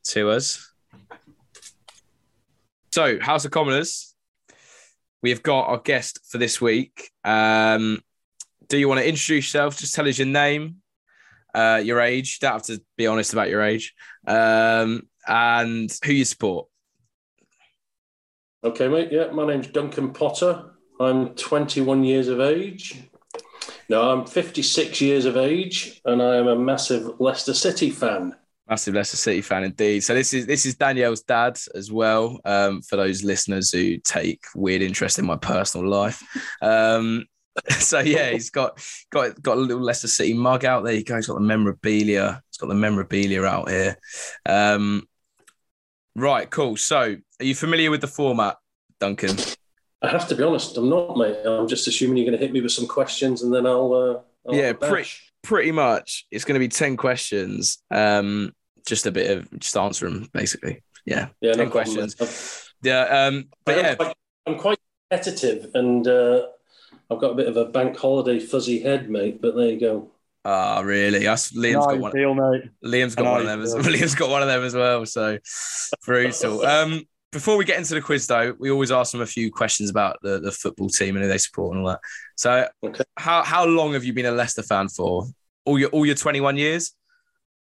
to 0.09 0.31
us. 0.31 0.68
So, 2.99 3.17
House 3.21 3.45
of 3.45 3.53
Commoners, 3.53 4.13
we 5.23 5.31
have 5.31 5.45
got 5.45 5.69
our 5.69 5.79
guest 5.79 6.19
for 6.29 6.39
this 6.39 6.61
week. 6.61 7.13
Um, 7.23 8.01
do 8.69 8.77
you 8.77 8.89
want 8.89 8.99
to 8.99 9.09
introduce 9.09 9.55
yourself? 9.55 9.79
Just 9.79 9.95
tell 9.95 10.09
us 10.09 10.19
your 10.19 10.27
name, 10.27 10.79
uh, 11.55 11.81
your 11.85 12.01
age. 12.01 12.41
You 12.43 12.49
don't 12.49 12.55
have 12.55 12.65
to 12.65 12.83
be 12.97 13.07
honest 13.07 13.33
about 13.33 13.51
your 13.51 13.63
age, 13.63 13.95
um, 14.27 15.03
and 15.29 15.97
who 16.05 16.13
you 16.13 16.25
support. 16.25 16.67
Okay, 18.65 18.89
mate. 18.89 19.13
Yeah, 19.13 19.29
my 19.29 19.47
name's 19.47 19.69
Duncan 19.69 20.13
Potter. 20.13 20.65
I'm 20.99 21.37
21 21.37 22.03
years 22.03 22.27
of 22.27 22.41
age. 22.41 23.01
No, 23.89 24.11
I'm 24.11 24.27
56 24.27 25.01
years 25.01 25.25
of 25.25 25.37
age, 25.37 26.01
and 26.05 26.21
I 26.21 26.35
am 26.35 26.49
a 26.49 26.59
massive 26.59 27.21
Leicester 27.21 27.55
City 27.55 27.91
fan. 27.91 28.35
Massive 28.69 28.95
Leicester 28.95 29.17
City 29.17 29.41
fan 29.41 29.65
indeed. 29.65 30.01
So 30.05 30.15
this 30.15 30.35
is 30.35 30.47
this 30.47 30.67
is 30.67 30.75
Danielle's 30.75 31.23
dad 31.23 31.59
as 31.75 31.91
well. 31.91 32.41
Um, 32.45 32.83
for 32.83 32.97
those 32.97 33.25
listeners 33.25 33.71
who 33.71 33.99
take 33.99 34.41
weird 34.55 34.83
interest 34.83 35.19
in 35.19 35.27
my 35.27 35.37
personal 35.37 35.89
life. 35.89 36.23
Um, 36.61 37.27
so 37.71 38.01
yeah, 38.01 38.31
he's 38.31 38.51
got 38.51 38.81
got 39.11 39.41
got 39.43 39.57
a 39.57 39.61
little 39.61 39.83
Leicester 39.83 40.09
City 40.09 40.35
mug 40.35 40.65
out 40.65 40.85
there. 40.85 40.95
You 40.95 41.05
go. 41.05 41.17
He's 41.17 41.27
got 41.27 41.35
the 41.35 41.41
memorabilia. 41.41 42.43
He's 42.51 42.59
got 42.59 42.69
the 42.69 42.75
memorabilia 42.75 43.43
out 43.45 43.71
here. 43.71 43.99
Um, 44.47 45.09
right, 46.15 46.49
cool. 46.51 46.77
So, 46.77 47.17
are 47.41 47.45
you 47.45 47.55
familiar 47.55 47.91
with 47.91 48.01
the 48.01 48.07
format, 48.07 48.57
Duncan? 49.01 49.37
I 50.01 50.09
have 50.09 50.29
to 50.29 50.37
be 50.37 50.45
honest, 50.45 50.77
I'm 50.77 50.89
not, 50.89 51.17
mate. 51.17 51.39
I'm 51.45 51.67
just 51.67 51.89
assuming 51.89 52.19
you're 52.19 52.27
going 52.27 52.39
to 52.39 52.45
hit 52.45 52.53
me 52.53 52.61
with 52.61 52.73
some 52.73 52.87
questions, 52.87 53.43
and 53.43 53.53
then 53.53 53.67
I'll. 53.67 53.93
Uh, 53.93 54.49
I'll 54.49 54.55
yeah, 54.55 54.73
pretty 54.73 55.11
pretty 55.43 55.73
much. 55.73 56.27
It's 56.31 56.45
going 56.45 56.55
to 56.55 56.61
be 56.61 56.69
ten 56.69 56.97
questions. 56.97 57.83
Um, 57.91 58.53
just 58.89 59.07
a 59.07 59.11
bit 59.13 59.37
of 59.37 59.59
just 59.59 59.77
answer 59.77 60.09
them 60.09 60.29
basically. 60.33 60.83
Yeah, 61.05 61.29
yeah, 61.41 61.53
ten 61.53 61.67
no 61.67 61.71
questions. 61.71 62.15
Problem, 62.15 62.37
yeah, 62.83 63.03
um, 63.03 63.49
but 63.65 63.79
I'm 63.79 63.85
yeah, 63.85 63.95
quite, 63.95 64.15
I'm 64.47 64.59
quite 64.59 64.79
competitive, 65.11 65.71
and 65.75 66.07
uh, 66.07 66.47
I've 67.11 67.21
got 67.21 67.33
a 67.33 67.35
bit 67.35 67.49
of 67.49 67.57
a 67.57 67.67
bank 67.67 67.97
holiday 67.97 68.39
fuzzy 68.39 68.81
head, 68.81 69.09
mate. 69.09 69.41
But 69.41 69.57
there 69.57 69.71
you 69.71 69.81
go. 69.81 70.11
Ah, 70.45 70.81
really? 70.81 71.27
Us, 71.27 71.53
Liam's 71.53 71.87
got 71.87 71.99
one. 71.99 72.13
Deal, 72.13 72.35
mate. 72.35 72.71
Liam's 72.85 73.15
got 73.15 73.31
one 73.31 73.41
of 73.41 73.47
them. 73.47 73.61
As, 73.63 73.75
Liam's 73.87 74.15
got 74.15 74.31
one 74.31 74.43
of 74.43 74.49
them 74.49 74.63
as 74.63 74.75
well. 74.75 75.05
So 75.05 75.39
brutal. 76.05 76.65
um, 76.67 77.03
before 77.33 77.57
we 77.57 77.65
get 77.65 77.77
into 77.79 77.95
the 77.95 78.01
quiz, 78.01 78.27
though, 78.27 78.55
we 78.59 78.71
always 78.71 78.91
ask 78.91 79.13
them 79.13 79.21
a 79.21 79.27
few 79.27 79.53
questions 79.53 79.91
about 79.91 80.17
the, 80.23 80.41
the 80.41 80.51
football 80.51 80.89
team 80.89 81.17
and 81.17 81.23
who 81.25 81.29
they 81.29 81.39
support 81.39 81.77
and 81.77 81.85
all 81.85 81.91
that. 81.91 82.01
So, 82.37 82.67
Okay. 82.83 83.05
how 83.17 83.43
how 83.43 83.67
long 83.67 83.93
have 83.93 84.05
you 84.05 84.13
been 84.13 84.27
a 84.27 84.33
Leicester 84.33 84.63
fan 84.63 84.89
for? 84.89 85.27
All 85.65 85.79
your 85.79 85.91
all 85.91 86.07
your 86.07 86.15
twenty 86.15 86.41
one 86.41 86.57
years? 86.57 86.93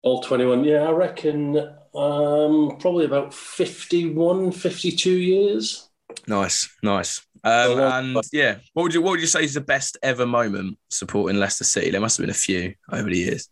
All 0.04 0.22
21. 0.22 0.66
Yeah, 0.66 0.84
I 0.84 0.92
reckon 0.92 1.58
um, 1.96 2.78
probably 2.80 3.06
about 3.06 3.34
51, 3.34 4.52
52 4.52 5.12
years. 5.12 5.90
Nice, 6.28 6.70
nice. 6.84 7.26
Um, 7.46 7.80
and 7.80 8.18
yeah, 8.32 8.58
what 8.74 8.84
would 8.84 8.94
you 8.94 9.02
what 9.02 9.12
would 9.12 9.22
you 9.22 9.28
say 9.28 9.44
is 9.44 9.54
the 9.54 9.62
best 9.62 9.98
ever 10.04 10.26
moment 10.26 10.78
supporting 10.90 11.40
Leicester 11.40 11.64
City? 11.64 11.90
There 11.90 12.00
must 12.00 12.18
have 12.18 12.24
been 12.24 12.30
a 12.30 12.34
few 12.34 12.76
over 12.92 13.10
the 13.10 13.18
years. 13.18 13.50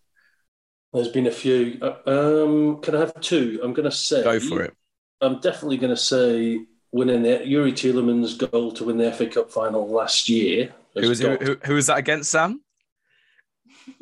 There's 0.94 1.10
been 1.10 1.28
a 1.28 1.32
few. 1.32 1.80
Uh, 1.82 1.96
Um, 2.06 2.82
can 2.82 2.96
I 2.96 3.00
have 3.00 3.20
two? 3.22 3.60
I'm 3.64 3.74
going 3.74 3.90
to 3.90 3.96
say. 3.96 4.24
Go 4.24 4.40
for 4.40 4.62
it. 4.62 4.76
I'm 5.22 5.40
definitely 5.40 5.78
going 5.78 5.96
to 5.96 6.02
say 6.02 6.66
winning 6.92 7.24
the 7.24 7.40
Youri 7.40 7.72
Tielemans' 7.72 8.38
goal 8.52 8.72
to 8.74 8.86
win 8.86 8.98
the 8.98 9.12
FA 9.12 9.28
Cup 9.28 9.52
final 9.52 9.90
last 9.90 10.28
year. 10.28 10.74
Who 10.96 11.08
was 11.08 11.20
who, 11.20 11.38
who, 11.38 11.58
who 11.64 11.74
was 11.76 11.88
that 11.88 11.98
against, 11.98 12.32
Sam? 12.32 12.62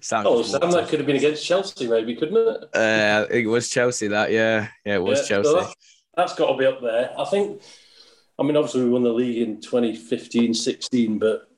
Sam. 0.00 0.26
Oh, 0.26 0.42
Sam, 0.42 0.70
that 0.70 0.88
could 0.88 0.98
have 1.00 1.06
been 1.06 1.16
against 1.16 1.44
Chelsea, 1.44 1.86
maybe, 1.88 2.14
couldn't 2.16 2.36
it? 2.36 2.68
Uh, 2.74 3.26
it 3.30 3.46
was 3.46 3.68
Chelsea. 3.70 4.08
That 4.08 4.30
yeah, 4.30 4.68
yeah, 4.84 4.96
it 4.96 5.02
was 5.02 5.18
Yeah, 5.20 5.24
so 5.24 5.28
Chelsea. 5.42 5.54
that's- 5.54 5.74
that's 6.16 6.34
got 6.36 6.52
to 6.52 6.56
be 6.58 6.66
up 6.66 6.80
there. 6.80 7.12
I 7.18 7.24
think. 7.24 7.60
I 8.38 8.42
mean, 8.42 8.56
obviously, 8.56 8.84
we 8.84 8.90
won 8.90 9.02
the 9.02 9.12
league 9.12 9.42
in 9.42 9.60
2015, 9.60 10.54
16, 10.54 11.18
but 11.18 11.48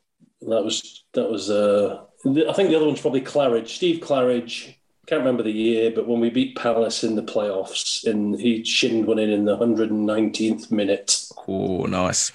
that 0.43 0.63
was 0.65 1.05
that 1.13 1.31
was. 1.31 1.51
Uh, 1.51 2.03
I 2.25 2.53
think 2.53 2.71
the 2.71 2.77
other 2.77 2.87
one's 2.87 3.01
probably 3.01 3.21
Claridge, 3.21 3.69
Steve 3.69 4.01
Claridge. 4.03 4.75
Can't 5.07 5.21
remember 5.21 5.43
the 5.45 5.53
year, 5.53 5.93
but 5.95 6.09
when 6.09 6.19
we 6.21 6.31
beat 6.31 6.57
Palace 6.57 7.05
in 7.05 7.15
the 7.17 7.23
playoffs, 7.23 8.05
and 8.07 8.39
he 8.41 8.65
shinned 8.65 9.07
one 9.07 9.19
in 9.19 9.31
in 9.31 9.45
the 9.45 9.57
119th 9.57 10.71
minute. 10.73 11.27
Oh, 11.47 11.85
nice. 11.85 12.33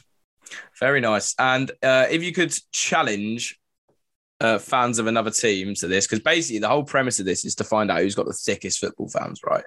Very 0.80 1.02
nice. 1.02 1.36
And 1.38 1.70
uh, 1.84 2.08
if 2.10 2.24
you 2.24 2.32
could 2.32 2.54
challenge 2.72 3.60
uh, 4.42 4.60
fans 4.60 5.00
of 5.00 5.08
another 5.08 5.32
team 5.32 5.76
to 5.76 5.88
this, 5.88 6.08
because 6.08 6.20
basically 6.20 6.60
the 6.60 6.68
whole 6.68 6.84
premise 6.84 7.20
of 7.20 7.26
this 7.26 7.46
is 7.46 7.56
to 7.56 7.64
find 7.64 7.92
out 7.92 8.02
who's 8.02 8.16
got 8.16 8.26
the 8.26 8.34
thickest 8.34 8.80
football 8.80 9.08
fans, 9.08 9.40
right? 9.46 9.64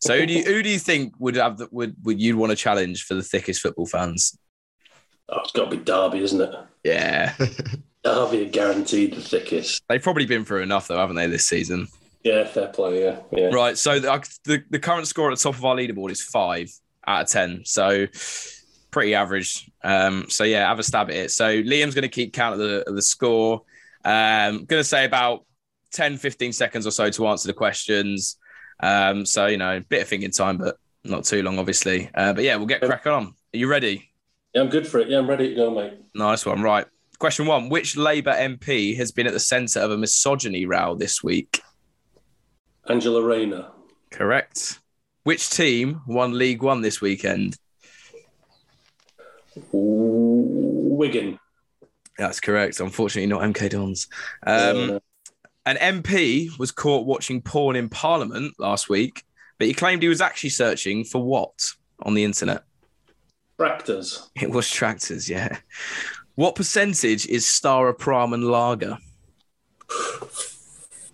So 0.00 0.18
who 0.18 0.26
do 0.26 0.32
you 0.32 0.44
who 0.44 0.62
do 0.62 0.68
you 0.68 0.78
think 0.78 1.14
would 1.18 1.34
have 1.34 1.58
the, 1.58 1.68
would 1.72 1.96
would 2.04 2.20
you 2.20 2.36
want 2.36 2.50
to 2.50 2.56
challenge 2.56 3.04
for 3.04 3.14
the 3.14 3.22
thickest 3.22 3.60
football 3.60 3.86
fans? 3.86 4.38
Oh, 5.28 5.40
it's 5.40 5.52
got 5.52 5.70
to 5.70 5.76
be 5.76 5.82
Derby, 5.82 6.20
isn't 6.20 6.40
it? 6.40 6.54
Yeah, 6.84 7.34
Derby 8.04 8.46
are 8.46 8.48
guaranteed 8.48 9.14
the 9.14 9.20
thickest. 9.20 9.82
they've 9.88 10.02
probably 10.02 10.24
been 10.24 10.44
through 10.44 10.62
enough 10.62 10.86
though, 10.86 10.98
haven't 10.98 11.16
they, 11.16 11.26
this 11.26 11.46
season? 11.46 11.88
Yeah, 12.22 12.44
fair 12.44 12.68
play. 12.68 13.02
Yeah, 13.02 13.18
yeah. 13.32 13.48
Right. 13.48 13.76
So 13.76 13.98
the, 13.98 14.28
the 14.44 14.62
the 14.70 14.78
current 14.78 15.08
score 15.08 15.32
at 15.32 15.36
the 15.36 15.42
top 15.42 15.54
of 15.54 15.64
our 15.64 15.74
leaderboard 15.74 16.10
is 16.10 16.22
five 16.22 16.70
out 17.06 17.22
of 17.22 17.28
ten. 17.28 17.62
So 17.64 18.06
pretty 18.90 19.14
average. 19.14 19.70
Um, 19.82 20.26
so 20.28 20.44
yeah, 20.44 20.68
have 20.68 20.78
a 20.78 20.82
stab 20.82 21.10
at 21.10 21.16
it. 21.16 21.30
So 21.30 21.62
Liam's 21.62 21.94
going 21.94 22.02
to 22.02 22.08
keep 22.08 22.32
count 22.32 22.54
of 22.54 22.60
the 22.60 22.88
of 22.88 22.94
the 22.94 23.02
score. 23.02 23.62
Um, 24.08 24.64
going 24.64 24.80
to 24.80 24.84
say 24.84 25.04
about 25.04 25.44
10, 25.92 26.16
15 26.16 26.52
seconds 26.52 26.86
or 26.86 26.90
so 26.90 27.10
to 27.10 27.26
answer 27.28 27.46
the 27.46 27.52
questions. 27.52 28.38
Um, 28.80 29.26
so 29.26 29.46
you 29.46 29.58
know, 29.58 29.76
a 29.76 29.80
bit 29.80 30.02
of 30.02 30.08
thinking 30.08 30.30
time, 30.30 30.56
but 30.56 30.76
not 31.04 31.24
too 31.24 31.42
long, 31.42 31.58
obviously. 31.58 32.10
Uh, 32.14 32.32
but 32.32 32.42
yeah, 32.42 32.56
we'll 32.56 32.66
get 32.66 32.80
cracking 32.80 33.12
on. 33.12 33.24
Are 33.26 33.58
you 33.58 33.68
ready? 33.68 34.10
Yeah, 34.54 34.62
I'm 34.62 34.70
good 34.70 34.86
for 34.86 34.98
it. 34.98 35.08
Yeah, 35.08 35.18
I'm 35.18 35.28
ready 35.28 35.50
to 35.50 35.54
go, 35.54 35.70
mate. 35.70 35.98
Nice 36.14 36.46
one. 36.46 36.62
Right. 36.62 36.86
Question 37.18 37.46
one: 37.46 37.68
Which 37.68 37.96
Labour 37.96 38.32
MP 38.32 38.96
has 38.96 39.12
been 39.12 39.26
at 39.26 39.34
the 39.34 39.40
centre 39.40 39.80
of 39.80 39.90
a 39.90 39.98
misogyny 39.98 40.64
row 40.64 40.94
this 40.94 41.22
week? 41.22 41.60
Angela 42.88 43.22
Rayner. 43.22 43.66
Correct. 44.10 44.80
Which 45.24 45.50
team 45.50 46.00
won 46.06 46.38
League 46.38 46.62
One 46.62 46.80
this 46.80 47.02
weekend? 47.02 47.58
Wigan. 49.72 51.38
That's 52.18 52.40
correct. 52.40 52.80
Unfortunately, 52.80 53.26
not 53.26 53.42
MK 53.42 53.70
Dons. 53.70 54.08
Um, 54.44 54.98
an 55.64 55.76
MP 55.76 56.56
was 56.58 56.72
caught 56.72 57.06
watching 57.06 57.40
porn 57.40 57.76
in 57.76 57.88
Parliament 57.88 58.54
last 58.58 58.88
week, 58.88 59.22
but 59.58 59.68
he 59.68 59.74
claimed 59.74 60.02
he 60.02 60.08
was 60.08 60.20
actually 60.20 60.50
searching 60.50 61.04
for 61.04 61.22
what 61.22 61.52
on 62.02 62.14
the 62.14 62.24
internet? 62.24 62.64
Tractors. 63.58 64.30
It 64.40 64.50
was 64.50 64.70
tractors, 64.70 65.28
yeah. 65.28 65.58
What 66.34 66.54
percentage 66.54 67.26
is 67.26 67.44
Staropramen 67.44 68.48
Lager? 68.48 68.98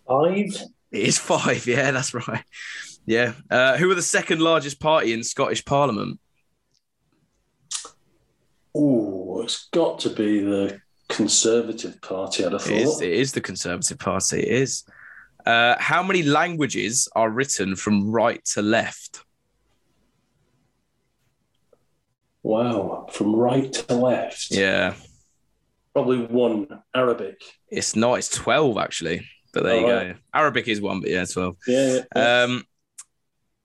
Five. 0.06 0.54
It 0.92 1.02
is 1.02 1.18
five, 1.18 1.66
yeah, 1.66 1.90
that's 1.90 2.14
right. 2.14 2.44
Yeah. 3.06 3.32
Uh, 3.50 3.76
who 3.76 3.90
are 3.90 3.94
the 3.94 4.02
second 4.02 4.40
largest 4.40 4.80
party 4.80 5.12
in 5.12 5.22
Scottish 5.22 5.64
Parliament? 5.64 6.20
Oh, 8.74 9.42
it's 9.42 9.68
got 9.70 10.00
to 10.00 10.10
be 10.10 10.40
the 10.40 10.80
Conservative 11.08 12.00
Party, 12.00 12.44
I'd 12.44 12.52
have 12.52 12.66
It 12.66 12.72
is, 12.72 12.94
thought. 12.94 13.02
it 13.02 13.12
is 13.12 13.32
the 13.32 13.40
Conservative 13.40 13.98
Party. 13.98 14.40
It 14.40 14.48
is. 14.48 14.84
Uh, 15.44 15.76
how 15.78 16.02
many 16.02 16.22
languages 16.22 17.08
are 17.14 17.30
written 17.30 17.76
from 17.76 18.10
right 18.10 18.42
to 18.46 18.62
left? 18.62 19.24
Wow, 22.42 23.06
from 23.10 23.34
right 23.34 23.72
to 23.72 23.94
left. 23.94 24.50
Yeah. 24.50 24.94
Probably 25.92 26.18
one 26.18 26.66
Arabic. 26.94 27.40
It's 27.68 27.94
not. 27.96 28.14
It's 28.14 28.28
twelve 28.28 28.78
actually. 28.78 29.26
But 29.52 29.62
there 29.62 29.76
you 29.80 29.86
go. 29.86 30.14
Arabic 30.34 30.66
is 30.66 30.80
one, 30.80 31.00
but 31.00 31.10
yeah, 31.10 31.24
12. 31.24 31.56
Yeah. 31.68 32.00
yeah. 32.16 32.42
Um, 32.42 32.64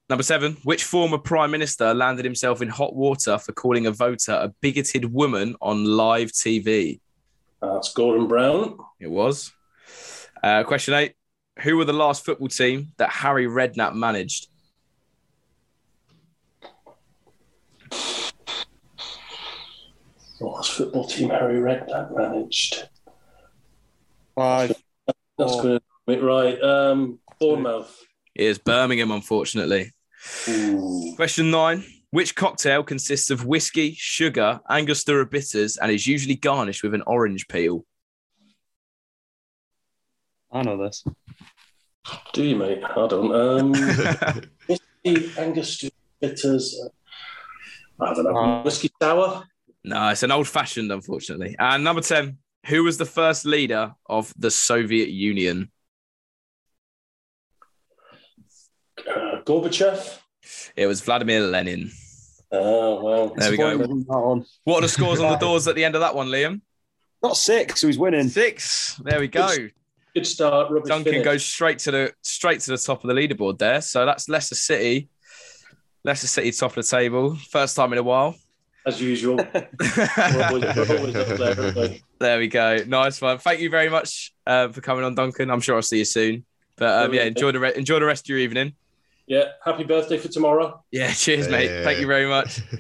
number 0.08 0.22
seven, 0.22 0.56
which 0.64 0.84
former 0.84 1.18
prime 1.18 1.50
minister 1.50 1.96
landed 1.96 2.26
himself 2.26 2.62
in 2.62 2.70
hot 2.70 2.96
water 2.96 3.40
for 3.40 3.54
calling 3.54 3.88
a 3.88 3.92
voter 3.92 4.34
a 4.34 4.54
bigoted 4.62 5.12
woman 5.12 5.56
on 5.62 5.86
live 5.86 6.32
TV? 6.32 7.00
That's 7.62 7.94
Gordon 7.94 8.28
Brown. 8.28 8.78
It 9.00 9.10
was. 9.10 9.52
Uh, 10.42 10.64
question 10.64 10.94
eight, 10.94 11.16
who 11.60 11.78
were 11.78 11.86
the 11.86 11.94
last 11.94 12.26
football 12.26 12.48
team 12.48 12.94
that 12.98 13.10
Harry 13.10 13.46
Redknapp 13.46 13.94
managed? 13.96 14.48
Last 20.42 20.72
football 20.72 21.06
team 21.06 21.30
Harry 21.30 21.60
Redknapp 21.60 22.16
managed. 22.16 22.88
Five. 24.36 24.82
That's 25.38 25.56
going 25.62 25.80
to 26.08 26.22
right. 26.22 26.62
Um, 26.62 27.20
Bournemouth. 27.40 28.06
It 28.36 28.46
is 28.46 28.58
Birmingham, 28.58 29.12
unfortunately. 29.12 29.92
Ooh. 30.48 31.14
Question 31.18 31.52
nine. 31.52 31.84
Which 32.12 32.36
cocktail 32.36 32.84
consists 32.84 33.30
of 33.30 33.46
whiskey, 33.46 33.94
sugar, 33.98 34.62
Angostura 34.70 35.26
bitters, 35.28 35.78
and 35.78 35.92
is 35.92 36.08
usually 36.08 36.36
garnished 36.36 36.82
with 36.82 36.96
an 36.96 37.04
orange 37.06 37.48
peel? 37.48 37.86
I 40.52 40.64
know 40.64 40.84
this. 40.84 41.04
Do 42.34 42.44
you, 42.44 42.56
mate? 42.56 42.82
I 42.84 43.08
don't. 43.08 43.32
Um, 43.32 43.72
whiskey, 44.68 45.32
Angostura 45.38 45.92
bitters. 46.20 46.76
uh, 46.84 48.04
I 48.04 48.14
don't 48.16 48.24
know. 48.24 48.36
Uh, 48.36 48.64
whiskey 48.64 48.90
sour. 49.00 49.44
no, 49.84 50.10
it's 50.10 50.24
an 50.24 50.32
old 50.32 50.48
fashioned, 50.48 50.92
unfortunately. 50.92 51.56
And 51.60 51.84
number 51.84 52.02
10. 52.02 52.38
Who 52.66 52.84
was 52.84 52.98
the 52.98 53.06
first 53.06 53.46
leader 53.46 53.94
of 54.08 54.34
the 54.38 54.52
Soviet 54.52 55.10
Union? 55.10 55.72
Uh, 59.08 59.42
Gorbachev. 59.46 60.20
It 60.76 60.88
was 60.88 61.02
Vladimir 61.02 61.42
Lenin. 61.42 61.92
Oh, 62.52 63.04
well. 63.04 63.34
There 63.36 63.52
we 63.52 63.58
go. 63.58 63.70
Disappointed 63.70 63.96
with 63.96 64.08
That 64.08 64.20
one. 64.20 64.46
What 64.64 64.78
are 64.80 64.82
the 64.82 64.90
scores 64.90 65.20
on 65.20 65.32
the 65.32 65.38
doors 65.46 65.68
at 65.68 65.76
the 65.76 65.86
end 65.86 65.96
of 65.96 66.02
that 66.02 66.16
one, 66.16 66.28
Liam? 66.28 66.62
Not 67.22 67.38
six, 67.38 67.82
so 67.82 67.88
he's 67.88 68.00
winning. 68.00 68.30
Six. 68.30 69.00
There 69.04 69.20
we 69.20 69.28
go. 69.28 69.50
Good 70.16 70.26
start. 70.26 70.72
Rubbish 70.72 70.90
Duncan 70.90 71.12
finish. 71.12 71.26
goes 71.26 71.46
straight 71.46 71.80
to 71.80 71.92
the 71.92 72.14
straight 72.22 72.62
to 72.62 72.72
the 72.72 72.78
top 72.78 73.04
of 73.04 73.08
the 73.08 73.14
leaderboard 73.14 73.60
there. 73.60 73.82
So 73.82 74.06
that's 74.06 74.28
Leicester 74.30 74.56
City. 74.56 75.10
Leicester 76.04 76.28
City 76.28 76.52
top 76.52 76.72
of 76.72 76.76
the 76.76 76.84
table. 76.84 77.36
First 77.36 77.76
time 77.76 77.92
in 77.94 78.00
a 78.00 78.04
while. 78.04 78.36
as 78.88 79.02
usual. 79.02 79.36
We're 79.54 80.46
always, 80.48 80.64
we're 80.76 80.98
always 80.98 81.14
there, 81.14 81.74
we? 81.76 82.04
there 82.20 82.40
we 82.40 82.48
go. 82.48 82.78
Nice 82.88 83.22
one. 83.22 83.38
Thank 83.38 83.60
you 83.60 83.70
very 83.70 83.90
much 83.90 84.34
uh, 84.48 84.70
for 84.70 84.82
coming 84.82 85.04
on, 85.04 85.14
Duncan. 85.14 85.52
I'm 85.52 85.60
sure 85.62 85.76
I'll 85.76 85.82
see 85.82 86.00
you 86.00 86.06
soon. 86.06 86.46
But 86.78 87.06
um, 87.06 87.14
yeah, 87.14 87.24
enjoy 87.24 87.52
the 87.52 87.60
re- 87.60 87.76
enjoy 87.76 88.00
the 88.00 88.06
rest 88.06 88.26
of 88.26 88.30
your 88.30 88.40
evening. 88.40 88.74
Yeah. 89.30 89.46
Happy 89.64 89.86
birthday 89.86 90.18
for 90.18 90.28
tomorrow. 90.28 90.84
Yeah, 90.92 91.12
cheers, 91.14 91.48
mate. 91.48 91.70
Yeah. 91.70 91.84
Thank 91.84 92.00
you 92.00 92.08
very 92.08 92.28
much. 92.28 92.56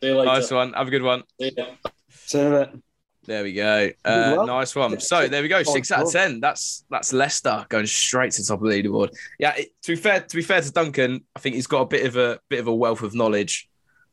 See 0.00 0.08
you 0.08 0.16
later. 0.16 0.24
Nice 0.32 0.50
one. 0.50 0.72
Have 0.72 0.88
a 0.88 0.90
good 0.90 1.02
one. 1.02 1.22
See 1.40 1.52
ya. 1.56 1.66
See 2.10 2.38
you 2.40 2.56
in. 2.56 2.82
There 3.26 3.42
we 3.42 3.52
go. 3.52 3.90
Uh, 4.06 4.44
nice 4.46 4.74
one. 4.74 4.98
So 5.00 5.28
there 5.28 5.42
we 5.42 5.48
go. 5.48 5.62
Six 5.62 5.92
out 5.92 6.04
of 6.06 6.10
ten. 6.12 6.40
That's 6.40 6.84
that's 6.90 7.12
Leicester 7.12 7.66
going 7.68 7.86
straight 7.86 8.32
to 8.32 8.42
the 8.42 8.48
top 8.48 8.62
of 8.62 8.68
the 8.68 8.82
leaderboard. 8.82 9.10
Yeah. 9.38 9.54
It, 9.54 9.72
to 9.82 9.92
be 9.92 9.96
fair, 9.96 10.20
to 10.20 10.36
be 10.36 10.40
fair 10.42 10.62
to 10.62 10.72
Duncan, 10.72 11.24
I 11.36 11.40
think 11.40 11.54
he's 11.56 11.66
got 11.66 11.82
a 11.82 11.86
bit 11.86 12.06
of 12.06 12.16
a 12.16 12.40
bit 12.48 12.58
of 12.58 12.68
a 12.68 12.74
wealth 12.74 13.02
of 13.02 13.14
knowledge 13.14 13.68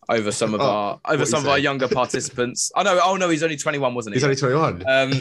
over 0.10 0.32
some 0.34 0.54
of 0.54 0.60
Oh, 0.60 0.66
our 0.66 1.00
over 1.06 1.26
some 1.26 1.44
of 1.44 1.48
our 1.48 1.58
younger 1.58 1.88
participants. 1.88 2.72
I 2.76 2.84
know. 2.84 3.00
Oh 3.02 3.16
no, 3.16 3.30
he's 3.30 3.42
only 3.42 3.56
twenty 3.56 3.78
one, 3.78 3.96
wasn't 3.96 4.16
he? 4.16 4.18
He's 4.18 4.24
only 4.26 4.36
21. 4.36 4.84
Um, 4.86 5.12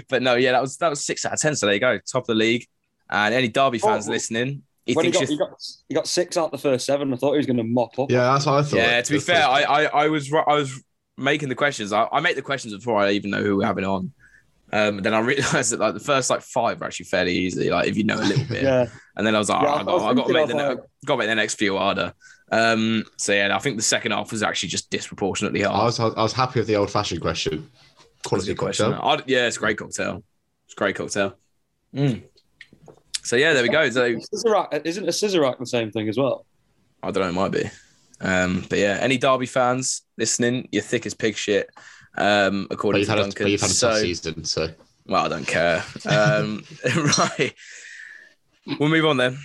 but 0.08 0.22
no, 0.22 0.34
yeah, 0.34 0.50
that 0.52 0.60
was 0.60 0.76
that 0.78 0.88
was 0.90 1.04
six 1.04 1.24
out 1.24 1.34
of 1.34 1.38
ten. 1.40 1.54
So 1.54 1.66
there 1.66 1.74
you 1.74 1.80
go, 1.80 1.98
top 1.98 2.24
of 2.24 2.26
the 2.26 2.34
league. 2.34 2.66
And 3.08 3.32
any 3.32 3.48
Derby 3.48 3.78
fans 3.78 4.08
Oh, 4.08 4.12
listening, 4.12 4.62
he 4.86 4.94
When 4.94 5.04
he 5.06 5.10
got, 5.12 5.28
he, 5.28 5.36
got, 5.38 5.48
he 5.88 5.94
got 5.94 6.06
six 6.08 6.36
out 6.36 6.50
the 6.50 6.58
first 6.58 6.84
seven. 6.86 7.12
I 7.12 7.16
thought 7.16 7.32
he 7.32 7.36
was 7.38 7.46
going 7.46 7.56
to 7.58 7.62
mop 7.64 7.98
up. 7.98 8.10
yeah, 8.10 8.32
that's 8.32 8.46
what 8.46 8.54
I 8.54 8.62
thought. 8.62 8.76
Yeah, 8.76 9.00
to 9.00 9.12
be 9.12 9.18
That's 9.18 9.26
fair, 9.26 9.46
I, 9.46 9.62
I 9.62 9.84
I 10.04 10.08
was 10.08 10.32
I 10.32 10.54
was 10.54 10.82
making 11.16 11.48
the 11.48 11.54
questions. 11.54 11.92
I, 11.92 12.08
I 12.10 12.20
make 12.20 12.34
the 12.36 12.42
questions 12.42 12.74
before 12.74 12.98
I 12.98 13.12
even 13.12 13.30
know 13.30 13.42
who 13.42 13.56
we're 13.58 13.66
having 13.66 13.84
on. 13.84 14.12
Um, 14.72 14.98
then 15.02 15.12
I 15.14 15.20
realized 15.20 15.72
that 15.72 15.80
like 15.80 15.94
the 15.94 16.00
first 16.00 16.30
like 16.30 16.40
five 16.40 16.80
are 16.82 16.86
actually 16.86 17.04
fairly 17.06 17.32
easy, 17.36 17.70
like 17.70 17.86
if 17.88 17.96
you 17.96 18.04
know 18.04 18.16
a 18.16 18.24
little 18.24 18.44
bit. 18.46 18.62
Yeah. 18.64 18.86
And 19.16 19.26
then 19.26 19.34
I 19.34 19.38
was 19.38 19.50
like, 19.50 19.62
Yeah, 19.62 19.68
oh, 19.68 19.72
I 19.74 19.80
I, 19.80 19.84
got, 19.84 19.92
was 19.94 20.02
I 20.02 20.14
got 20.14 20.26
to 20.28 20.32
make 20.32 20.48
the 20.48 20.54
ne- 20.54 20.68
like- 20.68 20.78
got 21.06 21.14
to 21.14 21.18
make 21.18 21.28
the 21.28 21.34
next 21.34 21.54
few 21.56 21.76
harder. 21.76 22.14
Um, 22.50 23.04
so 23.18 23.32
yeah, 23.32 23.44
and 23.44 23.52
I 23.52 23.58
think 23.58 23.76
the 23.76 23.82
second 23.82 24.12
half 24.12 24.32
was 24.32 24.42
actually 24.42 24.70
just 24.70 24.90
disproportionately 24.90 25.60
hard. 25.62 25.78
I 25.80 25.84
was, 25.84 26.00
I 26.00 26.22
was 26.22 26.32
happy 26.32 26.58
with 26.60 26.66
the 26.68 26.76
old 26.76 26.90
fashioned 26.90 27.20
question. 27.20 27.70
Quality 28.24 28.48
good 28.48 28.58
question. 28.58 28.92
question. 28.94 29.06
I'd- 29.08 29.24
yeah, 29.26 29.46
it's 29.46 29.56
a 29.58 29.60
great 29.60 29.76
cocktail. 29.78 30.22
It's 30.64 30.74
a 30.74 30.76
great 30.76 30.96
cocktail. 30.96 31.34
Mm. 31.94 32.22
So 33.22 33.36
yeah, 33.36 33.52
there 33.52 33.62
we 33.62 33.68
go. 33.68 33.88
So 33.90 34.14
Sazerac, 34.14 34.84
isn't 34.84 35.04
a 35.04 35.08
Sazerac 35.08 35.58
the 35.58 35.66
same 35.66 35.90
thing 35.90 36.08
as 36.08 36.16
well? 36.18 36.44
I 37.02 37.10
don't 37.10 37.22
know, 37.22 37.28
it 37.30 37.32
might 37.32 37.52
be. 37.52 37.70
Um, 38.20 38.64
but 38.68 38.78
yeah, 38.78 38.98
any 39.00 39.18
Derby 39.18 39.46
fans 39.46 40.02
listening, 40.16 40.68
you're 40.72 40.82
thick 40.82 41.06
as 41.06 41.14
pig 41.14 41.36
shit. 41.36 41.70
Um, 42.16 42.66
But 42.68 42.74
according 42.74 43.00
you've 43.00 43.08
to 43.08 43.12
had, 43.12 43.18
a, 43.18 43.22
Duncan. 43.22 43.44
but 43.44 43.50
you've 43.50 43.60
had 43.60 43.70
a 43.70 43.74
so, 43.74 43.94
season, 43.94 44.44
so 44.44 44.68
well, 45.06 45.24
I 45.24 45.28
don't 45.28 45.46
care. 45.46 45.84
Um, 46.06 46.64
right. 47.18 47.54
We'll 48.78 48.88
move 48.88 49.06
on 49.06 49.16
then 49.16 49.38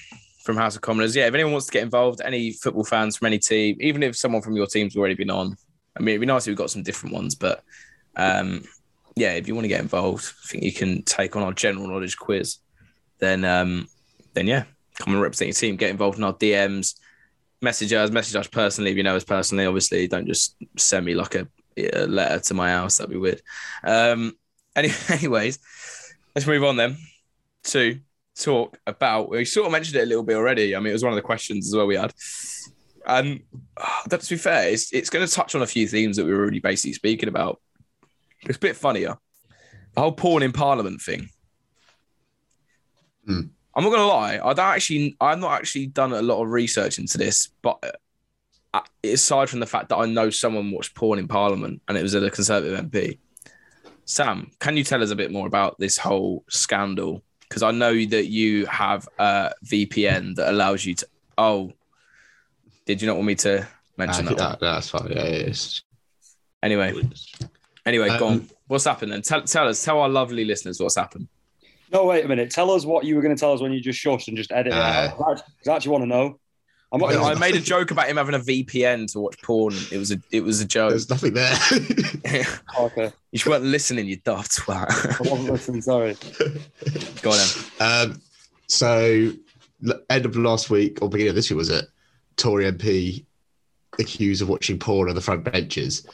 from 0.43 0.57
House 0.57 0.75
of 0.75 0.81
Commoners. 0.81 1.15
Yeah, 1.15 1.27
if 1.27 1.33
anyone 1.33 1.53
wants 1.53 1.67
to 1.67 1.71
get 1.71 1.83
involved, 1.83 2.21
any 2.23 2.53
football 2.53 2.83
fans 2.83 3.17
from 3.17 3.27
any 3.27 3.39
team, 3.39 3.77
even 3.79 4.03
if 4.03 4.15
someone 4.15 4.41
from 4.41 4.55
your 4.55 4.67
team's 4.67 4.95
already 4.95 5.15
been 5.15 5.31
on, 5.31 5.57
I 5.95 5.99
mean, 6.01 6.09
it'd 6.09 6.21
be 6.21 6.27
nice 6.27 6.43
if 6.43 6.51
we've 6.51 6.57
got 6.57 6.69
some 6.69 6.83
different 6.83 7.15
ones, 7.15 7.33
but 7.33 7.63
um, 8.15 8.63
yeah, 9.15 9.31
if 9.33 9.47
you 9.47 9.55
want 9.55 9.65
to 9.65 9.69
get 9.69 9.81
involved, 9.81 10.25
I 10.43 10.47
think 10.47 10.63
you 10.63 10.71
can 10.71 11.01
take 11.03 11.35
on 11.35 11.41
our 11.41 11.53
general 11.53 11.87
knowledge 11.87 12.17
quiz. 12.17 12.57
Then, 13.19 13.43
um, 13.45 13.87
then 14.33 14.47
yeah, 14.47 14.63
come 14.99 15.13
and 15.13 15.21
represent 15.21 15.47
your 15.47 15.53
team. 15.53 15.75
Get 15.75 15.89
involved 15.89 16.17
in 16.17 16.23
our 16.23 16.33
DMs. 16.33 16.95
Message 17.61 17.93
us, 17.93 18.11
message 18.11 18.35
us 18.35 18.47
personally 18.47 18.91
if 18.91 18.97
you 18.97 19.03
know 19.03 19.15
us 19.15 19.23
personally. 19.23 19.65
Obviously, 19.65 20.07
don't 20.07 20.27
just 20.27 20.55
send 20.77 21.05
me 21.05 21.15
like 21.15 21.35
a, 21.35 21.47
a 21.93 22.05
letter 22.05 22.39
to 22.39 22.53
my 22.53 22.69
house. 22.69 22.97
That'd 22.97 23.11
be 23.11 23.17
weird. 23.17 23.41
Um, 23.83 24.33
any, 24.75 24.91
anyways, 25.09 25.59
let's 26.35 26.47
move 26.47 26.63
on 26.63 26.77
then 26.77 26.97
to 27.65 27.99
talk 28.37 28.77
about. 28.85 29.29
We 29.29 29.45
sort 29.45 29.65
of 29.65 29.71
mentioned 29.71 29.97
it 29.97 30.03
a 30.03 30.07
little 30.07 30.23
bit 30.23 30.35
already. 30.35 30.75
I 30.75 30.79
mean, 30.79 30.89
it 30.89 30.93
was 30.93 31.03
one 31.03 31.13
of 31.13 31.17
the 31.17 31.21
questions 31.21 31.67
as 31.67 31.75
well 31.75 31.87
we 31.87 31.95
had. 31.95 32.13
And 33.05 33.41
that, 34.07 34.21
to 34.21 34.29
be 34.29 34.37
fair, 34.37 34.69
it's, 34.69 34.93
it's 34.93 35.09
going 35.09 35.25
to 35.25 35.33
touch 35.33 35.55
on 35.55 35.61
a 35.61 35.67
few 35.67 35.87
themes 35.87 36.17
that 36.17 36.25
we 36.25 36.33
were 36.33 36.41
already 36.41 36.59
basically 36.59 36.93
speaking 36.93 37.29
about. 37.29 37.59
It's 38.41 38.57
a 38.57 38.59
bit 38.59 38.75
funnier. 38.75 39.17
The 39.95 40.01
whole 40.01 40.11
porn 40.11 40.43
in 40.43 40.51
Parliament 40.51 41.01
thing. 41.01 41.29
Hmm. 43.27 43.41
I'm 43.75 43.83
not 43.83 43.91
gonna 43.91 44.07
lie. 44.07 44.39
I 44.43 44.53
don't 44.53 44.59
actually. 44.65 45.15
I've 45.21 45.37
not 45.39 45.51
actually 45.51 45.87
done 45.87 46.13
a 46.13 46.21
lot 46.21 46.41
of 46.41 46.49
research 46.49 46.97
into 46.97 47.17
this, 47.17 47.49
but 47.61 47.77
uh, 48.73 48.81
aside 49.03 49.49
from 49.49 49.59
the 49.59 49.65
fact 49.67 49.89
that 49.89 49.97
I 49.97 50.05
know 50.05 50.29
someone 50.29 50.71
watched 50.71 50.95
porn 50.95 51.19
in 51.19 51.27
Parliament 51.27 51.81
and 51.87 51.97
it 51.97 52.01
was 52.01 52.15
a 52.15 52.29
Conservative 52.31 52.79
MP. 52.89 53.19
Sam, 54.05 54.49
can 54.59 54.77
you 54.77 54.83
tell 54.83 55.03
us 55.03 55.11
a 55.11 55.15
bit 55.15 55.31
more 55.31 55.45
about 55.47 55.77
this 55.79 55.97
whole 55.97 56.43
scandal? 56.49 57.21
Because 57.47 57.61
I 57.61 57.71
know 57.71 57.93
that 57.93 58.27
you 58.27 58.65
have 58.65 59.07
a 59.19 59.51
VPN 59.65 60.35
that 60.35 60.49
allows 60.49 60.85
you 60.85 60.95
to. 60.95 61.07
Oh, 61.37 61.71
did 62.85 63.01
you 63.01 63.07
not 63.07 63.15
want 63.15 63.27
me 63.27 63.35
to 63.35 63.61
uh, 63.61 63.65
mention 63.97 64.25
that? 64.25 64.37
one? 64.37 64.37
that, 64.37 64.59
that's 64.59 64.89
fine. 64.89 65.07
Yeah, 65.11 65.23
it's- 65.23 65.83
Anyway, 66.63 66.91
anyway, 67.85 68.17
go 68.17 68.27
on. 68.27 68.33
Um, 68.33 68.49
What's 68.65 68.85
happened 68.85 69.11
then? 69.11 69.21
Tell, 69.21 69.43
tell 69.43 69.67
us, 69.67 69.83
tell 69.85 69.99
our 70.01 70.09
lovely 70.09 70.43
listeners 70.43 70.79
what's 70.79 70.95
happened. 70.95 71.27
No, 71.91 72.05
wait 72.05 72.25
a 72.25 72.27
minute. 72.27 72.51
Tell 72.51 72.71
us 72.71 72.85
what 72.85 73.05
you 73.05 73.15
were 73.15 73.21
going 73.21 73.35
to 73.35 73.39
tell 73.39 73.53
us 73.53 73.61
when 73.61 73.71
you 73.71 73.79
just 73.81 74.03
shushed 74.03 74.27
and 74.27 74.35
just 74.37 74.51
edit 74.51 74.73
it 74.73 74.77
Uh, 74.77 74.81
out. 74.81 75.17
'Cause 75.17 75.41
I 75.69 75.75
actually 75.75 75.91
want 75.91 76.03
to 76.03 76.07
know. 76.07 76.39
I'm 76.91 77.01
not 77.01 77.13
I, 77.13 77.31
I 77.31 77.35
made 77.35 77.55
a 77.55 77.59
joke 77.59 77.91
about 77.91 78.07
him 78.07 78.15
having 78.15 78.35
a 78.35 78.39
VPN 78.39 79.11
to 79.11 79.19
watch 79.19 79.41
porn. 79.41 79.73
It 79.91 79.97
was 79.97 80.11
a, 80.11 80.21
it 80.31 80.41
was 80.41 80.61
a 80.61 80.65
joke. 80.65 80.91
There's 80.91 81.09
nothing 81.09 81.33
there. 81.33 81.53
okay. 82.79 83.11
you 83.33 83.41
weren't 83.45 83.65
listening, 83.65 84.05
you 84.07 84.15
daft 84.17 84.51
twat. 84.57 84.87
I 84.89 85.29
wasn't 85.29 85.51
listening. 85.51 85.81
Sorry. 85.81 86.15
go 87.21 87.31
on 87.31 87.37
then. 87.37 88.11
um, 88.11 88.21
so, 88.67 89.31
end 90.09 90.25
of 90.25 90.35
last 90.37 90.69
week 90.69 90.99
or 91.01 91.09
beginning 91.09 91.29
of 91.31 91.35
this 91.35 91.49
week 91.49 91.57
was 91.57 91.69
it? 91.69 91.85
Tory 92.37 92.71
MP 92.71 93.25
accused 93.99 94.41
of 94.41 94.47
watching 94.49 94.79
porn 94.79 95.09
on 95.09 95.15
the 95.15 95.21
front 95.21 95.43
benches, 95.43 96.07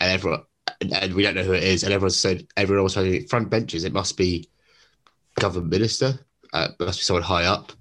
and 0.00 0.10
everyone 0.12 0.42
and, 0.80 0.92
and 0.94 1.14
we 1.14 1.22
don't 1.24 1.34
know 1.34 1.42
who 1.44 1.52
it 1.52 1.64
is, 1.64 1.82
and 1.82 1.92
everyone 1.92 2.10
said 2.10 2.46
everyone 2.56 2.84
was 2.84 2.94
saying 2.94 3.26
front 3.26 3.50
benches. 3.50 3.82
It 3.84 3.92
must 3.92 4.16
be 4.16 4.48
government 5.42 5.70
minister. 5.70 6.18
Uh, 6.52 6.68
must 6.78 7.00
be 7.00 7.04
someone 7.04 7.22
high 7.22 7.44
up, 7.44 7.72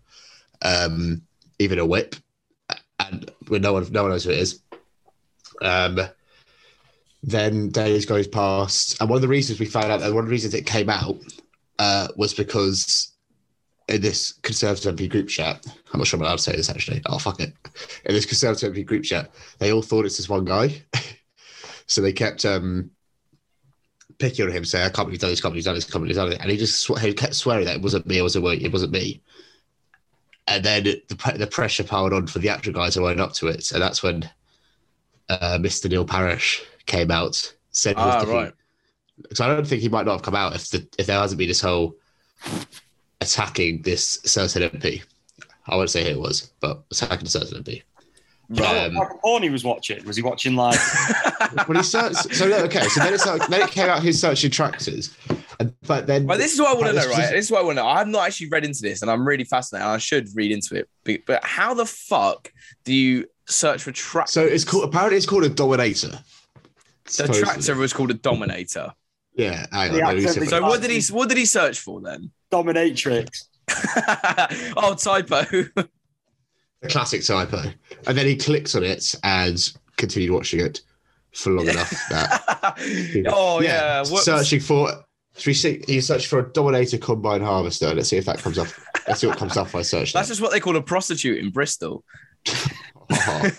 um, 0.62 1.22
even 1.59 1.78
a 1.78 1.86
whip, 1.86 2.16
and 2.99 3.30
when 3.49 3.62
no 3.62 3.74
one 3.74 3.86
no 3.91 4.03
one 4.03 4.12
knows 4.12 4.24
who 4.24 4.32
it 4.32 4.39
is. 4.39 4.62
Um, 5.62 5.99
then 7.22 7.70
days 7.70 8.05
goes 8.05 8.28
past, 8.28 8.99
and 8.99 9.09
one 9.09 9.18
of 9.18 9.22
the 9.22 9.28
reasons 9.28 9.59
we 9.59 9.66
found 9.66 9.91
out, 9.91 10.01
and 10.01 10.16
one 10.16 10.24
of 10.24 10.28
the 10.30 10.32
reasons 10.32 10.53
it 10.53 10.66
came 10.66 10.89
out, 10.89 11.18
uh, 11.80 12.07
was 12.16 12.34
because 12.34 13.12
in 13.89 14.01
this 14.01 14.34
Conservative 14.41 14.95
MP 14.95 15.09
group 15.09 15.28
chat, 15.28 15.66
I'm 15.93 15.99
not 15.99 16.07
sure 16.07 16.18
I'm 16.18 16.24
allowed 16.24 16.38
to 16.38 16.43
say 16.43 16.55
this 16.55 16.70
actually. 16.70 17.01
Oh 17.07 17.20
fuck 17.20 17.41
it! 17.41 17.53
In 18.05 18.16
this 18.16 18.26
Conservative 18.26 18.74
MP 18.74 18.86
group 18.86 19.03
chat, 19.03 19.32
they 19.59 19.72
all 19.74 19.82
thought 19.82 20.05
it's 20.05 20.18
this 20.18 20.30
one 20.30 20.45
guy, 20.45 20.82
so 21.88 22.01
they 22.01 22.14
kept 22.14 22.45
um, 22.45 22.89
picking 24.22 24.45
on 24.45 24.51
him, 24.51 24.63
saying, 24.63 24.86
"I 24.86 24.89
can't 24.89 25.07
believe 25.07 25.13
he's 25.13 25.19
done 25.22 25.30
this, 25.32 25.41
can't 25.41 25.51
believe 25.51 25.59
he's 25.59 25.65
done 25.65 25.76
this, 25.76 25.86
can't 25.86 26.03
believe 26.03 26.09
he's 26.09 26.17
done 26.17 26.32
it," 26.32 26.39
and 26.39 26.51
he 26.51 26.57
just 26.57 26.80
sw- 26.82 26.99
he 26.99 27.13
kept 27.13 27.36
swearing 27.36 27.65
that 27.65 27.76
it 27.78 27.82
wasn't 27.82 28.07
me, 28.07 28.19
it 28.19 28.22
wasn't 28.22 28.45
me, 28.45 28.63
it 28.63 28.72
wasn't 28.72 28.91
me. 28.91 29.22
And 30.47 30.63
then 30.63 30.84
the 30.84 31.36
the 31.38 31.47
pressure 31.47 31.84
piled 31.84 32.13
on 32.13 32.28
for 32.28 32.39
the 32.39 32.49
actual 32.49 32.74
guys 32.74 32.95
who 32.95 33.07
owned 33.07 33.22
up 33.22 33.34
to 33.34 33.47
it, 33.47 33.72
and 33.72 33.82
that's 33.82 34.01
when 34.01 34.30
uh, 35.30 35.57
Mr. 35.59 35.89
Neil 35.89 36.05
Parish 36.05 36.61
came 36.86 37.11
out, 37.11 37.53
said, 37.72 37.95
Ah, 37.97 38.24
right. 38.28 38.53
So 39.34 39.45
I 39.45 39.47
don't 39.47 39.65
think 39.65 39.82
he 39.82 39.89
might 39.89 40.05
not 40.05 40.13
have 40.13 40.24
come 40.24 40.36
out 40.36 40.55
if 40.55 40.69
the, 40.69 40.88
if 40.97 41.07
there 41.07 41.19
hasn't 41.19 41.38
been 41.38 41.47
this 41.47 41.61
whole 41.61 41.95
attacking 43.22 43.82
this 43.84 44.19
certain 44.26 44.63
MP. 44.63 45.03
I 45.67 45.76
won't 45.76 45.89
say 45.89 46.03
who 46.03 46.09
it 46.09 46.19
was, 46.19 46.51
but 46.59 46.84
attacking 46.91 47.28
a 47.28 47.30
certain 47.30 47.63
MP. 47.63 47.84
Do 48.54 48.64
Um, 48.66 48.95
what 48.95 49.22
porn 49.22 49.43
he 49.43 49.49
was 49.49 49.64
watching? 49.64 50.04
Was 50.06 50.16
he 50.18 50.22
watching 50.24 50.56
like 50.56 50.80
When 51.68 51.78
he 51.78 51.84
searched, 51.84 52.34
so 52.36 52.47
no, 52.47 52.58
okay, 52.66 52.82
so 52.84 53.02
then 53.02 53.14
it's 53.14 53.26
like, 53.26 53.47
then 53.47 53.62
it 53.62 53.70
came 53.72 53.88
out 53.89 54.04
his 54.04 54.20
searching 54.20 54.52
tractors, 54.52 55.16
and 55.60 55.74
but 55.88 56.06
then 56.08 56.26
But 56.26 56.38
this 56.38 56.54
is 56.54 56.60
what 56.60 56.70
I 56.70 56.74
want 56.74 56.88
to 56.88 56.93
know, 56.93 56.99
is- 57.02 57.08
right? 57.08 57.32
This 57.32 57.45
is 57.45 57.52
what 57.52 57.62
I 57.62 57.64
want 57.64 57.78
to 57.78 57.84
know. 57.84 57.89
I've 57.89 58.08
not 58.08 58.28
actually 58.28 58.49
read 58.49 58.66
into 58.66 58.82
this, 58.82 59.02
and 59.02 59.10
I'm 59.12 59.26
really 59.28 59.43
fascinated. 59.45 59.88
I 59.88 59.97
should 59.97 60.28
read 60.36 60.52
into 60.52 60.76
it. 60.76 60.89
But, 61.04 61.22
but 61.26 61.43
how 61.45 61.74
the 61.74 61.86
fuck 61.86 62.52
do 62.84 62.93
you 62.93 63.26
search 63.47 63.84
for 63.84 63.91
tractor? 63.91 64.32
So 64.32 64.41
it's 64.43 64.64
called 64.64 64.84
apparently 64.86 65.18
it's 65.18 65.26
called 65.26 65.43
a 65.43 65.49
dominator. 65.49 66.10
the 66.10 67.12
Supposedly. 67.12 67.41
tractor 67.43 67.76
was 67.76 67.93
called 67.93 68.12
a 68.12 68.16
dominator. 68.16 68.93
Yeah, 69.36 69.66
hang 69.72 69.91
on. 69.91 69.97
The 69.97 70.04
let 70.04 70.16
me 70.18 70.24
accidentally- 70.26 70.32
see 70.34 70.41
if 70.43 70.49
So 70.49 70.62
what 70.62 70.82
did 70.82 70.91
he 70.91 71.14
what 71.14 71.30
did 71.30 71.38
he 71.38 71.45
search 71.45 71.80
for 71.80 72.02
then? 72.02 72.32
dominatrix? 72.52 73.45
oh, 74.78 74.93
typo. 74.95 75.45
a 76.84 76.88
classic 76.88 77.24
typo, 77.24 77.64
and 78.08 78.18
then 78.18 78.26
he 78.26 78.36
clicked 78.36 78.76
on 78.76 78.84
it 78.84 79.16
and 79.24 79.72
continued 79.98 80.32
watching 80.32 80.60
it 80.60 80.82
for 81.34 81.52
long 81.52 81.68
enough 81.68 81.90
that 82.10 82.76
oh 83.30 83.62
yeah. 83.62 84.00
Whoops. 84.00 84.26
searching 84.26 84.60
for. 84.60 84.92
Should 85.38 85.48
we 85.48 85.54
see? 85.54 85.82
He's 85.88 86.08
searching 86.08 86.28
for 86.28 86.40
a 86.40 86.52
dominator 86.52 86.98
combine 86.98 87.42
harvester. 87.42 87.94
Let's 87.94 88.10
see 88.10 88.18
if 88.18 88.26
that 88.26 88.40
comes 88.40 88.58
up. 88.58 88.68
Let's 89.08 89.22
see 89.22 89.28
what 89.28 89.38
comes 89.38 89.56
up 89.56 89.68
if 89.68 89.76
I 89.76 89.82
search. 89.82 90.12
That's 90.12 90.28
that. 90.28 90.32
just 90.34 90.42
what 90.42 90.52
they 90.52 90.60
call 90.60 90.76
a 90.76 90.82
prostitute 90.82 91.38
in 91.40 91.50
Bristol. 91.52 92.04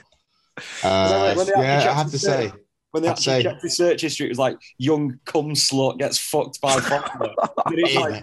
Uh, 0.85 1.33
when 1.35 1.47
they 1.47 1.53
actually 1.53 1.62
yeah, 1.64 1.91
I 1.91 1.95
have 1.95 2.07
to 2.07 2.12
the 2.12 2.18
say, 2.18 2.53
When 2.91 3.03
they 3.03 3.09
I'd 3.09 3.12
actually 3.12 3.25
say- 3.25 3.43
checked 3.43 3.62
his 3.62 3.77
search 3.77 4.01
history, 4.03 4.27
it 4.27 4.29
was 4.29 4.39
like 4.39 4.59
young 4.77 5.18
cum 5.25 5.53
slut 5.55 5.99
gets 5.99 6.18
fucked 6.18 6.61
by 6.61 6.79
Faulkner. 6.79 7.31
In, 7.75 7.95
like, 8.01 8.23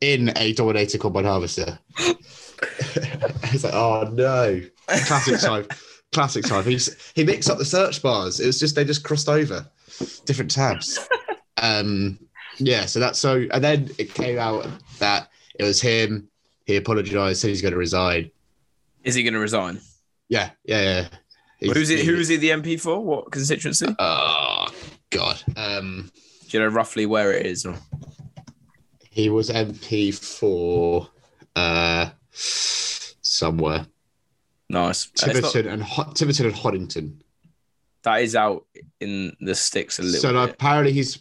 in 0.00 0.32
a 0.36 0.52
dominator 0.54 0.96
combine 0.98 1.26
harvester. 1.26 1.78
it's 3.54 3.64
like, 3.64 3.74
oh 3.74 4.08
no, 4.12 4.60
classic 4.86 5.40
type, 5.40 5.72
classic 6.12 6.44
type. 6.44 6.64
He's 6.64 7.12
he 7.14 7.24
mixed 7.24 7.50
up 7.50 7.58
the 7.58 7.64
search 7.64 8.02
bars. 8.02 8.40
It 8.40 8.46
was 8.46 8.58
just 8.60 8.74
they 8.74 8.84
just 8.84 9.04
crossed 9.04 9.28
over 9.28 9.66
different 10.24 10.50
tabs. 10.50 10.98
Um, 11.62 12.18
yeah, 12.58 12.86
so 12.86 13.00
that's 13.00 13.18
so, 13.18 13.46
and 13.52 13.62
then 13.62 13.90
it 13.98 14.14
came 14.14 14.38
out 14.38 14.66
that 14.98 15.28
it 15.58 15.64
was 15.64 15.80
him. 15.80 16.28
He 16.64 16.76
apologized, 16.76 17.40
said 17.40 17.48
he's 17.48 17.62
going 17.62 17.72
to 17.72 17.78
resign. 17.78 18.30
Is 19.04 19.14
he 19.14 19.22
going 19.22 19.34
to 19.34 19.40
resign? 19.40 19.80
Yeah, 20.28 20.50
yeah, 20.64 20.82
yeah. 20.82 21.08
He's- 21.58 21.76
Who's 21.76 21.90
it? 21.90 22.04
Who 22.04 22.14
is 22.16 22.28
he 22.28 22.36
the 22.36 22.50
MP 22.50 22.80
for? 22.80 22.98
What 23.02 23.30
constituency? 23.30 23.86
Oh 23.98 24.66
God. 25.10 25.42
Um, 25.56 26.10
Do 26.48 26.58
you 26.58 26.64
know 26.64 26.68
roughly 26.70 27.06
where 27.06 27.32
it 27.32 27.46
is? 27.46 27.64
Or? 27.64 27.76
he 29.10 29.30
was 29.30 29.48
MP 29.48 30.12
for 30.14 31.08
uh 31.54 32.10
somewhere. 33.36 33.86
Nice. 34.68 35.08
Not- 35.22 35.34
Tiverton 35.34 35.66
and 35.68 35.82
Ho- 35.82 36.12
Tiverton 36.14 36.46
and 36.46 36.54
Honiton. 36.54 37.12
that 38.02 38.22
is 38.22 38.34
out 38.36 38.64
in 39.00 39.36
the 39.40 39.54
sticks 39.54 39.98
a 39.98 40.02
little 40.02 40.20
So 40.20 40.32
bit. 40.32 40.54
apparently 40.54 40.92
he's 40.92 41.18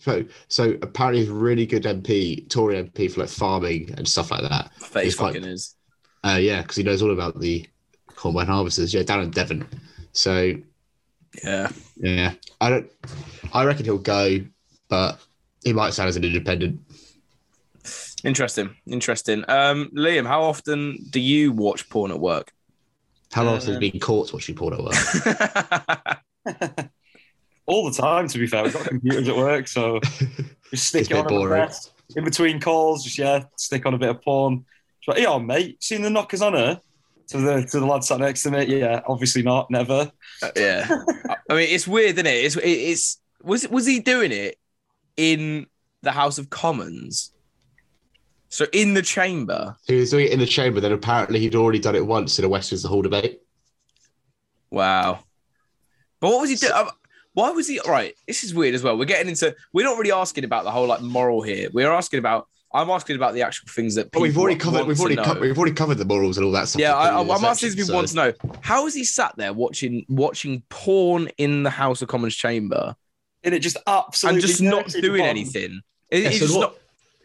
so 0.47 0.78
apparently 0.82 1.22
he's 1.22 1.30
a 1.30 1.34
really 1.34 1.66
good 1.66 1.84
MP, 1.84 2.47
Tory 2.49 2.76
MP 2.84 3.11
for 3.11 3.22
like 3.22 3.30
farming 3.30 3.93
and 3.97 4.07
stuff 4.07 4.32
like 4.32 4.41
that. 4.41 4.72
I 4.84 4.88
bet 4.93 5.03
he 5.03 5.07
he's 5.07 5.16
quite- 5.16 5.34
fucking 5.36 5.47
is. 5.47 5.76
Uh, 6.24 6.38
yeah, 6.41 6.61
because 6.61 6.76
he 6.78 6.84
knows 6.84 7.01
all 7.03 7.11
about 7.11 7.39
the 7.39 7.68
combine 8.16 8.47
harvesters. 8.47 8.93
Yeah, 8.93 9.03
down 9.03 9.22
in 9.22 9.30
Devon. 9.32 9.68
So 10.11 10.53
Yeah. 11.43 11.72
yeah, 11.97 12.34
I 12.61 12.70
don't. 12.70 12.91
I 13.53 13.63
reckon 13.66 13.86
he'll 13.86 13.97
go, 13.99 14.39
but 14.88 15.20
he 15.63 15.74
might 15.74 15.93
sign 15.93 16.07
as 16.07 16.16
an 16.16 16.24
independent. 16.24 16.80
Interesting. 18.26 18.76
Interesting. 18.88 19.46
Um, 19.48 19.90
Liam, 19.96 20.26
how 20.28 20.44
often 20.44 20.98
do 21.12 21.20
you 21.20 21.52
watch 21.52 21.88
porn 21.90 22.12
at 22.12 22.20
work? 22.20 22.52
How 23.32 23.44
long 23.44 23.56
has 23.56 23.68
Uh, 23.70 23.80
he 23.80 23.92
been 23.92 24.00
caught 24.00 24.34
watching 24.34 24.56
porn 24.56 24.74
at 24.74 24.84
work? 24.84 24.96
all 27.68 27.90
the 27.90 27.96
time, 27.96 28.28
to 28.28 28.38
be 28.38 28.48
fair. 28.48 28.64
We've 28.64 28.74
got 28.74 28.86
computers 28.88 29.28
at 29.28 29.36
work, 29.36 29.68
so 29.68 30.00
just 30.72 30.88
stick 30.88 31.02
It's 31.02 31.12
it 31.12 31.14
a 31.16 31.20
on 31.20 31.28
bit 31.28 31.34
at 31.36 31.40
the 31.40 31.48
boring. 31.48 31.70
in 32.16 32.24
between 32.24 32.60
calls. 32.60 33.04
Just 33.04 33.18
yeah, 33.18 33.44
stick 33.58 33.86
on 33.86 33.94
a 33.94 33.98
bit 33.98 34.10
of 34.10 34.22
porn. 34.22 34.66
Just 35.02 35.18
like, 35.18 35.20
yeah, 35.28 35.38
mate, 35.38 35.84
seen 35.84 36.02
the 36.02 36.10
knockers 36.10 36.42
on 36.42 36.54
her? 36.54 36.82
To 37.30 37.38
the 37.40 37.64
to 37.64 37.80
the 37.80 37.86
lad 37.86 38.04
sat 38.04 38.20
next 38.20 38.44
to 38.44 38.52
me. 38.52 38.66
Yeah, 38.80 39.02
obviously 39.08 39.42
not. 39.42 39.72
Never. 39.72 40.12
yeah. 40.56 40.88
I 41.50 41.54
mean, 41.56 41.70
it's 41.70 41.88
weird, 41.88 42.14
isn't 42.16 42.26
it? 42.28 42.46
It's 42.46 42.56
it, 42.56 42.62
it's 42.70 43.20
was 43.44 43.64
it 43.64 43.72
was 43.72 43.88
he 43.88 44.00
doing 44.00 44.32
it 44.32 44.58
in 45.18 45.66
the 46.04 46.12
House 46.12 46.38
of 46.38 46.52
Commons? 46.52 47.32
So 48.50 48.66
in 48.72 48.93
the 48.93 49.02
chamber. 49.02 49.76
he 49.88 49.96
was 49.96 50.12
doing 50.12 50.28
it 50.28 50.32
in 50.32 50.39
the 50.39 50.46
chamber. 50.46 50.80
Then 50.80 50.91
apparently 50.93 51.39
he'd 51.39 51.56
already 51.56 51.80
done 51.80 51.96
it 51.96 52.06
once 52.06 52.39
in 52.39 52.46
a 52.46 52.50
Westminster 52.50 52.88
Hall 52.88 53.02
debate. 53.02 53.41
Wow. 54.72 55.20
But 56.20 56.30
what 56.30 56.41
was 56.41 56.50
he 56.50 56.56
doing? 56.56 56.74
Uh, 56.74 56.89
why 57.34 57.52
was 57.52 57.68
he 57.68 57.80
right? 57.88 58.16
This 58.28 58.43
is 58.43 58.54
weird 58.54 58.76
as 58.76 58.84
well. 58.84 58.98
We're 58.98 59.06
getting 59.06 59.28
into. 59.30 59.54
We're 59.74 59.86
not 59.86 59.98
really 59.98 60.12
asking 60.12 60.43
about 60.46 60.64
the 60.64 60.72
whole 60.72 60.88
like 60.88 61.02
moral 61.02 61.41
here. 61.41 61.70
We're 61.74 61.91
asking 61.91 62.20
about. 62.20 62.48
I'm 62.74 62.89
asking 62.89 63.16
about 63.16 63.34
the 63.34 63.41
actual 63.41 63.68
things 63.70 63.96
that. 63.96 64.12
But 64.12 64.22
we've 64.22 64.38
already 64.38 64.58
covered. 64.58 64.78
want 64.80 64.88
We've 64.88 65.00
already 65.00 65.16
know. 65.16 65.24
co- 65.24 65.39
we've 65.39 65.58
already 65.58 65.74
covered 65.76 65.96
the 65.98 66.06
morals 66.06 66.38
and 66.38 66.46
all 66.46 66.52
that 66.54 66.68
stuff. 66.68 66.80
Yeah, 66.82 66.96
I, 66.96 67.22
in 67.22 67.28
the 67.28 67.34
I'm 67.34 67.43
asking 67.46 67.70
section, 67.72 67.80
if 67.80 67.86
people 67.88 67.96
want 67.96 68.08
to 68.10 68.16
know 68.16 68.34
how 68.62 68.86
is 68.88 68.93
he 68.93 69.04
sat 69.04 69.36
there 69.38 69.54
watching 69.54 70.06
watching 70.10 70.64
porn 70.70 71.30
in 71.38 71.64
the 71.64 71.70
House 71.70 72.02
of 72.02 72.08
Commons 72.10 72.36
chamber 72.36 72.96
And 73.43 73.54
it 73.54 73.60
just 73.60 73.78
absolutely 73.88 74.39
and 74.41 74.48
just 74.48 74.62
not 74.62 74.88
doing 74.89 75.20
porn. 75.22 75.30
anything? 75.30 75.82
He- 76.10 76.24
Yeah, 76.24 76.30
he 76.30 76.38
so 76.38 76.46
just 76.48 76.58
what- 76.58 76.62
not- 76.62 76.76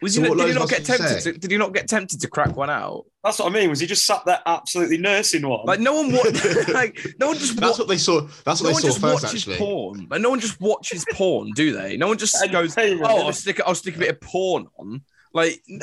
was 0.03 0.15
so 0.15 0.23
he, 0.23 0.29
did 0.29 0.49
he 0.49 0.55
not 0.55 0.69
get 0.69 0.85
tempted? 0.85 1.21
To, 1.21 1.33
did 1.33 1.51
he 1.51 1.57
not 1.57 1.75
get 1.75 1.89
tempted 1.89 2.21
to 2.21 2.29
crack 2.29 2.57
one 2.57 2.71
out? 2.71 3.07
That's 3.23 3.39
what 3.39 3.51
I 3.51 3.55
mean. 3.55 3.69
Was 3.69 3.81
he 3.81 3.87
just 3.87 4.07
sat 4.07 4.25
there 4.25 4.41
absolutely 4.47 4.97
nursing 4.99 5.47
one? 5.47 5.67
Like 5.67 5.81
no 5.81 5.95
one, 5.95 6.13
wa- 6.13 6.23
like 6.73 6.99
no 7.19 7.29
one 7.29 7.39
just. 7.39 7.57
That's 7.57 7.79
wa- 7.79 7.85
what 7.85 7.89
they 7.89 7.99
saw. 7.99 8.23
That's 8.45 8.63
no 8.63 8.71
what 8.71 8.75
one 8.75 8.83
they 8.83 8.89
saw 8.89 9.01
first. 9.01 9.25
watches 9.25 9.43
Actually, 9.43 9.57
porn. 9.57 10.07
Like, 10.11 10.21
no 10.21 10.31
one 10.31 10.41
just 10.41 10.61
watches 10.61 11.05
porn, 11.13 11.51
do 11.55 11.73
they? 11.73 11.97
No 11.97 12.09
one 12.09 12.19
just 12.19 12.37
goes, 12.51 12.75
"Oh, 12.79 13.27
I'll 13.27 13.33
stick, 13.33 13.61
I'll 13.67 13.75
stick 13.75 13.97
a 13.97 13.99
bit 13.99 14.11
of 14.11 14.21
porn 14.21 14.67
on." 14.79 15.03
Like, 15.33 15.63
you 15.69 15.79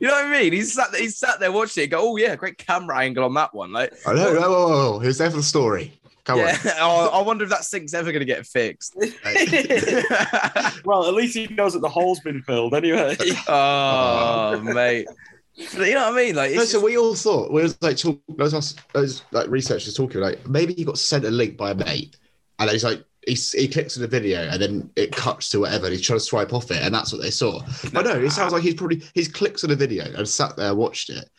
know 0.00 0.12
what 0.12 0.24
I 0.24 0.40
mean? 0.42 0.52
He's 0.52 0.72
sat 0.74 0.90
there, 0.90 1.00
he's 1.00 1.16
sat 1.16 1.38
there 1.38 1.52
watching 1.52 1.84
it. 1.84 1.88
Go, 1.88 2.00
"Oh 2.00 2.16
yeah, 2.16 2.34
great 2.36 2.58
camera 2.58 2.98
angle 2.98 3.24
on 3.24 3.34
that 3.34 3.54
one." 3.54 3.72
Like, 3.72 3.92
I 4.06 4.14
know. 4.14 4.32
No, 4.32 4.40
whoa, 4.40 4.68
whoa, 4.68 4.92
whoa. 4.92 4.98
He 5.00 5.12
there 5.12 5.30
for 5.30 5.36
the 5.36 5.42
story. 5.42 5.92
Come 6.24 6.38
yeah. 6.38 6.58
oh, 6.80 7.10
I 7.12 7.22
wonder 7.22 7.44
if 7.44 7.50
that 7.50 7.64
sink's 7.64 7.92
ever 7.92 8.10
going 8.10 8.20
to 8.20 8.26
get 8.26 8.46
fixed. 8.46 8.96
well, 10.84 11.06
at 11.06 11.14
least 11.14 11.36
he 11.36 11.46
knows 11.48 11.74
that 11.74 11.80
the 11.82 11.88
hole's 11.88 12.20
been 12.20 12.42
filled 12.42 12.74
anyway. 12.74 13.16
oh, 13.48 14.58
mate. 14.62 15.06
You 15.54 15.94
know 15.94 16.10
what 16.10 16.14
I 16.14 16.16
mean? 16.16 16.34
Like. 16.34 16.52
No, 16.54 16.62
it's 16.62 16.72
so 16.72 16.80
we 16.80 16.96
all 16.96 17.14
thought 17.14 17.52
we 17.52 17.62
was 17.62 17.80
like 17.80 17.96
talk, 17.96 18.20
those 18.28 18.54
us- 18.54 18.74
those 18.92 19.22
like 19.30 19.48
researchers 19.48 19.94
talking 19.94 20.20
like 20.20 20.48
maybe 20.48 20.74
he 20.74 20.84
got 20.84 20.98
sent 20.98 21.24
a 21.24 21.30
link 21.30 21.56
by 21.56 21.70
a 21.70 21.74
mate, 21.74 22.16
and 22.58 22.70
he's 22.70 22.82
like 22.82 23.04
he, 23.24 23.34
he 23.34 23.68
clicks 23.68 23.96
on 23.96 24.02
the 24.02 24.08
video 24.08 24.48
and 24.48 24.60
then 24.60 24.90
it 24.96 25.14
cuts 25.14 25.50
to 25.50 25.60
whatever. 25.60 25.86
And 25.86 25.94
he's 25.94 26.04
trying 26.04 26.18
to 26.18 26.24
swipe 26.24 26.52
off 26.52 26.72
it, 26.72 26.82
and 26.82 26.92
that's 26.92 27.12
what 27.12 27.22
they 27.22 27.30
saw. 27.30 27.62
But 27.92 28.04
no, 28.04 28.20
it 28.20 28.30
sounds 28.30 28.52
like 28.52 28.64
he's 28.64 28.74
probably 28.74 29.02
he's 29.14 29.28
clicked 29.28 29.62
on 29.62 29.70
a 29.70 29.76
video 29.76 30.06
and 30.16 30.28
sat 30.28 30.56
there 30.56 30.74
watched 30.74 31.10
it, 31.10 31.30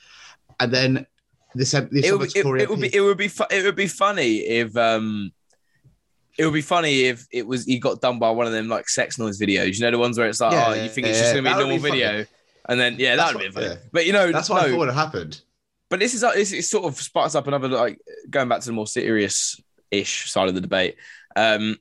and 0.61 0.71
then 0.71 1.05
this 1.55 1.71
this 1.71 2.05
it 2.05 2.11
would, 2.17 2.31
be, 2.33 2.39
it, 2.39 2.45
it 2.63 2.69
would 2.69 2.79
be 2.81 2.95
it 2.95 3.01
would 3.01 3.17
be 3.17 3.27
fu- 3.27 3.43
it 3.49 3.63
would 3.63 3.75
be 3.75 3.87
funny 3.87 4.37
if 4.37 4.75
um 4.77 5.31
it 6.37 6.43
would 6.45 6.53
be 6.53 6.61
funny 6.61 7.03
if 7.05 7.25
it 7.31 7.47
was 7.47 7.63
he 7.65 7.79
got 7.79 8.01
done 8.01 8.19
by 8.19 8.29
one 8.29 8.45
of 8.45 8.51
them 8.53 8.67
like 8.67 8.89
sex 8.89 9.17
noise 9.17 9.39
videos. 9.39 9.75
You 9.75 9.81
know 9.85 9.91
the 9.91 9.97
ones 9.97 10.17
where 10.17 10.27
it's 10.27 10.41
like, 10.41 10.51
Yeah, 10.51 10.65
oh, 10.67 10.73
you 10.73 10.89
think 10.89 11.07
it's 11.07 11.19
just 11.19 11.31
gonna 11.33 11.43
be 11.43 11.49
a 11.49 11.55
normal 11.55 11.77
be 11.77 11.81
funny. 11.89 11.91
video, 12.01 12.25
and 12.67 12.79
then 12.79 12.95
yeah, 12.99 13.15
that 13.15 13.33
would 13.33 13.41
be 13.41 13.49
funny. 13.51 13.67
yeah. 13.67 13.75
But 13.93 14.05
you 14.05 14.13
know, 14.13 14.31
That's 14.31 14.49
what 14.49 14.63
I 14.63 14.69
thought 14.69 14.77
would 14.79 14.87
have 14.89 14.97
happened. 14.97 15.41
but 15.89 15.99
this 15.99 16.13
is 16.13 16.23
like 16.23 16.35
this 16.35 16.51
is 16.51 16.69
sort 16.69 16.85
of 16.85 16.95
sparks 16.99 17.35
up 17.35 17.47
another 17.47 17.69
like 17.69 17.99
going 18.29 18.49
back 18.49 18.59
to 18.61 18.65
the 18.67 18.73
more 18.73 18.87
serious 18.87 19.59
ish 19.91 20.29
side 20.29 20.49
of 20.49 20.55
the 20.55 20.61
debate. 20.61 20.95
Um, 21.37 21.77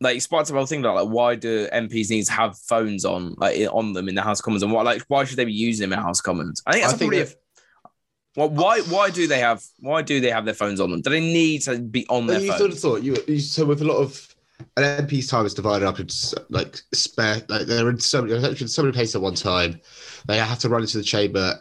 like 0.00 0.16
it 0.16 0.20
sparks 0.20 0.48
up 0.48 0.54
a 0.54 0.58
whole 0.58 0.66
thing 0.66 0.82
like, 0.82 0.94
like 0.94 1.08
why 1.08 1.34
do 1.34 1.66
MPs 1.66 2.08
need 2.10 2.24
to 2.26 2.32
have 2.32 2.56
phones 2.56 3.04
on 3.04 3.34
like 3.36 3.58
on 3.72 3.94
them 3.94 4.08
in 4.08 4.14
the 4.14 4.22
House 4.22 4.38
of 4.38 4.44
Commons 4.44 4.62
and 4.62 4.70
what 4.70 4.84
like 4.84 5.02
why 5.08 5.24
should 5.24 5.38
they 5.38 5.44
be 5.44 5.52
using 5.52 5.90
them 5.90 5.98
in 5.98 6.04
House 6.04 6.20
of 6.20 6.24
Commons? 6.24 6.62
I 6.66 6.72
think 6.72 6.82
that's 6.84 6.94
I 6.94 6.96
think 6.98 7.10
probably. 7.10 7.24
that- 7.24 7.34
well, 8.38 8.50
why 8.50 8.80
why 8.82 9.10
do 9.10 9.26
they 9.26 9.40
have 9.40 9.64
why 9.80 10.00
do 10.00 10.20
they 10.20 10.30
have 10.30 10.44
their 10.44 10.54
phones 10.54 10.78
on 10.78 10.92
them? 10.92 11.00
Do 11.00 11.10
they 11.10 11.18
need 11.18 11.62
to 11.62 11.78
be 11.80 12.06
on 12.08 12.28
their 12.28 12.38
you 12.38 12.52
sort 12.56 12.70
of 12.70 12.78
thought 12.78 13.02
you, 13.02 13.16
you 13.26 13.40
so 13.40 13.64
with 13.66 13.82
a 13.82 13.84
lot 13.84 13.96
of 13.96 14.32
an 14.76 15.06
MP's 15.06 15.26
time 15.26 15.44
is 15.44 15.54
divided 15.54 15.84
up 15.84 15.98
into 15.98 16.40
like 16.48 16.80
spare 16.92 17.42
like 17.48 17.66
they're 17.66 17.90
in 17.90 17.98
so 17.98 18.22
many 18.22 18.32
in 18.34 18.68
so 18.68 18.82
many 18.82 18.92
places 18.92 19.16
at 19.16 19.22
one 19.22 19.34
time. 19.34 19.80
They 20.28 20.38
have 20.38 20.60
to 20.60 20.68
run 20.68 20.82
into 20.82 20.98
the 20.98 21.02
chamber 21.02 21.56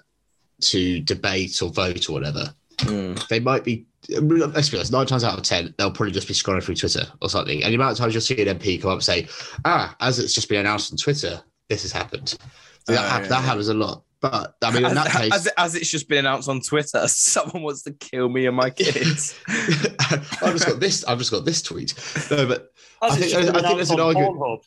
to 0.61 0.99
debate 0.99 1.63
or 1.63 1.71
vote 1.71 2.09
or 2.09 2.13
whatever. 2.13 2.53
Mm. 2.77 3.27
They 3.27 3.39
might 3.39 3.63
be 3.63 3.87
let's 4.09 4.69
be 4.69 4.77
honest, 4.77 4.91
nine 4.91 5.07
times 5.07 5.23
out 5.23 5.35
of 5.35 5.43
ten, 5.43 5.73
they'll 5.79 5.89
probably 5.89 6.11
just 6.11 6.27
be 6.27 6.35
scrolling 6.35 6.61
through 6.61 6.75
Twitter 6.75 7.07
or 7.23 7.29
something. 7.29 7.63
And 7.63 7.71
the 7.71 7.75
amount 7.75 7.93
of 7.93 7.97
times 7.97 8.13
you'll 8.13 8.21
see 8.21 8.39
an 8.47 8.59
MP 8.59 8.79
come 8.79 8.91
up 8.91 8.97
and 8.97 9.03
say, 9.03 9.27
"Ah, 9.65 9.95
as 9.99 10.19
it's 10.19 10.33
just 10.33 10.47
been 10.47 10.59
announced 10.59 10.91
on 10.91 10.97
Twitter, 10.97 11.41
this 11.69 11.81
has 11.81 11.91
happened." 11.91 12.29
So 12.29 12.37
that, 12.93 12.99
Oh, 12.99 13.03
yeah, 13.03 13.19
that 13.19 13.29
yeah. 13.29 13.41
happens 13.41 13.67
a 13.67 13.73
lot. 13.73 14.03
But 14.19 14.55
I 14.63 14.71
mean, 14.71 14.85
in 14.85 14.95
that 14.95 15.07
as, 15.07 15.13
case, 15.13 15.33
as, 15.33 15.47
as 15.57 15.75
it's 15.75 15.89
just 15.89 16.09
been 16.09 16.19
announced 16.19 16.49
on 16.49 16.61
Twitter, 16.61 17.03
someone 17.07 17.63
wants 17.63 17.83
to 17.83 17.91
kill 17.93 18.29
me 18.29 18.45
and 18.47 18.55
my 18.55 18.69
kids. 18.69 19.39
I've 19.47 20.53
just 20.53 20.65
got 20.65 20.79
this. 20.79 21.03
I've 21.05 21.19
just 21.19 21.31
got 21.31 21.45
this 21.45 21.61
tweet. 21.61 21.93
No, 22.31 22.47
but 22.47 22.71
As 23.01 23.11
I 23.13 23.15
think- 23.17 23.31
just 23.31 23.49
I 23.49 23.61
think 23.61 23.75
there's 23.75 23.91
an 23.91 23.99
argument- 23.99 24.35
Pornhub. 24.37 24.59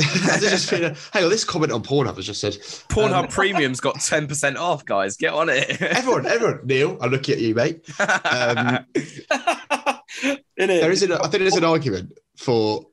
has 0.00 0.44
it 0.44 0.50
just 0.50 0.70
been 0.70 0.84
a, 0.84 0.96
hang 1.12 1.24
on, 1.24 1.30
this 1.30 1.42
comment 1.42 1.72
on 1.72 1.82
Pornhub 1.82 2.14
has 2.14 2.26
just 2.26 2.40
said, 2.40 2.52
Pornhub 2.88 3.24
Um, 3.24 3.26
Premium's 3.26 3.80
got 3.80 3.96
10% 3.96 4.56
off, 4.56 4.84
guys. 4.84 5.16
Get 5.16 5.32
on 5.32 5.48
it. 5.48 5.82
everyone, 5.82 6.24
everyone, 6.24 6.60
Neil, 6.64 6.96
I'm 7.00 7.10
looking 7.10 7.34
at 7.34 7.40
you, 7.40 7.52
mate. 7.52 7.84
Um, 7.98 8.86
In 10.56 10.68
there 10.68 10.90
is, 10.92 11.02
an, 11.02 11.12
I 11.12 11.22
think 11.28 11.40
there's 11.40 11.56
an 11.56 11.64
argument 11.64 12.12
for 12.36 12.86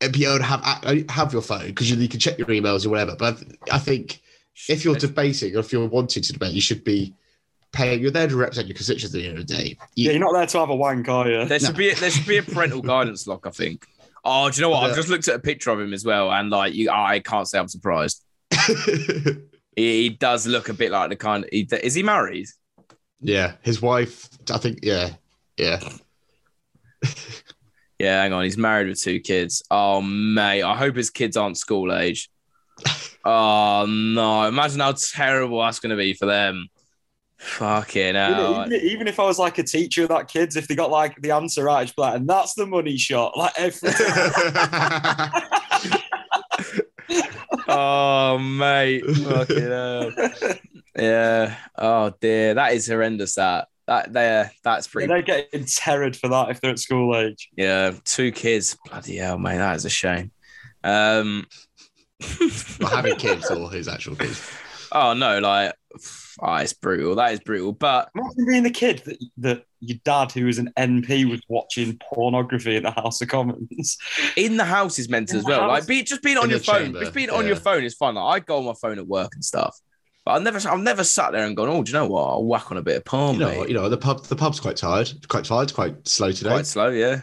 being 0.00 0.28
able 0.28 0.38
to 0.38 0.44
have 0.44 1.10
have 1.10 1.32
your 1.32 1.42
phone 1.42 1.66
because 1.66 1.90
you, 1.90 1.96
you 1.96 2.08
can 2.08 2.20
check 2.20 2.36
your 2.38 2.46
emails 2.48 2.84
or 2.84 2.90
whatever. 2.90 3.16
But 3.18 3.42
I 3.70 3.78
think 3.78 4.20
if 4.68 4.84
you're 4.84 4.94
debating 4.96 5.56
or 5.56 5.60
if 5.60 5.72
you're 5.72 5.88
wanting 5.88 6.22
to 6.22 6.32
debate, 6.32 6.52
you 6.52 6.60
should 6.60 6.84
be 6.84 7.14
paying. 7.72 8.00
You're 8.00 8.10
there 8.10 8.28
to 8.28 8.36
represent 8.36 8.68
your 8.68 8.74
constituents 8.74 9.14
at 9.14 9.20
the 9.20 9.28
end 9.28 9.38
of 9.38 9.46
the 9.46 9.54
day. 9.54 9.76
You- 9.94 10.06
yeah, 10.06 10.10
you're 10.12 10.20
not 10.20 10.32
there 10.32 10.46
to 10.46 10.58
have 10.58 10.70
a 10.70 10.76
wank, 10.76 11.08
are 11.08 11.28
you? 11.28 11.44
There 11.44 11.58
should 11.58 11.76
be 11.76 11.92
there 11.94 12.10
should 12.10 12.26
be 12.26 12.38
a 12.38 12.42
parental 12.42 12.82
guidance 12.92 13.26
lock. 13.26 13.46
I 13.46 13.50
think. 13.50 13.86
Oh, 14.24 14.48
do 14.50 14.56
you 14.56 14.62
know 14.62 14.70
what? 14.70 14.88
I've 14.88 14.94
just 14.96 15.08
looked 15.08 15.26
at 15.28 15.34
a 15.34 15.40
picture 15.40 15.70
of 15.70 15.80
him 15.80 15.92
as 15.92 16.04
well, 16.04 16.30
and 16.30 16.48
like 16.50 16.74
you, 16.74 16.90
I 16.90 17.18
can't 17.20 17.48
say 17.48 17.58
I'm 17.58 17.68
surprised. 17.68 18.22
He, 19.74 20.02
he 20.02 20.08
does 20.10 20.46
look 20.46 20.68
a 20.68 20.74
bit 20.74 20.90
like 20.92 21.08
the 21.08 21.16
kind. 21.16 21.46
He, 21.50 21.66
is 21.82 21.94
he 21.94 22.02
married? 22.02 22.46
yeah, 23.22 23.54
his 23.62 23.80
wife. 23.80 24.28
I 24.52 24.58
think. 24.58 24.80
Yeah, 24.82 25.14
yeah. 25.56 25.80
Yeah, 27.98 28.20
hang 28.22 28.32
on. 28.32 28.42
He's 28.42 28.58
married 28.58 28.88
with 28.88 29.00
two 29.00 29.20
kids. 29.20 29.62
Oh, 29.70 30.00
mate. 30.02 30.62
I 30.64 30.76
hope 30.76 30.96
his 30.96 31.08
kids 31.10 31.36
aren't 31.36 31.56
school 31.56 31.94
age. 31.94 32.30
Oh 33.24 33.86
no! 33.88 34.44
Imagine 34.48 34.80
how 34.80 34.92
terrible 34.92 35.60
that's 35.60 35.78
going 35.78 35.90
to 35.90 35.96
be 35.96 36.14
for 36.14 36.26
them. 36.26 36.68
Fucking 37.38 38.14
You 38.14 38.20
hell! 38.20 38.66
even, 38.66 38.86
even 38.86 39.08
if 39.08 39.18
I 39.18 39.24
was 39.24 39.38
like 39.38 39.58
a 39.58 39.62
teacher 39.62 40.04
of 40.04 40.08
that 40.10 40.28
kids, 40.28 40.56
if 40.56 40.68
they 40.68 40.74
got 40.74 40.90
like 40.90 41.20
the 41.20 41.32
answer 41.32 41.64
right, 41.64 41.88
it's 41.88 41.96
like, 41.98 42.14
and 42.16 42.28
that's 42.28 42.54
the 42.54 42.66
money 42.66 42.96
shot. 42.96 43.36
Like 43.36 43.52
every 43.56 43.90
oh 47.68 48.38
mate, 48.38 49.04
fucking 49.04 49.62
hell. 49.62 50.10
Yeah. 50.96 51.56
Oh 51.76 52.12
dear, 52.20 52.54
that 52.54 52.74
is 52.74 52.86
horrendous. 52.86 53.34
That 53.34 53.68
that 53.86 54.12
there, 54.12 54.52
that's 54.62 54.86
pretty. 54.88 55.08
they're 55.08 55.22
getting 55.22 55.64
terrored 55.64 56.16
for 56.16 56.28
that 56.28 56.50
if 56.50 56.60
they're 56.60 56.70
at 56.70 56.78
school 56.78 57.16
age. 57.16 57.50
Yeah, 57.56 57.92
two 58.04 58.30
kids. 58.32 58.76
Bloody 58.88 59.16
hell, 59.16 59.38
mate, 59.38 59.58
that 59.58 59.76
is 59.76 59.84
a 59.84 59.90
shame. 59.90 60.30
Um. 60.84 61.46
Not 62.80 62.92
having 62.92 63.16
kids 63.16 63.50
or 63.50 63.70
his 63.70 63.88
actual 63.88 64.16
kids. 64.16 64.40
oh 64.92 65.14
no, 65.14 65.38
like, 65.40 65.74
oh, 66.40 66.54
it's 66.56 66.72
brutal. 66.72 67.14
That 67.16 67.32
is 67.32 67.40
brutal. 67.40 67.72
But 67.72 68.10
Imagine 68.14 68.46
being 68.46 68.62
the 68.62 68.70
kid 68.70 69.02
that, 69.06 69.18
that 69.38 69.64
your 69.80 69.98
dad, 70.04 70.32
who 70.32 70.46
was 70.46 70.58
an 70.58 70.72
MP, 70.78 71.28
was 71.30 71.40
watching 71.48 71.98
pornography 72.12 72.76
in 72.76 72.82
the 72.84 72.90
House 72.90 73.20
of 73.22 73.28
Commons. 73.28 73.98
in 74.36 74.56
the 74.56 74.64
house 74.64 74.98
is 74.98 75.08
meant 75.08 75.30
In 75.30 75.38
as 75.38 75.44
the 75.44 75.50
well. 75.50 75.68
Like, 75.68 75.80
house? 75.80 75.86
be 75.86 76.02
just 76.02 76.22
being 76.22 76.36
on 76.38 76.44
In 76.44 76.50
your 76.50 76.58
phone. 76.60 76.82
chamber, 76.84 77.00
Just 77.00 77.14
being 77.14 77.30
on 77.30 77.46
your 77.46 77.56
phone 77.56 77.82
is 77.84 77.94
fun. 77.94 78.14
Like, 78.14 78.42
I 78.42 78.44
go 78.44 78.58
on 78.58 78.64
my 78.66 78.74
phone 78.80 78.98
at 78.98 79.06
work 79.06 79.30
and 79.34 79.44
stuff. 79.44 79.76
But 80.24 80.32
I've 80.32 80.42
never, 80.42 80.68
I've 80.68 80.78
never 80.78 81.02
sat 81.02 81.32
there 81.32 81.44
and 81.44 81.56
gone, 81.56 81.68
oh, 81.68 81.82
do 81.82 81.90
you 81.90 81.98
know 81.98 82.06
what? 82.06 82.22
I'll 82.22 82.44
whack 82.44 82.70
on 82.70 82.76
a 82.76 82.82
bit 82.82 82.96
of 82.98 83.04
porn, 83.04 83.34
You 83.34 83.40
know, 83.40 83.48
mate. 83.62 83.68
you 83.68 83.74
know, 83.74 83.88
the 83.88 83.96
pub, 83.98 84.24
the 84.26 84.36
pub's 84.36 84.60
quite 84.60 84.76
tired, 84.76 85.10
quite 85.28 85.44
tired, 85.44 85.74
quite 85.74 86.06
slow 86.06 86.30
today. 86.30 86.50
Quite 86.50 86.66
slow, 86.66 86.90
yeah. 86.90 87.22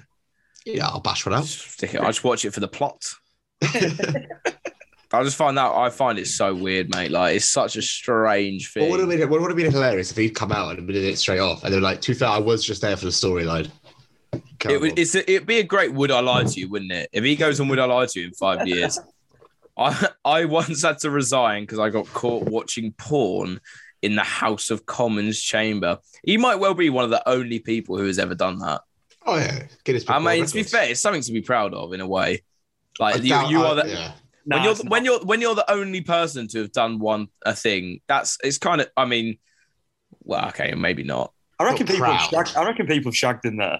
Yeah, 0.65 0.87
I'll 0.89 0.99
bash 0.99 1.25
one 1.25 1.33
out. 1.33 1.43
Just 1.45 1.71
stick 1.71 1.93
it. 1.95 2.01
I 2.01 2.07
just 2.07 2.25
watch 2.25 2.43
it 2.43 2.51
for 2.53 2.59
the 2.59 2.67
plot. 2.67 3.01
I 5.11 5.23
just 5.23 5.37
find 5.37 5.57
that 5.57 5.71
I 5.71 5.89
find 5.89 6.19
it 6.19 6.27
so 6.27 6.53
weird, 6.53 6.93
mate. 6.93 7.09
Like 7.11 7.35
it's 7.37 7.49
such 7.49 7.75
a 7.75 7.81
strange 7.81 8.67
What 8.75 8.81
thing. 8.81 8.91
would 8.91 8.99
have 8.99 9.09
been 9.09 9.29
what 9.29 9.41
would 9.41 9.49
have 9.49 9.57
been 9.57 9.71
hilarious 9.71 10.11
if 10.11 10.17
he'd 10.17 10.35
come 10.35 10.51
out 10.51 10.77
and 10.77 10.85
been 10.85 10.97
in 10.97 11.05
it 11.05 11.17
straight 11.17 11.39
off, 11.39 11.63
and 11.63 11.73
they're 11.73 11.81
like, 11.81 12.01
"To 12.01 12.11
be 12.11 12.17
fair, 12.17 12.27
I 12.29 12.37
was 12.37 12.63
just 12.63 12.81
there 12.81 12.95
for 12.95 13.05
the 13.05 13.11
storyline." 13.11 13.69
It 14.69 14.79
would, 14.79 14.99
it's 14.99 15.15
a, 15.15 15.31
it'd 15.31 15.47
be 15.47 15.59
a 15.59 15.63
great 15.63 15.93
would 15.93 16.11
I 16.11 16.19
lie 16.19 16.43
to 16.43 16.59
you, 16.59 16.69
wouldn't 16.69 16.91
it? 16.91 17.09
If 17.13 17.23
he 17.23 17.35
goes 17.35 17.59
on 17.59 17.69
would 17.69 17.79
I 17.79 17.85
lie 17.85 18.05
to 18.05 18.19
you 18.19 18.27
in 18.27 18.33
five 18.33 18.67
years. 18.67 18.99
I 19.77 20.09
I 20.25 20.45
once 20.45 20.83
had 20.83 20.99
to 20.99 21.09
resign 21.09 21.63
because 21.63 21.79
I 21.79 21.89
got 21.89 22.05
caught 22.07 22.43
watching 22.43 22.91
porn 22.97 23.61
in 24.01 24.15
the 24.15 24.23
House 24.23 24.69
of 24.69 24.85
Commons 24.85 25.41
chamber. 25.41 25.97
He 26.23 26.37
might 26.37 26.55
well 26.59 26.73
be 26.73 26.89
one 26.89 27.05
of 27.05 27.09
the 27.09 27.27
only 27.27 27.59
people 27.59 27.97
who 27.97 28.05
has 28.05 28.19
ever 28.19 28.35
done 28.35 28.59
that. 28.59 28.81
oh 29.25 29.37
yeah, 29.37 29.63
Guinness 29.85 30.03
I 30.07 30.19
mean, 30.19 30.45
to 30.45 30.53
be 30.53 30.63
fair, 30.63 30.89
it's 30.91 30.99
something 31.01 31.21
to 31.23 31.31
be 31.31 31.41
proud 31.41 31.73
of 31.73 31.93
in 31.93 32.01
a 32.01 32.07
way. 32.07 32.43
I 32.99 33.03
Like 33.03 33.23
you, 33.23 33.29
doubt- 33.29 33.49
you 33.49 33.61
are 33.63 33.75
the 33.75 33.87
yeah. 33.87 34.11
Nah, 34.45 34.55
when 34.57 34.63
you're 34.63 34.71
it's 34.71 34.83
when 34.85 35.05
you're 35.05 35.19
when 35.25 35.41
you're 35.41 35.55
the 35.55 35.71
only 35.71 36.01
person 36.01 36.47
to 36.49 36.59
have 36.61 36.71
done 36.71 36.99
one 36.99 37.27
a 37.45 37.53
thing. 37.55 38.01
That's 38.07 38.37
it's 38.43 38.57
kind 38.57 38.81
of. 38.81 38.89
I 38.97 39.05
mean, 39.05 39.37
well, 40.23 40.47
okay, 40.49 40.73
maybe 40.75 41.03
not. 41.03 41.33
I 41.59 41.65
reckon 41.65 41.85
not 41.85 41.93
people. 41.93 42.05
Have 42.05 42.29
shagged, 42.29 42.57
I 42.57 42.65
reckon 42.65 42.87
people 42.87 43.11
have 43.11 43.17
shagged 43.17 43.45
in 43.45 43.57
there. 43.57 43.79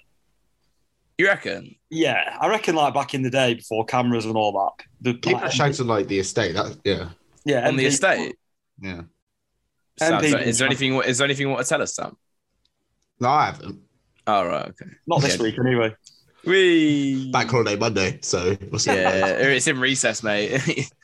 You 1.17 1.27
reckon? 1.27 1.75
Yeah, 1.89 2.37
I 2.39 2.47
reckon 2.47 2.75
like 2.75 2.93
back 2.93 3.13
in 3.13 3.23
the 3.23 3.29
day 3.29 3.53
before 3.53 3.85
cameras 3.85 4.25
and 4.25 4.35
all 4.35 4.51
that. 4.53 4.85
The, 5.01 5.13
People 5.13 5.39
that 5.39 5.51
shags 5.51 5.79
on 5.81 5.87
like 5.87 6.07
the 6.07 6.19
estate. 6.19 6.53
That 6.53 6.77
yeah, 6.83 7.09
yeah, 7.45 7.67
on 7.67 7.75
the 7.75 7.85
estate? 7.85 8.35
yeah. 8.81 9.01
Sam, 9.97 10.21
MP 10.21 10.41
is 10.45 10.59
there 10.59 10.67
anything? 10.67 10.95
Is 10.95 11.17
there 11.17 11.25
anything 11.25 11.47
you 11.47 11.53
want 11.53 11.63
to 11.65 11.69
tell 11.69 11.81
us, 11.81 11.95
Sam? 11.95 12.15
No, 13.19 13.27
I 13.29 13.47
haven't. 13.47 13.81
Oh 14.27 14.45
right, 14.45 14.67
okay. 14.67 14.91
Not 15.07 15.21
this 15.21 15.37
Yeah. 15.37 15.43
week, 15.43 15.55
anyway. 15.59 15.93
We 16.45 17.31
Bank 17.31 17.49
holiday 17.51 17.75
Monday, 17.75 18.19
so 18.21 18.55
what's 18.69 18.87
yeah, 18.87 19.25
it's 19.27 19.67
in 19.67 19.79
recess, 19.79 20.23
mate. 20.23 20.61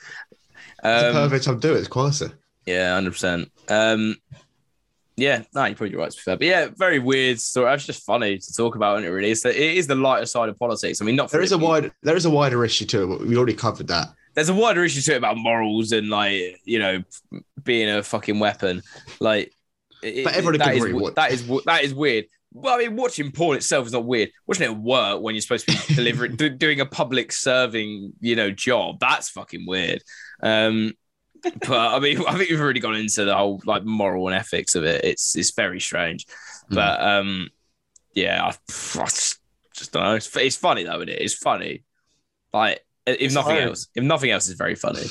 Um, 0.83 1.13
perfect 1.13 1.45
time 1.45 1.59
to 1.59 1.67
do 1.67 1.73
it. 1.73 1.79
It's 1.79 1.87
quieter. 1.87 2.31
yeah, 2.67 2.93
hundred 2.93 3.11
percent. 3.13 3.51
Um, 3.69 4.17
yeah, 5.17 5.41
no, 5.55 5.65
you're 5.65 5.73
probably 5.75 5.95
right 5.95 6.11
to 6.11 6.15
be 6.15 6.21
fair, 6.21 6.37
but 6.37 6.45
yeah, 6.45 6.67
very 6.75 6.99
weird 6.99 7.39
story. 7.39 7.73
It's 7.73 7.87
just 7.87 8.05
funny 8.05 8.37
to 8.37 8.53
talk 8.53 8.75
about, 8.75 8.97
isn't 8.99 9.09
it? 9.09 9.11
Really, 9.11 9.31
is. 9.31 9.41
the, 9.41 9.49
it 9.49 9.77
is 9.77 9.87
the 9.87 9.95
lighter 9.95 10.27
side 10.27 10.47
of 10.47 10.59
politics. 10.59 11.01
I 11.01 11.05
mean, 11.05 11.15
not 11.15 11.31
for 11.31 11.37
There 11.37 11.43
is 11.43 11.53
a 11.53 11.57
wide, 11.57 11.91
there 12.03 12.15
is 12.15 12.25
a 12.25 12.29
wider 12.29 12.63
issue 12.63 12.85
to 12.87 13.03
it. 13.03 13.07
but 13.07 13.21
We 13.25 13.35
already 13.35 13.55
covered 13.55 13.87
that. 13.87 14.09
there's 14.35 14.49
a 14.49 14.53
wider 14.53 14.83
issue 14.83 15.01
to 15.01 15.13
it 15.15 15.17
about 15.17 15.37
morals 15.37 15.91
and 15.91 16.07
like 16.09 16.61
you 16.65 16.77
know 16.77 17.01
being 17.63 17.89
a 17.89 18.03
fucking 18.03 18.37
weapon. 18.37 18.83
Like, 19.19 19.51
it- 20.03 20.23
But 20.23 20.35
everybody 20.35 20.59
that 20.59 20.73
is 20.75 20.77
agree 20.77 20.91
w- 20.91 21.03
what- 21.03 21.15
that 21.15 21.31
is 21.31 21.47
that 21.65 21.83
is 21.83 21.95
weird. 21.95 22.25
Well, 22.57 22.73
I 22.75 22.77
mean, 22.79 22.95
watching 22.95 23.31
porn 23.31 23.57
itself 23.57 23.85
is 23.87 23.91
not 23.93 24.05
weird. 24.05 24.31
Watching 24.47 24.71
it 24.71 24.77
work 24.77 25.21
when 25.21 25.35
you're 25.35 25.41
supposed 25.41 25.67
to 25.67 25.75
be 25.89 25.93
delivering, 25.95 26.37
do, 26.37 26.49
doing 26.49 26.79
a 26.79 26.85
public 26.85 27.31
serving, 27.33 28.13
you 28.21 28.35
know, 28.37 28.49
job, 28.49 28.99
that's 28.99 29.29
fucking 29.29 29.65
weird. 29.67 30.01
Um, 30.41 30.93
but 31.43 31.69
I 31.95 31.99
mean, 31.99 32.19
I 32.27 32.37
think 32.37 32.49
we've 32.49 32.61
already 32.61 32.79
gone 32.79 32.95
into 32.95 33.25
the 33.25 33.35
whole 33.35 33.61
like 33.65 33.83
moral 33.83 34.27
and 34.29 34.35
ethics 34.35 34.73
of 34.75 34.85
it. 34.85 35.03
It's 35.03 35.35
it's 35.35 35.51
very 35.51 35.79
strange, 35.81 36.25
Mm. 36.71 36.75
but 36.75 37.01
um, 37.01 37.49
yeah, 38.13 38.41
I, 38.43 38.47
I 38.99 39.05
just, 39.05 39.39
just 39.73 39.91
don't 39.91 40.03
know. 40.03 40.15
It's, 40.15 40.33
it's 40.37 40.55
funny 40.55 40.83
though, 40.83 40.95
isn't 40.95 41.09
it? 41.09 41.21
It's 41.21 41.33
funny. 41.35 41.83
Like 42.53 42.85
if 43.05 43.17
It's 43.21 43.33
nothing 43.35 43.55
hilarious. 43.55 43.81
else, 43.81 43.87
if 43.95 44.03
nothing 44.03 44.31
else, 44.31 44.47
is 44.47 44.55
very 44.55 44.73
funny. 44.75 45.03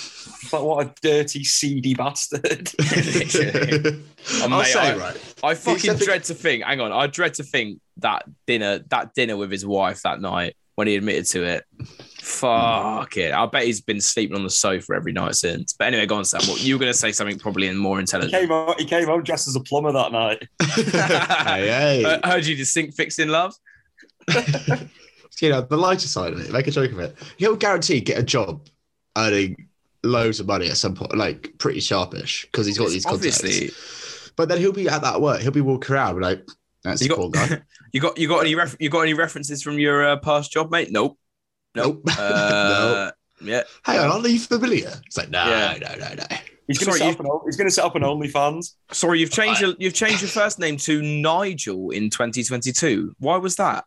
But 0.50 0.64
what 0.64 0.86
a 0.86 0.94
dirty, 1.02 1.44
seedy 1.44 1.94
bastard. 1.94 2.72
Literally. 2.78 4.02
I'll 4.42 4.48
mate, 4.48 4.64
say 4.66 4.80
I- 4.80 4.96
right. 4.96 5.33
I 5.44 5.54
fucking 5.54 5.76
Except 5.76 6.00
it- 6.02 6.04
dread 6.04 6.24
to 6.24 6.34
think. 6.34 6.64
Hang 6.64 6.80
on, 6.80 6.92
I 6.92 7.06
dread 7.06 7.34
to 7.34 7.44
think 7.44 7.80
that 7.98 8.24
dinner, 8.46 8.80
that 8.88 9.14
dinner 9.14 9.36
with 9.36 9.50
his 9.50 9.64
wife 9.64 10.02
that 10.02 10.20
night 10.20 10.56
when 10.74 10.88
he 10.88 10.96
admitted 10.96 11.26
to 11.26 11.44
it. 11.44 11.64
Fuck 12.20 13.16
it. 13.16 13.32
I 13.32 13.46
bet 13.46 13.64
he's 13.64 13.80
been 13.80 14.00
sleeping 14.00 14.36
on 14.36 14.42
the 14.42 14.50
sofa 14.50 14.94
every 14.94 15.12
night 15.12 15.34
since. 15.36 15.74
But 15.74 15.88
anyway, 15.88 16.06
go 16.06 16.16
on, 16.16 16.24
Sam. 16.24 16.40
What 16.48 16.62
you 16.64 16.74
were 16.74 16.80
going 16.80 16.92
to 16.92 16.98
say 16.98 17.12
something 17.12 17.38
probably 17.38 17.68
in 17.68 17.76
more 17.76 17.98
he 17.98 18.00
intelligent. 18.00 18.32
came 18.32 18.48
home. 18.48 18.74
He 18.78 18.84
came 18.86 19.06
home 19.06 19.22
dressed 19.22 19.46
as 19.46 19.54
a 19.56 19.60
plumber 19.60 19.92
that 19.92 20.10
night. 20.10 20.48
hey, 20.62 21.68
hey. 22.02 22.20
I 22.24 22.28
heard 22.28 22.46
you 22.46 22.56
to 22.56 22.64
sink 22.66 22.94
fixing 22.94 23.28
love. 23.28 23.54
you 25.40 25.50
know, 25.50 25.60
the 25.60 25.76
lighter 25.76 26.08
side 26.08 26.32
of 26.32 26.40
it, 26.40 26.50
make 26.52 26.66
a 26.66 26.70
joke 26.70 26.92
of 26.92 26.98
it. 26.98 27.16
He'll 27.36 27.56
guarantee 27.56 28.00
get 28.00 28.18
a 28.18 28.22
job 28.22 28.66
earning 29.16 29.68
loads 30.02 30.40
of 30.40 30.46
money 30.46 30.68
at 30.70 30.76
some 30.76 30.94
point, 30.94 31.16
like 31.16 31.52
pretty 31.58 31.80
sharpish, 31.80 32.46
because 32.46 32.66
he's 32.66 32.78
got 32.78 32.88
these 32.88 33.04
contacts. 33.04 33.38
Obviously, 33.38 33.70
But 34.36 34.48
then 34.48 34.58
he'll 34.58 34.72
be 34.72 34.88
at 34.88 35.02
that 35.02 35.20
work, 35.20 35.40
he'll 35.40 35.52
be 35.52 35.60
walking 35.60 35.94
around 35.94 36.20
like, 36.20 36.46
that's 36.82 37.02
you 37.02 37.12
a 37.12 37.16
cool 37.16 37.30
guy. 37.30 37.62
you 37.92 38.00
got 38.00 38.18
you 38.18 38.28
got 38.28 38.40
any 38.40 38.54
ref- 38.54 38.76
you 38.78 38.90
got 38.90 39.00
any 39.00 39.14
references 39.14 39.62
from 39.62 39.78
your 39.78 40.04
uh, 40.06 40.16
past 40.18 40.52
job, 40.52 40.70
mate? 40.70 40.88
Nope. 40.90 41.18
Nope. 41.74 42.02
Nope. 42.04 42.16
Uh, 42.18 43.10
Yeah. 43.42 43.62
Hang 43.82 43.98
on, 44.00 44.10
aren't 44.10 44.28
you 44.28 44.38
familiar? 44.38 44.92
It's 45.06 45.16
like, 45.16 45.30
no, 45.30 45.44
Yeah. 45.46 45.78
no, 45.80 45.94
no, 45.96 46.14
no. 46.14 46.36
He's 46.66 46.78
going 46.78 46.92
to 46.92 46.98
Sorry, 46.98 47.12
set, 47.12 47.20
up 47.20 47.20
an, 47.20 47.40
he's 47.44 47.56
gonna 47.56 47.70
set 47.70 47.84
up 47.84 47.94
an 47.94 48.02
OnlyFans. 48.02 48.72
Sorry, 48.90 49.20
you've 49.20 49.30
changed 49.30 49.60
your 49.60 49.74
you've 49.78 49.92
changed 49.94 50.22
your 50.22 50.30
first 50.30 50.58
name 50.58 50.76
to 50.78 51.02
Nigel 51.02 51.90
in 51.90 52.08
2022. 52.10 53.14
Why 53.18 53.36
was 53.36 53.56
that? 53.56 53.84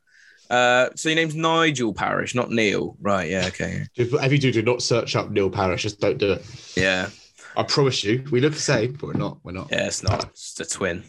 Uh, 0.49 0.89
so 0.95 1.09
your 1.09 1.15
name's 1.15 1.35
Nigel 1.35 1.93
Parish, 1.93 2.35
not 2.35 2.51
Neil. 2.51 2.95
Right? 3.01 3.29
Yeah. 3.31 3.47
Okay. 3.47 3.83
If 3.95 4.13
if 4.13 4.31
you 4.31 4.37
do, 4.37 4.51
do 4.51 4.61
not 4.61 4.81
search 4.83 5.15
up 5.15 5.31
Neil 5.31 5.49
Parish. 5.49 5.83
Just 5.83 5.99
don't 5.99 6.17
do 6.19 6.33
it. 6.33 6.45
Yeah. 6.75 7.09
I 7.57 7.63
promise 7.63 8.03
you, 8.03 8.23
we 8.31 8.39
look 8.39 8.53
the 8.53 8.59
same, 8.59 8.93
but 8.93 9.07
we're 9.07 9.13
not. 9.13 9.39
We're 9.43 9.51
not. 9.51 9.69
Yeah. 9.71 9.87
It's 9.87 10.03
not. 10.03 10.25
It's 10.25 10.59
a 10.59 10.65
twin. 10.65 11.03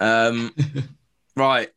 Um, 0.00 0.54
right. 1.36 1.68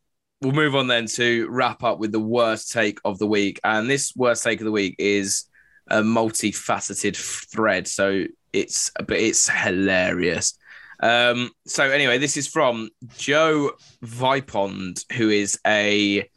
we'll 0.41 0.51
move 0.51 0.75
on 0.75 0.85
then 0.85 1.07
to 1.07 1.47
wrap 1.49 1.83
up 1.83 1.97
with 1.97 2.11
the 2.11 2.19
worst 2.19 2.71
take 2.71 2.99
of 3.03 3.17
the 3.17 3.25
week. 3.25 3.59
And 3.63 3.89
this 3.89 4.13
worst 4.15 4.43
take 4.43 4.59
of 4.61 4.65
the 4.65 4.71
week 4.71 4.95
is 4.99 5.45
a 5.89 6.03
multifaceted 6.03 7.15
thread. 7.51 7.87
So 7.87 8.25
it's 8.53 8.91
but 8.95 9.17
it's 9.17 9.49
hilarious. 9.49 10.55
Um, 11.01 11.49
so 11.65 11.89
anyway, 11.89 12.19
this 12.19 12.37
is 12.37 12.47
from 12.47 12.89
Joe 13.17 13.71
Vipond, 14.03 15.03
who 15.13 15.29
is 15.29 15.59
a 15.65 16.29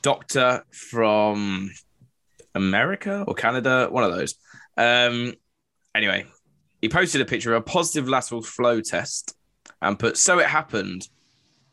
doctor 0.00 0.64
from 0.70 1.70
America 2.54 3.24
or 3.28 3.34
Canada, 3.34 3.88
one 3.90 4.04
of 4.04 4.12
those. 4.12 4.34
Um, 4.78 5.34
anyway, 5.94 6.24
he 6.82 6.88
posted 6.88 7.22
a 7.22 7.24
picture 7.24 7.54
of 7.54 7.62
a 7.62 7.64
positive 7.64 8.08
lateral 8.08 8.42
flow 8.42 8.80
test 8.80 9.34
and 9.80 9.98
put, 9.98 10.18
"So 10.18 10.38
it 10.40 10.46
happened." 10.46 11.08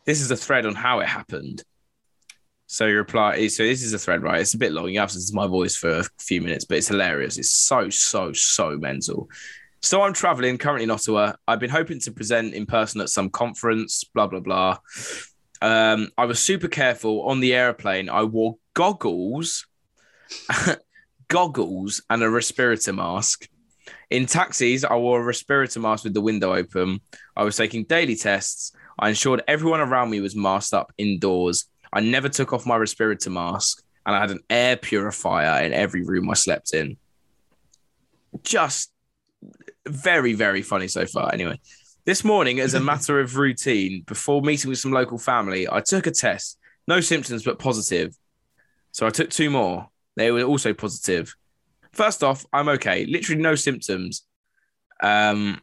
This 0.05 0.22
is 0.22 0.32
a 0.32 0.38
thread 0.38 0.66
on 0.66 0.76
how 0.76 1.01
it 1.01 1.07
happened. 1.07 1.64
So 2.72 2.86
you 2.86 2.97
reply. 2.97 3.47
So 3.47 3.64
this 3.64 3.82
is 3.82 3.93
a 3.93 3.99
thread, 3.99 4.22
right? 4.22 4.39
It's 4.39 4.53
a 4.53 4.57
bit 4.57 4.72
long. 4.72 4.89
You 4.89 4.99
have 4.99 5.10
to 5.10 5.16
listen 5.16 5.34
to 5.34 5.41
my 5.41 5.47
voice 5.47 5.76
for 5.76 5.89
a 5.89 6.03
few 6.20 6.39
minutes, 6.39 6.66
but 6.66 6.78
it's 6.78 6.88
hilarious. 6.88 7.39
It's 7.39 7.51
so 7.51 7.89
so 7.89 8.32
so 8.32 8.78
mental. 8.78 9.28
So 9.82 10.03
I'm 10.03 10.14
traveling 10.14 10.60
currently 10.60 10.84
in 10.84 10.91
Ottawa. 10.91 11.34
I've 11.47 11.60
been 11.60 11.72
hoping 11.72 11.99
to 12.01 12.12
present 12.12 12.53
in 12.53 12.68
person 12.68 13.01
at 13.01 13.10
some 13.10 13.32
conference. 13.32 14.03
Blah 14.03 14.28
blah 14.28 14.39
blah. 14.39 14.78
Um, 15.64 16.12
I 16.16 16.26
was 16.26 16.39
super 16.39 16.68
careful 16.68 17.24
on 17.24 17.39
the 17.39 17.55
airplane. 17.55 18.07
I 18.07 18.24
wore 18.24 18.57
goggles, 18.76 19.66
goggles, 21.28 22.03
and 22.10 22.22
a 22.22 22.30
respirator 22.30 22.93
mask. 22.93 23.49
In 24.10 24.26
taxis, 24.26 24.84
I 24.84 24.95
wore 24.95 25.22
a 25.22 25.24
respirator 25.24 25.80
mask 25.80 26.03
with 26.03 26.14
the 26.14 26.22
window 26.22 26.53
open. 26.53 26.99
I 27.36 27.43
was 27.43 27.57
taking 27.57 27.84
daily 27.84 28.16
tests. 28.16 28.72
I 28.97 29.10
ensured 29.10 29.43
everyone 29.47 29.82
around 29.82 30.10
me 30.10 30.20
was 30.20 30.36
masked 30.36 30.74
up 30.74 30.91
indoors. 30.97 31.66
I 31.93 32.01
never 32.01 32.28
took 32.28 32.51
off 32.51 32.66
my 32.66 32.76
respirator 32.76 33.30
mask, 33.30 33.84
and 34.05 34.16
I 34.16 34.20
had 34.20 34.32
an 34.32 34.39
air 34.49 34.78
purifier 34.78 35.64
in 35.64 35.74
every 35.74 36.03
room 36.03 36.30
I 36.30 36.34
slept 36.34 36.74
in. 36.74 36.97
Just 38.43 38.91
very, 39.88 40.34
very 40.34 40.64
funny 40.64 40.88
so 40.88 41.05
far. 41.05 41.32
Anyway, 41.32 41.60
this 42.05 42.24
morning, 42.24 42.60
as 42.60 42.74
a 42.74 42.80
matter 42.80 43.20
of 43.20 43.38
routine, 43.38 44.03
before 44.07 44.41
meeting 44.41 44.70
with 44.70 44.80
some 44.80 44.91
local 44.91 45.20
family, 45.20 45.68
I 45.72 45.82
took 45.82 46.07
a 46.07 46.12
test. 46.12 46.57
No 46.88 46.99
symptoms, 47.01 47.43
but 47.43 47.60
positive. 47.60 48.16
So 48.91 49.05
I 49.05 49.12
took 49.12 49.30
two 49.30 49.51
more. 49.51 49.89
They 50.16 50.32
were 50.32 50.41
also 50.41 50.74
positive. 50.74 51.36
First 51.92 52.24
off, 52.24 52.46
I'm 52.54 52.70
okay. 52.70 53.06
Literally 53.06 53.42
no 53.42 53.56
symptoms. 53.56 54.26
Um, 55.02 55.62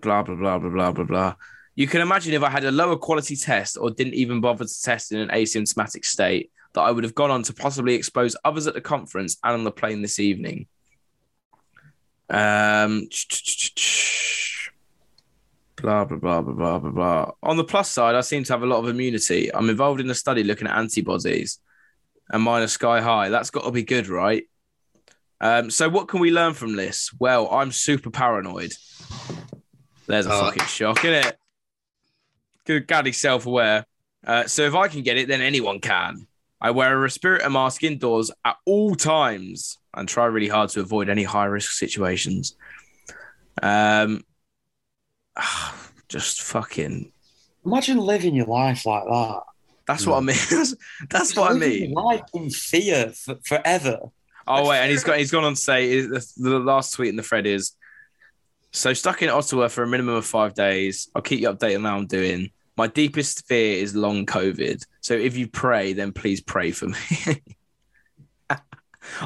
blah 0.00 0.22
blah 0.22 0.34
blah 0.34 0.58
blah 0.58 0.70
blah 0.70 0.92
blah 0.92 1.04
blah. 1.04 1.34
You 1.74 1.86
can 1.86 2.00
imagine 2.00 2.34
if 2.34 2.42
I 2.42 2.50
had 2.50 2.64
a 2.64 2.72
lower 2.72 2.96
quality 2.96 3.36
test 3.36 3.78
or 3.80 3.90
didn't 3.90 4.14
even 4.14 4.40
bother 4.40 4.64
to 4.64 4.82
test 4.82 5.12
in 5.12 5.20
an 5.20 5.28
asymptomatic 5.28 6.04
state, 6.04 6.50
that 6.74 6.80
I 6.80 6.90
would 6.90 7.04
have 7.04 7.14
gone 7.14 7.30
on 7.30 7.42
to 7.44 7.54
possibly 7.54 7.94
expose 7.94 8.36
others 8.44 8.66
at 8.66 8.74
the 8.74 8.80
conference 8.80 9.36
and 9.44 9.54
on 9.54 9.64
the 9.64 9.70
plane 9.70 10.02
this 10.02 10.18
evening. 10.18 10.66
Um, 12.30 13.08
blah 15.76 16.04
blah 16.04 16.18
blah 16.18 16.42
blah 16.42 16.52
blah 16.52 16.78
blah 16.78 16.90
blah. 16.90 17.32
On 17.42 17.56
the 17.56 17.64
plus 17.64 17.90
side, 17.90 18.14
I 18.14 18.20
seem 18.22 18.44
to 18.44 18.52
have 18.52 18.62
a 18.62 18.66
lot 18.66 18.80
of 18.80 18.88
immunity. 18.88 19.54
I'm 19.54 19.70
involved 19.70 20.00
in 20.00 20.10
a 20.10 20.14
study 20.14 20.42
looking 20.44 20.66
at 20.66 20.76
antibodies, 20.76 21.58
and 22.30 22.42
mine 22.42 22.62
are 22.62 22.68
sky 22.68 23.00
high. 23.00 23.28
That's 23.28 23.50
got 23.50 23.64
to 23.64 23.70
be 23.70 23.84
good, 23.84 24.08
right? 24.08 24.44
Um, 25.40 25.70
so 25.70 25.88
what 25.88 26.08
can 26.08 26.20
we 26.20 26.30
learn 26.30 26.54
from 26.54 26.74
this? 26.76 27.10
Well, 27.18 27.48
I'm 27.50 27.70
super 27.72 28.10
paranoid. 28.10 28.72
There's 30.06 30.26
a 30.26 30.32
Uh, 30.32 30.40
fucking 30.46 30.66
shock, 30.66 31.04
isn't 31.04 31.26
it? 31.26 31.38
Good 32.64 32.86
gaddy 32.86 33.12
self-aware. 33.12 33.86
Uh, 34.26 34.46
so 34.46 34.62
if 34.62 34.74
I 34.74 34.88
can 34.88 35.02
get 35.02 35.16
it, 35.16 35.28
then 35.28 35.40
anyone 35.40 35.80
can. 35.80 36.26
I 36.60 36.72
wear 36.72 36.92
a 36.92 36.98
respirator 36.98 37.48
mask 37.50 37.84
indoors 37.84 38.32
at 38.44 38.56
all 38.66 38.96
times 38.96 39.78
and 39.94 40.08
try 40.08 40.26
really 40.26 40.48
hard 40.48 40.70
to 40.70 40.80
avoid 40.80 41.08
any 41.08 41.22
high-risk 41.22 41.70
situations. 41.72 42.56
Um, 43.62 44.24
just 46.08 46.42
fucking. 46.42 47.12
Imagine 47.64 47.98
living 47.98 48.34
your 48.34 48.46
life 48.46 48.86
like 48.86 49.04
that. 49.04 49.42
That's 49.86 50.06
what 50.06 50.16
I 50.16 50.20
mean. 50.20 50.36
that's 50.50 50.74
that's 51.08 51.36
what 51.36 51.52
I 51.52 51.54
mean. 51.54 51.92
Life 51.92 52.22
in 52.34 52.50
fear 52.50 53.10
for, 53.14 53.36
forever. 53.44 54.00
Oh 54.48 54.68
wait, 54.68 54.78
and 54.78 54.90
he's 54.90 55.04
got 55.04 55.18
he's 55.18 55.30
gone 55.30 55.44
on 55.44 55.54
to 55.54 55.60
say 55.60 56.00
the, 56.00 56.26
the 56.38 56.58
last 56.58 56.94
tweet 56.94 57.10
in 57.10 57.16
the 57.16 57.22
thread 57.22 57.46
is 57.46 57.72
so 58.72 58.94
stuck 58.94 59.22
in 59.22 59.28
Ottawa 59.28 59.68
for 59.68 59.82
a 59.82 59.86
minimum 59.86 60.14
of 60.14 60.24
five 60.24 60.54
days. 60.54 61.10
I'll 61.14 61.22
keep 61.22 61.40
you 61.40 61.48
updated 61.48 61.76
on 61.76 61.84
how 61.84 61.96
I'm 61.96 62.06
doing. 62.06 62.50
My 62.76 62.86
deepest 62.86 63.46
fear 63.46 63.82
is 63.82 63.94
long 63.94 64.24
COVID. 64.24 64.84
So 65.00 65.14
if 65.14 65.36
you 65.36 65.48
pray, 65.48 65.92
then 65.92 66.12
please 66.12 66.40
pray 66.40 66.70
for 66.70 66.86
me. 66.86 67.42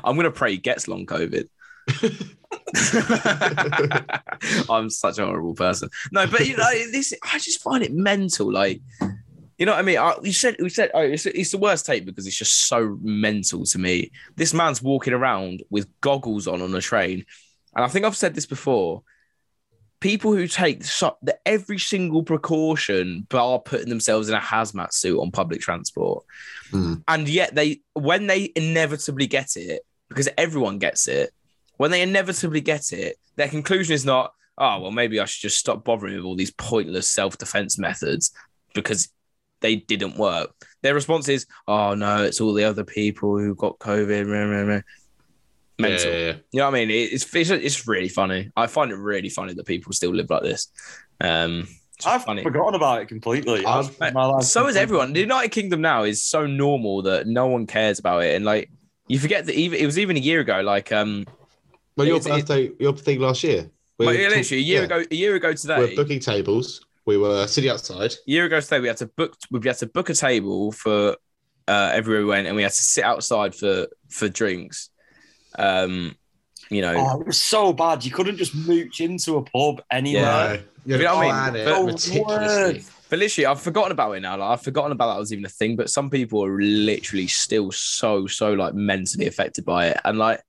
I'm 0.04 0.16
gonna 0.16 0.30
pray 0.30 0.52
he 0.52 0.58
gets 0.58 0.88
long 0.88 1.06
COVID. 1.06 1.48
I'm 4.70 4.90
such 4.90 5.18
a 5.18 5.26
horrible 5.26 5.54
person. 5.54 5.88
No, 6.10 6.26
but 6.26 6.46
you 6.46 6.56
know 6.56 6.70
this. 6.90 7.14
I 7.22 7.38
just 7.38 7.62
find 7.62 7.82
it 7.84 7.92
mental. 7.92 8.50
Like, 8.52 8.80
you 9.62 9.66
know 9.66 9.74
what 9.74 9.78
I 9.78 9.82
mean? 9.82 9.98
I, 9.98 10.16
you 10.24 10.32
said 10.32 10.56
we 10.58 10.70
said 10.70 10.90
oh, 10.92 11.02
it's, 11.02 11.24
it's 11.24 11.52
the 11.52 11.58
worst 11.58 11.86
tape 11.86 12.04
because 12.04 12.26
it's 12.26 12.36
just 12.36 12.66
so 12.66 12.98
mental 13.00 13.64
to 13.66 13.78
me. 13.78 14.10
This 14.34 14.52
man's 14.52 14.82
walking 14.82 15.12
around 15.12 15.62
with 15.70 15.86
goggles 16.00 16.48
on 16.48 16.60
on 16.60 16.74
a 16.74 16.80
train, 16.80 17.24
and 17.76 17.84
I 17.84 17.86
think 17.86 18.04
I've 18.04 18.16
said 18.16 18.34
this 18.34 18.44
before. 18.44 19.04
People 20.00 20.32
who 20.32 20.48
take 20.48 20.82
so, 20.82 21.16
the, 21.22 21.38
every 21.46 21.78
single 21.78 22.24
precaution, 22.24 23.24
bar 23.30 23.60
putting 23.60 23.88
themselves 23.88 24.28
in 24.28 24.34
a 24.34 24.40
hazmat 24.40 24.92
suit 24.92 25.20
on 25.20 25.30
public 25.30 25.60
transport, 25.60 26.24
Hmm. 26.72 26.94
and 27.06 27.28
yet 27.28 27.54
they, 27.54 27.82
when 27.92 28.26
they 28.26 28.50
inevitably 28.56 29.28
get 29.28 29.54
it, 29.54 29.82
because 30.08 30.28
everyone 30.36 30.78
gets 30.78 31.06
it, 31.06 31.30
when 31.76 31.92
they 31.92 32.02
inevitably 32.02 32.62
get 32.62 32.92
it, 32.92 33.16
their 33.36 33.46
conclusion 33.46 33.94
is 33.94 34.04
not, 34.04 34.32
oh, 34.58 34.80
well, 34.80 34.90
maybe 34.90 35.20
I 35.20 35.24
should 35.26 35.42
just 35.42 35.58
stop 35.60 35.84
bothering 35.84 36.16
with 36.16 36.24
all 36.24 36.34
these 36.34 36.50
pointless 36.50 37.08
self 37.08 37.38
defense 37.38 37.78
methods 37.78 38.32
because 38.74 39.08
they 39.62 39.76
didn't 39.76 40.16
work. 40.18 40.50
Their 40.82 40.94
response 40.94 41.28
is, 41.28 41.46
oh, 41.66 41.94
no, 41.94 42.24
it's 42.24 42.40
all 42.40 42.52
the 42.52 42.64
other 42.64 42.84
people 42.84 43.38
who 43.38 43.54
got 43.54 43.78
COVID. 43.78 44.26
meh, 44.26 44.46
meh, 44.46 44.64
meh." 44.64 44.80
Mental. 45.78 46.10
Yeah, 46.12 46.18
yeah, 46.18 46.26
yeah. 46.26 46.32
You 46.52 46.58
know 46.60 46.64
what 46.70 46.76
I 46.76 46.84
mean? 46.84 46.90
It's, 46.90 47.34
it's 47.34 47.50
it's 47.50 47.88
really 47.88 48.08
funny. 48.08 48.50
I 48.56 48.66
find 48.66 48.90
it 48.90 48.96
really 48.96 49.30
funny 49.30 49.54
that 49.54 49.66
people 49.66 49.92
still 49.92 50.14
live 50.14 50.28
like 50.28 50.42
this. 50.42 50.68
Um, 51.20 51.66
I've 52.04 52.24
funny. 52.24 52.42
forgotten 52.42 52.74
about 52.74 53.02
it 53.02 53.06
completely. 53.08 53.64
I've- 53.64 53.88
I've- 54.00 54.14
my 54.14 54.26
life 54.26 54.44
So 54.44 54.66
is 54.68 54.76
everyone. 54.76 55.12
The 55.12 55.20
United 55.20 55.50
Kingdom 55.50 55.80
now 55.80 56.02
is 56.04 56.22
so 56.22 56.46
normal 56.46 57.02
that 57.02 57.26
no 57.26 57.46
one 57.46 57.66
cares 57.66 57.98
about 57.98 58.24
it, 58.24 58.34
and 58.34 58.44
like 58.44 58.70
you 59.08 59.18
forget 59.18 59.46
that 59.46 59.54
even 59.54 59.78
it 59.80 59.86
was 59.86 59.98
even 59.98 60.16
a 60.16 60.20
year 60.20 60.40
ago. 60.40 60.60
Like 60.60 60.92
um, 60.92 61.26
Well, 61.96 62.06
your 62.06 62.16
It's- 62.16 62.26
it- 62.26 62.46
birthday, 62.46 62.70
your 62.78 62.92
thing 62.96 63.20
last 63.20 63.42
year. 63.44 63.70
we 63.98 64.06
like, 64.06 64.18
literally 64.18 64.40
a 64.40 64.56
year 64.60 64.78
yeah, 64.80 64.84
ago. 64.84 65.04
A 65.10 65.14
year 65.14 65.34
ago 65.36 65.52
today. 65.52 65.78
We 65.78 65.82
today. 65.86 65.96
were 65.96 66.02
booking 66.04 66.20
tables. 66.20 66.84
We 67.05 67.16
were 67.16 67.46
sitting 67.46 67.70
outside. 67.70 68.12
a 68.12 68.16
year 68.30 68.44
ago 68.44 68.61
today, 68.61 68.80
we 68.80 68.88
had 68.88 68.96
to 68.98 69.07
book. 69.07 69.36
We 69.50 69.61
had 69.66 69.78
to 69.78 69.86
book 69.86 70.09
a 70.11 70.14
table 70.14 70.72
for 70.72 71.16
uh, 71.68 71.90
everywhere 71.92 72.22
we 72.22 72.28
went, 72.28 72.46
and 72.46 72.57
we 72.57 72.62
had 72.62 72.72
to 72.72 72.82
sit 72.82 73.05
outside 73.05 73.55
for 73.55 73.88
for 74.09 74.28
drinks. 74.28 74.90
Um, 75.59 76.16
you 76.70 76.80
know, 76.80 76.94
Oh, 76.96 77.20
it 77.20 77.26
was 77.26 77.40
so 77.40 77.72
bad. 77.72 78.05
You 78.05 78.11
couldn't 78.11 78.36
just 78.38 78.55
mooch 78.55 79.00
into 79.00 79.36
a 79.36 79.42
pub 79.42 79.82
anywhere. 79.90 80.22
Yeah. 80.55 80.61
You 80.84 80.96
You 80.96 81.03
know 81.05 81.16
what 81.16 81.26
I 81.26 81.50
mean? 81.50 81.64
But- 81.64 81.84
meticulously. 81.86 82.84
But 83.11 83.18
literally, 83.18 83.44
I've 83.46 83.61
forgotten 83.61 83.92
about 83.92 84.12
it 84.12 84.20
now. 84.20 84.38
Like, 84.38 84.48
I've 84.59 84.62
forgotten 84.62 84.90
about 84.92 85.12
that 85.12 85.20
was 85.20 85.34
even 85.34 85.44
a 85.44 85.48
thing. 85.50 85.76
But 85.76 85.90
some 85.90 86.09
people 86.09 86.42
are 86.46 86.59
literally 86.62 87.26
still 87.26 87.70
so, 87.70 88.26
so 88.26 88.55
like 88.55 88.72
mentally 88.72 89.26
affected 89.26 89.66
by 89.66 89.88
it. 89.88 89.98
And 90.03 90.16
like, 90.18 90.40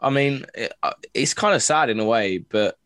I 0.00 0.08
mean, 0.08 0.46
it, 0.54 0.72
uh, 0.82 0.92
it's 1.12 1.34
kind 1.34 1.54
of 1.54 1.62
sad 1.62 1.90
in 1.90 2.00
a 2.00 2.04
way, 2.06 2.38
but 2.38 2.78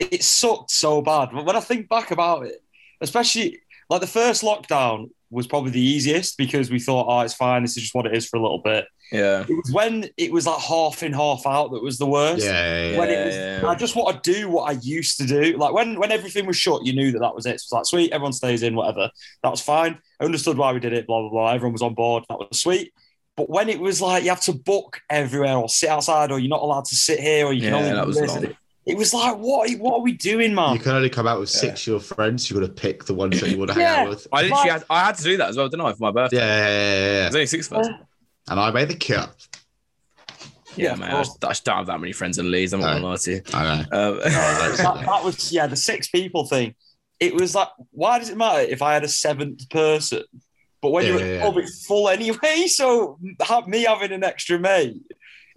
It 0.00 0.24
sucked 0.24 0.70
so 0.70 1.02
bad. 1.02 1.28
But 1.32 1.44
when 1.44 1.56
I 1.56 1.60
think 1.60 1.88
back 1.88 2.10
about 2.10 2.46
it, 2.46 2.62
especially 3.00 3.58
like 3.88 4.00
the 4.00 4.06
first 4.06 4.42
lockdown 4.42 5.10
was 5.30 5.46
probably 5.46 5.70
the 5.70 5.80
easiest 5.80 6.36
because 6.36 6.70
we 6.70 6.80
thought, 6.80 7.06
oh, 7.08 7.20
it's 7.20 7.34
fine. 7.34 7.62
This 7.62 7.76
is 7.76 7.84
just 7.84 7.94
what 7.94 8.06
it 8.06 8.14
is 8.16 8.26
for 8.26 8.36
a 8.36 8.42
little 8.42 8.58
bit. 8.62 8.86
yeah. 9.12 9.42
It 9.48 9.50
was 9.54 9.70
when 9.72 10.08
it 10.16 10.32
was 10.32 10.46
like 10.46 10.58
half 10.60 11.02
in, 11.04 11.12
half 11.12 11.46
out 11.46 11.70
that 11.72 11.82
was 11.82 11.98
the 11.98 12.06
worst. 12.06 12.44
Yeah, 12.44 12.90
yeah, 12.90 12.98
when 12.98 13.10
it 13.10 13.26
was, 13.26 13.34
Yeah. 13.36 13.62
I 13.68 13.74
just 13.76 13.94
want 13.94 14.22
to 14.24 14.32
do 14.32 14.48
what 14.48 14.64
I 14.68 14.78
used 14.82 15.18
to 15.18 15.26
do. 15.26 15.56
Like 15.56 15.72
when 15.72 15.98
when 16.00 16.10
everything 16.10 16.46
was 16.46 16.56
shut, 16.56 16.84
you 16.84 16.92
knew 16.94 17.12
that 17.12 17.20
that 17.20 17.34
was 17.34 17.46
it. 17.46 17.50
It 17.50 17.62
was 17.66 17.68
like 17.72 17.86
sweet, 17.86 18.12
everyone 18.12 18.32
stays 18.32 18.62
in, 18.64 18.74
whatever. 18.74 19.10
That 19.44 19.50
was 19.50 19.60
fine. 19.60 19.98
I 20.20 20.24
understood 20.24 20.56
why 20.56 20.72
we 20.72 20.80
did 20.80 20.92
it. 20.94 21.06
Blah 21.06 21.20
blah 21.20 21.30
blah. 21.30 21.52
Everyone 21.52 21.72
was 21.74 21.82
on 21.82 21.94
board. 21.94 22.24
That 22.28 22.38
was 22.38 22.60
sweet. 22.60 22.92
But 23.36 23.48
when 23.48 23.68
it 23.68 23.80
was 23.80 24.00
like 24.00 24.24
you 24.24 24.30
have 24.30 24.42
to 24.42 24.52
book 24.52 25.00
everywhere 25.08 25.56
or 25.56 25.68
sit 25.68 25.88
outside, 25.90 26.32
or 26.32 26.38
you're 26.40 26.48
not 26.50 26.60
allowed 26.62 26.86
to 26.86 26.96
sit 26.96 27.20
here, 27.20 27.46
or 27.46 27.52
you 27.52 27.62
can 27.62 27.70
Yeah, 27.72 27.78
only 27.78 27.90
that 27.92 28.06
was 28.06 28.16
long. 28.20 28.44
it, 28.44 28.56
it 28.90 28.96
was 28.96 29.14
like 29.14 29.36
what 29.36 29.70
what 29.78 29.94
are 29.94 30.02
we 30.02 30.12
doing, 30.12 30.54
man? 30.54 30.74
You 30.74 30.80
can 30.80 30.92
only 30.92 31.10
come 31.10 31.26
out 31.26 31.38
with 31.40 31.48
six 31.50 31.82
of 31.82 31.86
your 31.86 32.00
friends. 32.00 32.50
You've 32.50 32.60
got 32.60 32.66
to 32.66 32.72
pick 32.72 33.04
the 33.04 33.14
ones 33.14 33.40
that 33.40 33.50
you 33.50 33.58
want 33.58 33.68
to 33.68 33.74
hang 33.74 33.82
Yeah. 33.82 34.02
out 34.02 34.08
with. 34.10 34.26
I 34.32 34.42
literally 34.42 34.60
Like- 34.62 34.70
had, 34.72 34.84
I 34.90 35.04
had 35.04 35.14
to 35.16 35.22
do 35.22 35.36
that 35.38 35.48
as 35.50 35.56
well, 35.56 35.68
didn't 35.68 35.86
I, 35.86 35.92
for 35.92 35.98
my 36.00 36.10
birthday? 36.10 36.36
Yeah, 36.38 36.46
yeah, 36.46 36.66
yeah, 36.68 36.68
yeah, 36.68 37.20
There's 37.22 37.34
only 37.34 37.46
six 37.46 37.66
of 37.70 37.78
us. 37.78 37.88
And 38.48 38.58
I 38.60 38.70
made 38.70 38.88
the 38.88 38.96
cut. 38.96 39.34
Yeah, 40.76 40.90
Yeah, 40.90 40.94
man. 40.96 41.10
I 41.14 41.22
just, 41.22 41.44
I 41.44 41.48
just 41.48 41.64
don't 41.64 41.76
have 41.78 41.86
that 41.86 42.00
many 42.00 42.12
friends 42.12 42.38
in 42.38 42.50
Leeds. 42.50 42.72
I'm 42.72 42.80
not 42.80 42.88
No. 42.88 42.94
gonna 42.94 43.06
lie 43.08 43.16
to 43.16 43.30
you. 43.32 43.42
I 43.54 43.62
know. 43.64 43.72
Um, 43.92 44.18
that, 44.24 45.02
that 45.06 45.24
was 45.24 45.52
yeah 45.52 45.66
the 45.66 45.76
six 45.76 46.08
people 46.08 46.46
thing. 46.46 46.74
It 47.18 47.34
was 47.34 47.54
like 47.54 47.68
why 47.90 48.18
does 48.18 48.30
it 48.30 48.36
matter 48.36 48.60
if 48.60 48.80
I 48.82 48.94
had 48.94 49.04
a 49.04 49.08
seventh 49.08 49.68
person? 49.70 50.22
But 50.80 50.90
when 50.92 51.04
Yeah, 51.04 51.10
you're 51.10 51.18
yeah, 51.20 51.46
at 51.46 51.54
yeah. 51.54 51.60
the 51.62 51.72
full 51.86 52.08
anyway. 52.08 52.64
So 52.68 53.18
ha- 53.42 53.66
me 53.66 53.82
having 53.82 54.12
an 54.12 54.24
extra 54.24 54.58
mate 54.58 54.96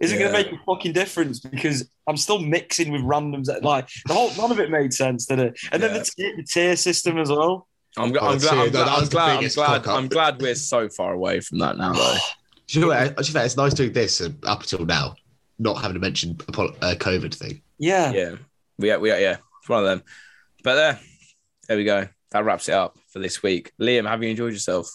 isn't 0.00 0.18
going 0.18 0.32
to 0.32 0.36
make 0.36 0.52
a 0.52 0.58
fucking 0.66 0.92
difference 0.92 1.40
because 1.40 1.88
I'm 2.08 2.16
still 2.16 2.38
mixing 2.38 2.92
with 2.92 3.02
randoms. 3.02 3.46
That, 3.46 3.62
like 3.62 3.88
the 4.06 4.14
whole 4.14 4.30
none 4.36 4.50
of 4.50 4.60
it 4.60 4.70
made 4.70 4.92
sense, 4.92 5.26
did 5.26 5.38
it? 5.38 5.58
And 5.72 5.82
then 5.82 5.94
the, 5.94 6.04
tier, 6.04 6.36
the 6.36 6.42
tier 6.42 6.76
system 6.76 7.18
as 7.18 7.30
well. 7.30 7.68
I'm, 7.96 8.12
gl- 8.12 8.18
Oh, 8.20 8.28
I'm, 8.30 8.38
glad. 8.38 8.52
I'm, 8.52 8.70
glad, 8.70 8.86
that 8.86 8.88
I'm 8.88 9.08
glad. 9.08 9.44
I'm 9.44 9.48
glad. 9.48 9.86
I'm 9.86 10.08
glad 10.08 10.42
we're 10.42 10.54
so 10.54 10.88
far 10.88 11.12
away 11.12 11.40
from 11.40 11.58
that 11.58 11.76
now, 11.76 11.92
though. 11.92 12.16
Do 12.66 12.78
you 12.78 12.80
know 12.80 12.88
what? 12.88 13.18
Actually, 13.18 13.40
it's 13.42 13.56
nice 13.56 13.74
doing 13.74 13.92
this 13.92 14.20
uh, 14.20 14.30
up 14.44 14.62
until 14.62 14.84
now, 14.84 15.14
not 15.58 15.80
having 15.80 15.94
to 15.94 16.00
mention 16.00 16.36
a 16.48 16.60
uh, 16.60 16.94
COVID 16.94 17.34
thing. 17.34 17.62
Yeah. 17.78 18.12
yeah, 18.12 18.34
we 18.78 18.90
are, 18.90 18.98
we 18.98 19.10
are, 19.10 19.20
yeah, 19.20 19.36
it's 19.60 19.68
one 19.68 19.80
of 19.80 19.84
them. 19.84 20.02
But 20.62 20.74
there, 20.74 21.00
there 21.68 21.76
we 21.76 21.84
go. 21.84 22.08
That 22.30 22.44
wraps 22.44 22.68
it 22.68 22.74
up 22.74 22.96
for 23.12 23.18
this 23.18 23.42
week. 23.42 23.70
Liam, 23.80 24.08
have 24.08 24.22
you 24.22 24.30
enjoyed 24.30 24.54
yourself? 24.54 24.88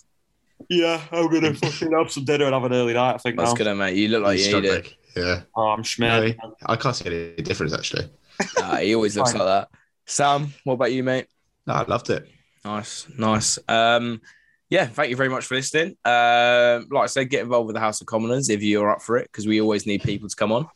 Yeah, 0.69 1.01
I'm 1.11 1.29
gonna 1.29 1.53
fucking 1.55 1.91
have 1.91 2.11
some 2.11 2.25
dinner 2.25 2.45
and 2.45 2.53
have 2.53 2.63
an 2.63 2.73
early 2.73 2.93
night. 2.93 3.15
I 3.15 3.17
think 3.17 3.37
That's 3.37 3.51
now. 3.51 3.55
good, 3.55 3.75
mate. 3.75 3.95
You 3.95 4.07
look 4.09 4.23
like 4.23 4.39
you 4.39 4.53
need 4.53 4.65
it. 4.65 4.95
Yeah. 5.15 5.41
Oh, 5.55 5.69
I'm 5.69 5.83
No. 5.97 6.31
I 6.65 6.75
can't 6.75 6.95
see 6.95 7.05
any 7.07 7.43
difference 7.43 7.73
actually. 7.73 8.09
Nah, 8.57 8.77
he 8.77 8.95
always 8.95 9.17
looks 9.17 9.33
like 9.33 9.43
that. 9.43 9.69
Sam, 10.05 10.53
what 10.63 10.75
about 10.75 10.91
you, 10.93 11.03
mate? 11.03 11.27
No, 11.67 11.73
I 11.73 11.83
loved 11.83 12.09
it. 12.09 12.27
Nice, 12.63 13.07
nice. 13.17 13.59
Um, 13.67 14.21
yeah, 14.69 14.85
thank 14.85 15.09
you 15.09 15.15
very 15.15 15.29
much 15.29 15.45
for 15.45 15.55
listening. 15.55 15.97
Um, 16.05 16.87
like 16.91 17.03
I 17.03 17.07
said, 17.07 17.29
get 17.29 17.41
involved 17.43 17.67
with 17.67 17.75
the 17.75 17.79
House 17.79 18.01
of 18.01 18.07
Commoners 18.07 18.49
if 18.49 18.61
you're 18.61 18.89
up 18.89 19.01
for 19.01 19.17
it, 19.17 19.23
because 19.23 19.47
we 19.47 19.61
always 19.61 19.87
need 19.87 20.03
people 20.03 20.29
to 20.29 20.35
come 20.35 20.51
on. 20.51 20.67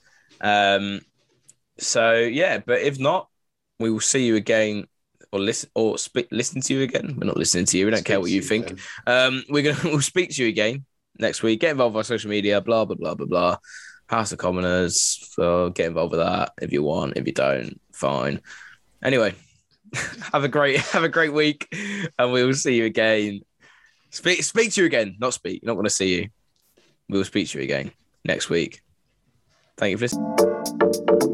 Um, 0.41 1.02
so 1.78 2.16
yeah, 2.16 2.60
but 2.66 2.82
if 2.82 3.00
not, 3.00 3.28
we 3.80 3.91
will 3.91 4.00
see 4.00 4.26
you 4.26 4.36
again, 4.36 4.88
or 5.34 5.39
listen, 5.39 5.69
or 5.73 5.97
speak, 5.97 6.27
listen 6.31 6.61
to 6.61 6.73
you 6.73 6.84
again. 6.84 7.15
We're 7.17 7.25
not 7.25 7.38
listening 7.38 7.65
to 7.65 7.77
you. 7.77 7.86
We 7.86 7.91
don't 7.91 8.05
care 8.05 8.19
what 8.19 8.29
you 8.29 8.41
think. 8.41 8.79
Um, 9.07 9.43
we're 9.49 9.73
gonna 9.73 9.79
we'll 9.91 10.01
speak 10.01 10.29
to 10.29 10.43
you 10.43 10.49
again 10.49 10.86
next 11.17 11.41
week. 11.41 11.59
Get 11.59 11.71
involved 11.71 11.97
our 11.97 12.03
social 12.03 12.29
media. 12.29 12.61
Blah 12.61 12.86
blah 12.86 12.95
blah 12.95 13.15
blah 13.15 13.25
blah. 13.25 13.57
House 14.05 14.31
of 14.31 14.38
Commoners. 14.38 15.27
So 15.31 15.71
get 15.71 15.88
involved 15.88 16.11
with 16.11 16.21
that 16.21 16.51
if 16.61 16.71
you 16.71 16.84
want. 16.84 17.17
If 17.17 17.25
you 17.25 17.34
don't, 17.34 17.81
fine. 17.91 18.41
Anyway, 19.03 19.34
have 20.31 20.43
a 20.43 20.47
great 20.47 20.77
have 20.93 21.03
a 21.03 21.09
great 21.09 21.34
week, 21.34 21.67
and 22.19 22.31
we 22.31 22.43
will 22.43 22.53
see 22.53 22.75
you 22.75 22.86
again. 22.86 23.41
Speak 24.11 24.43
speak 24.43 24.71
to 24.73 24.81
you 24.81 24.88
again, 24.88 25.15
not 25.19 25.34
speak. 25.34 25.63
Not 25.63 25.73
going 25.73 25.86
to 25.86 25.89
see 25.89 26.15
you. 26.15 26.29
We 27.09 27.17
will 27.17 27.25
speak 27.25 27.49
to 27.49 27.57
you 27.57 27.63
again 27.63 27.91
next 28.23 28.49
week. 28.49 28.81
Thank 29.77 29.91
you 29.91 29.97
for 29.97 30.03
listening. 30.03 31.32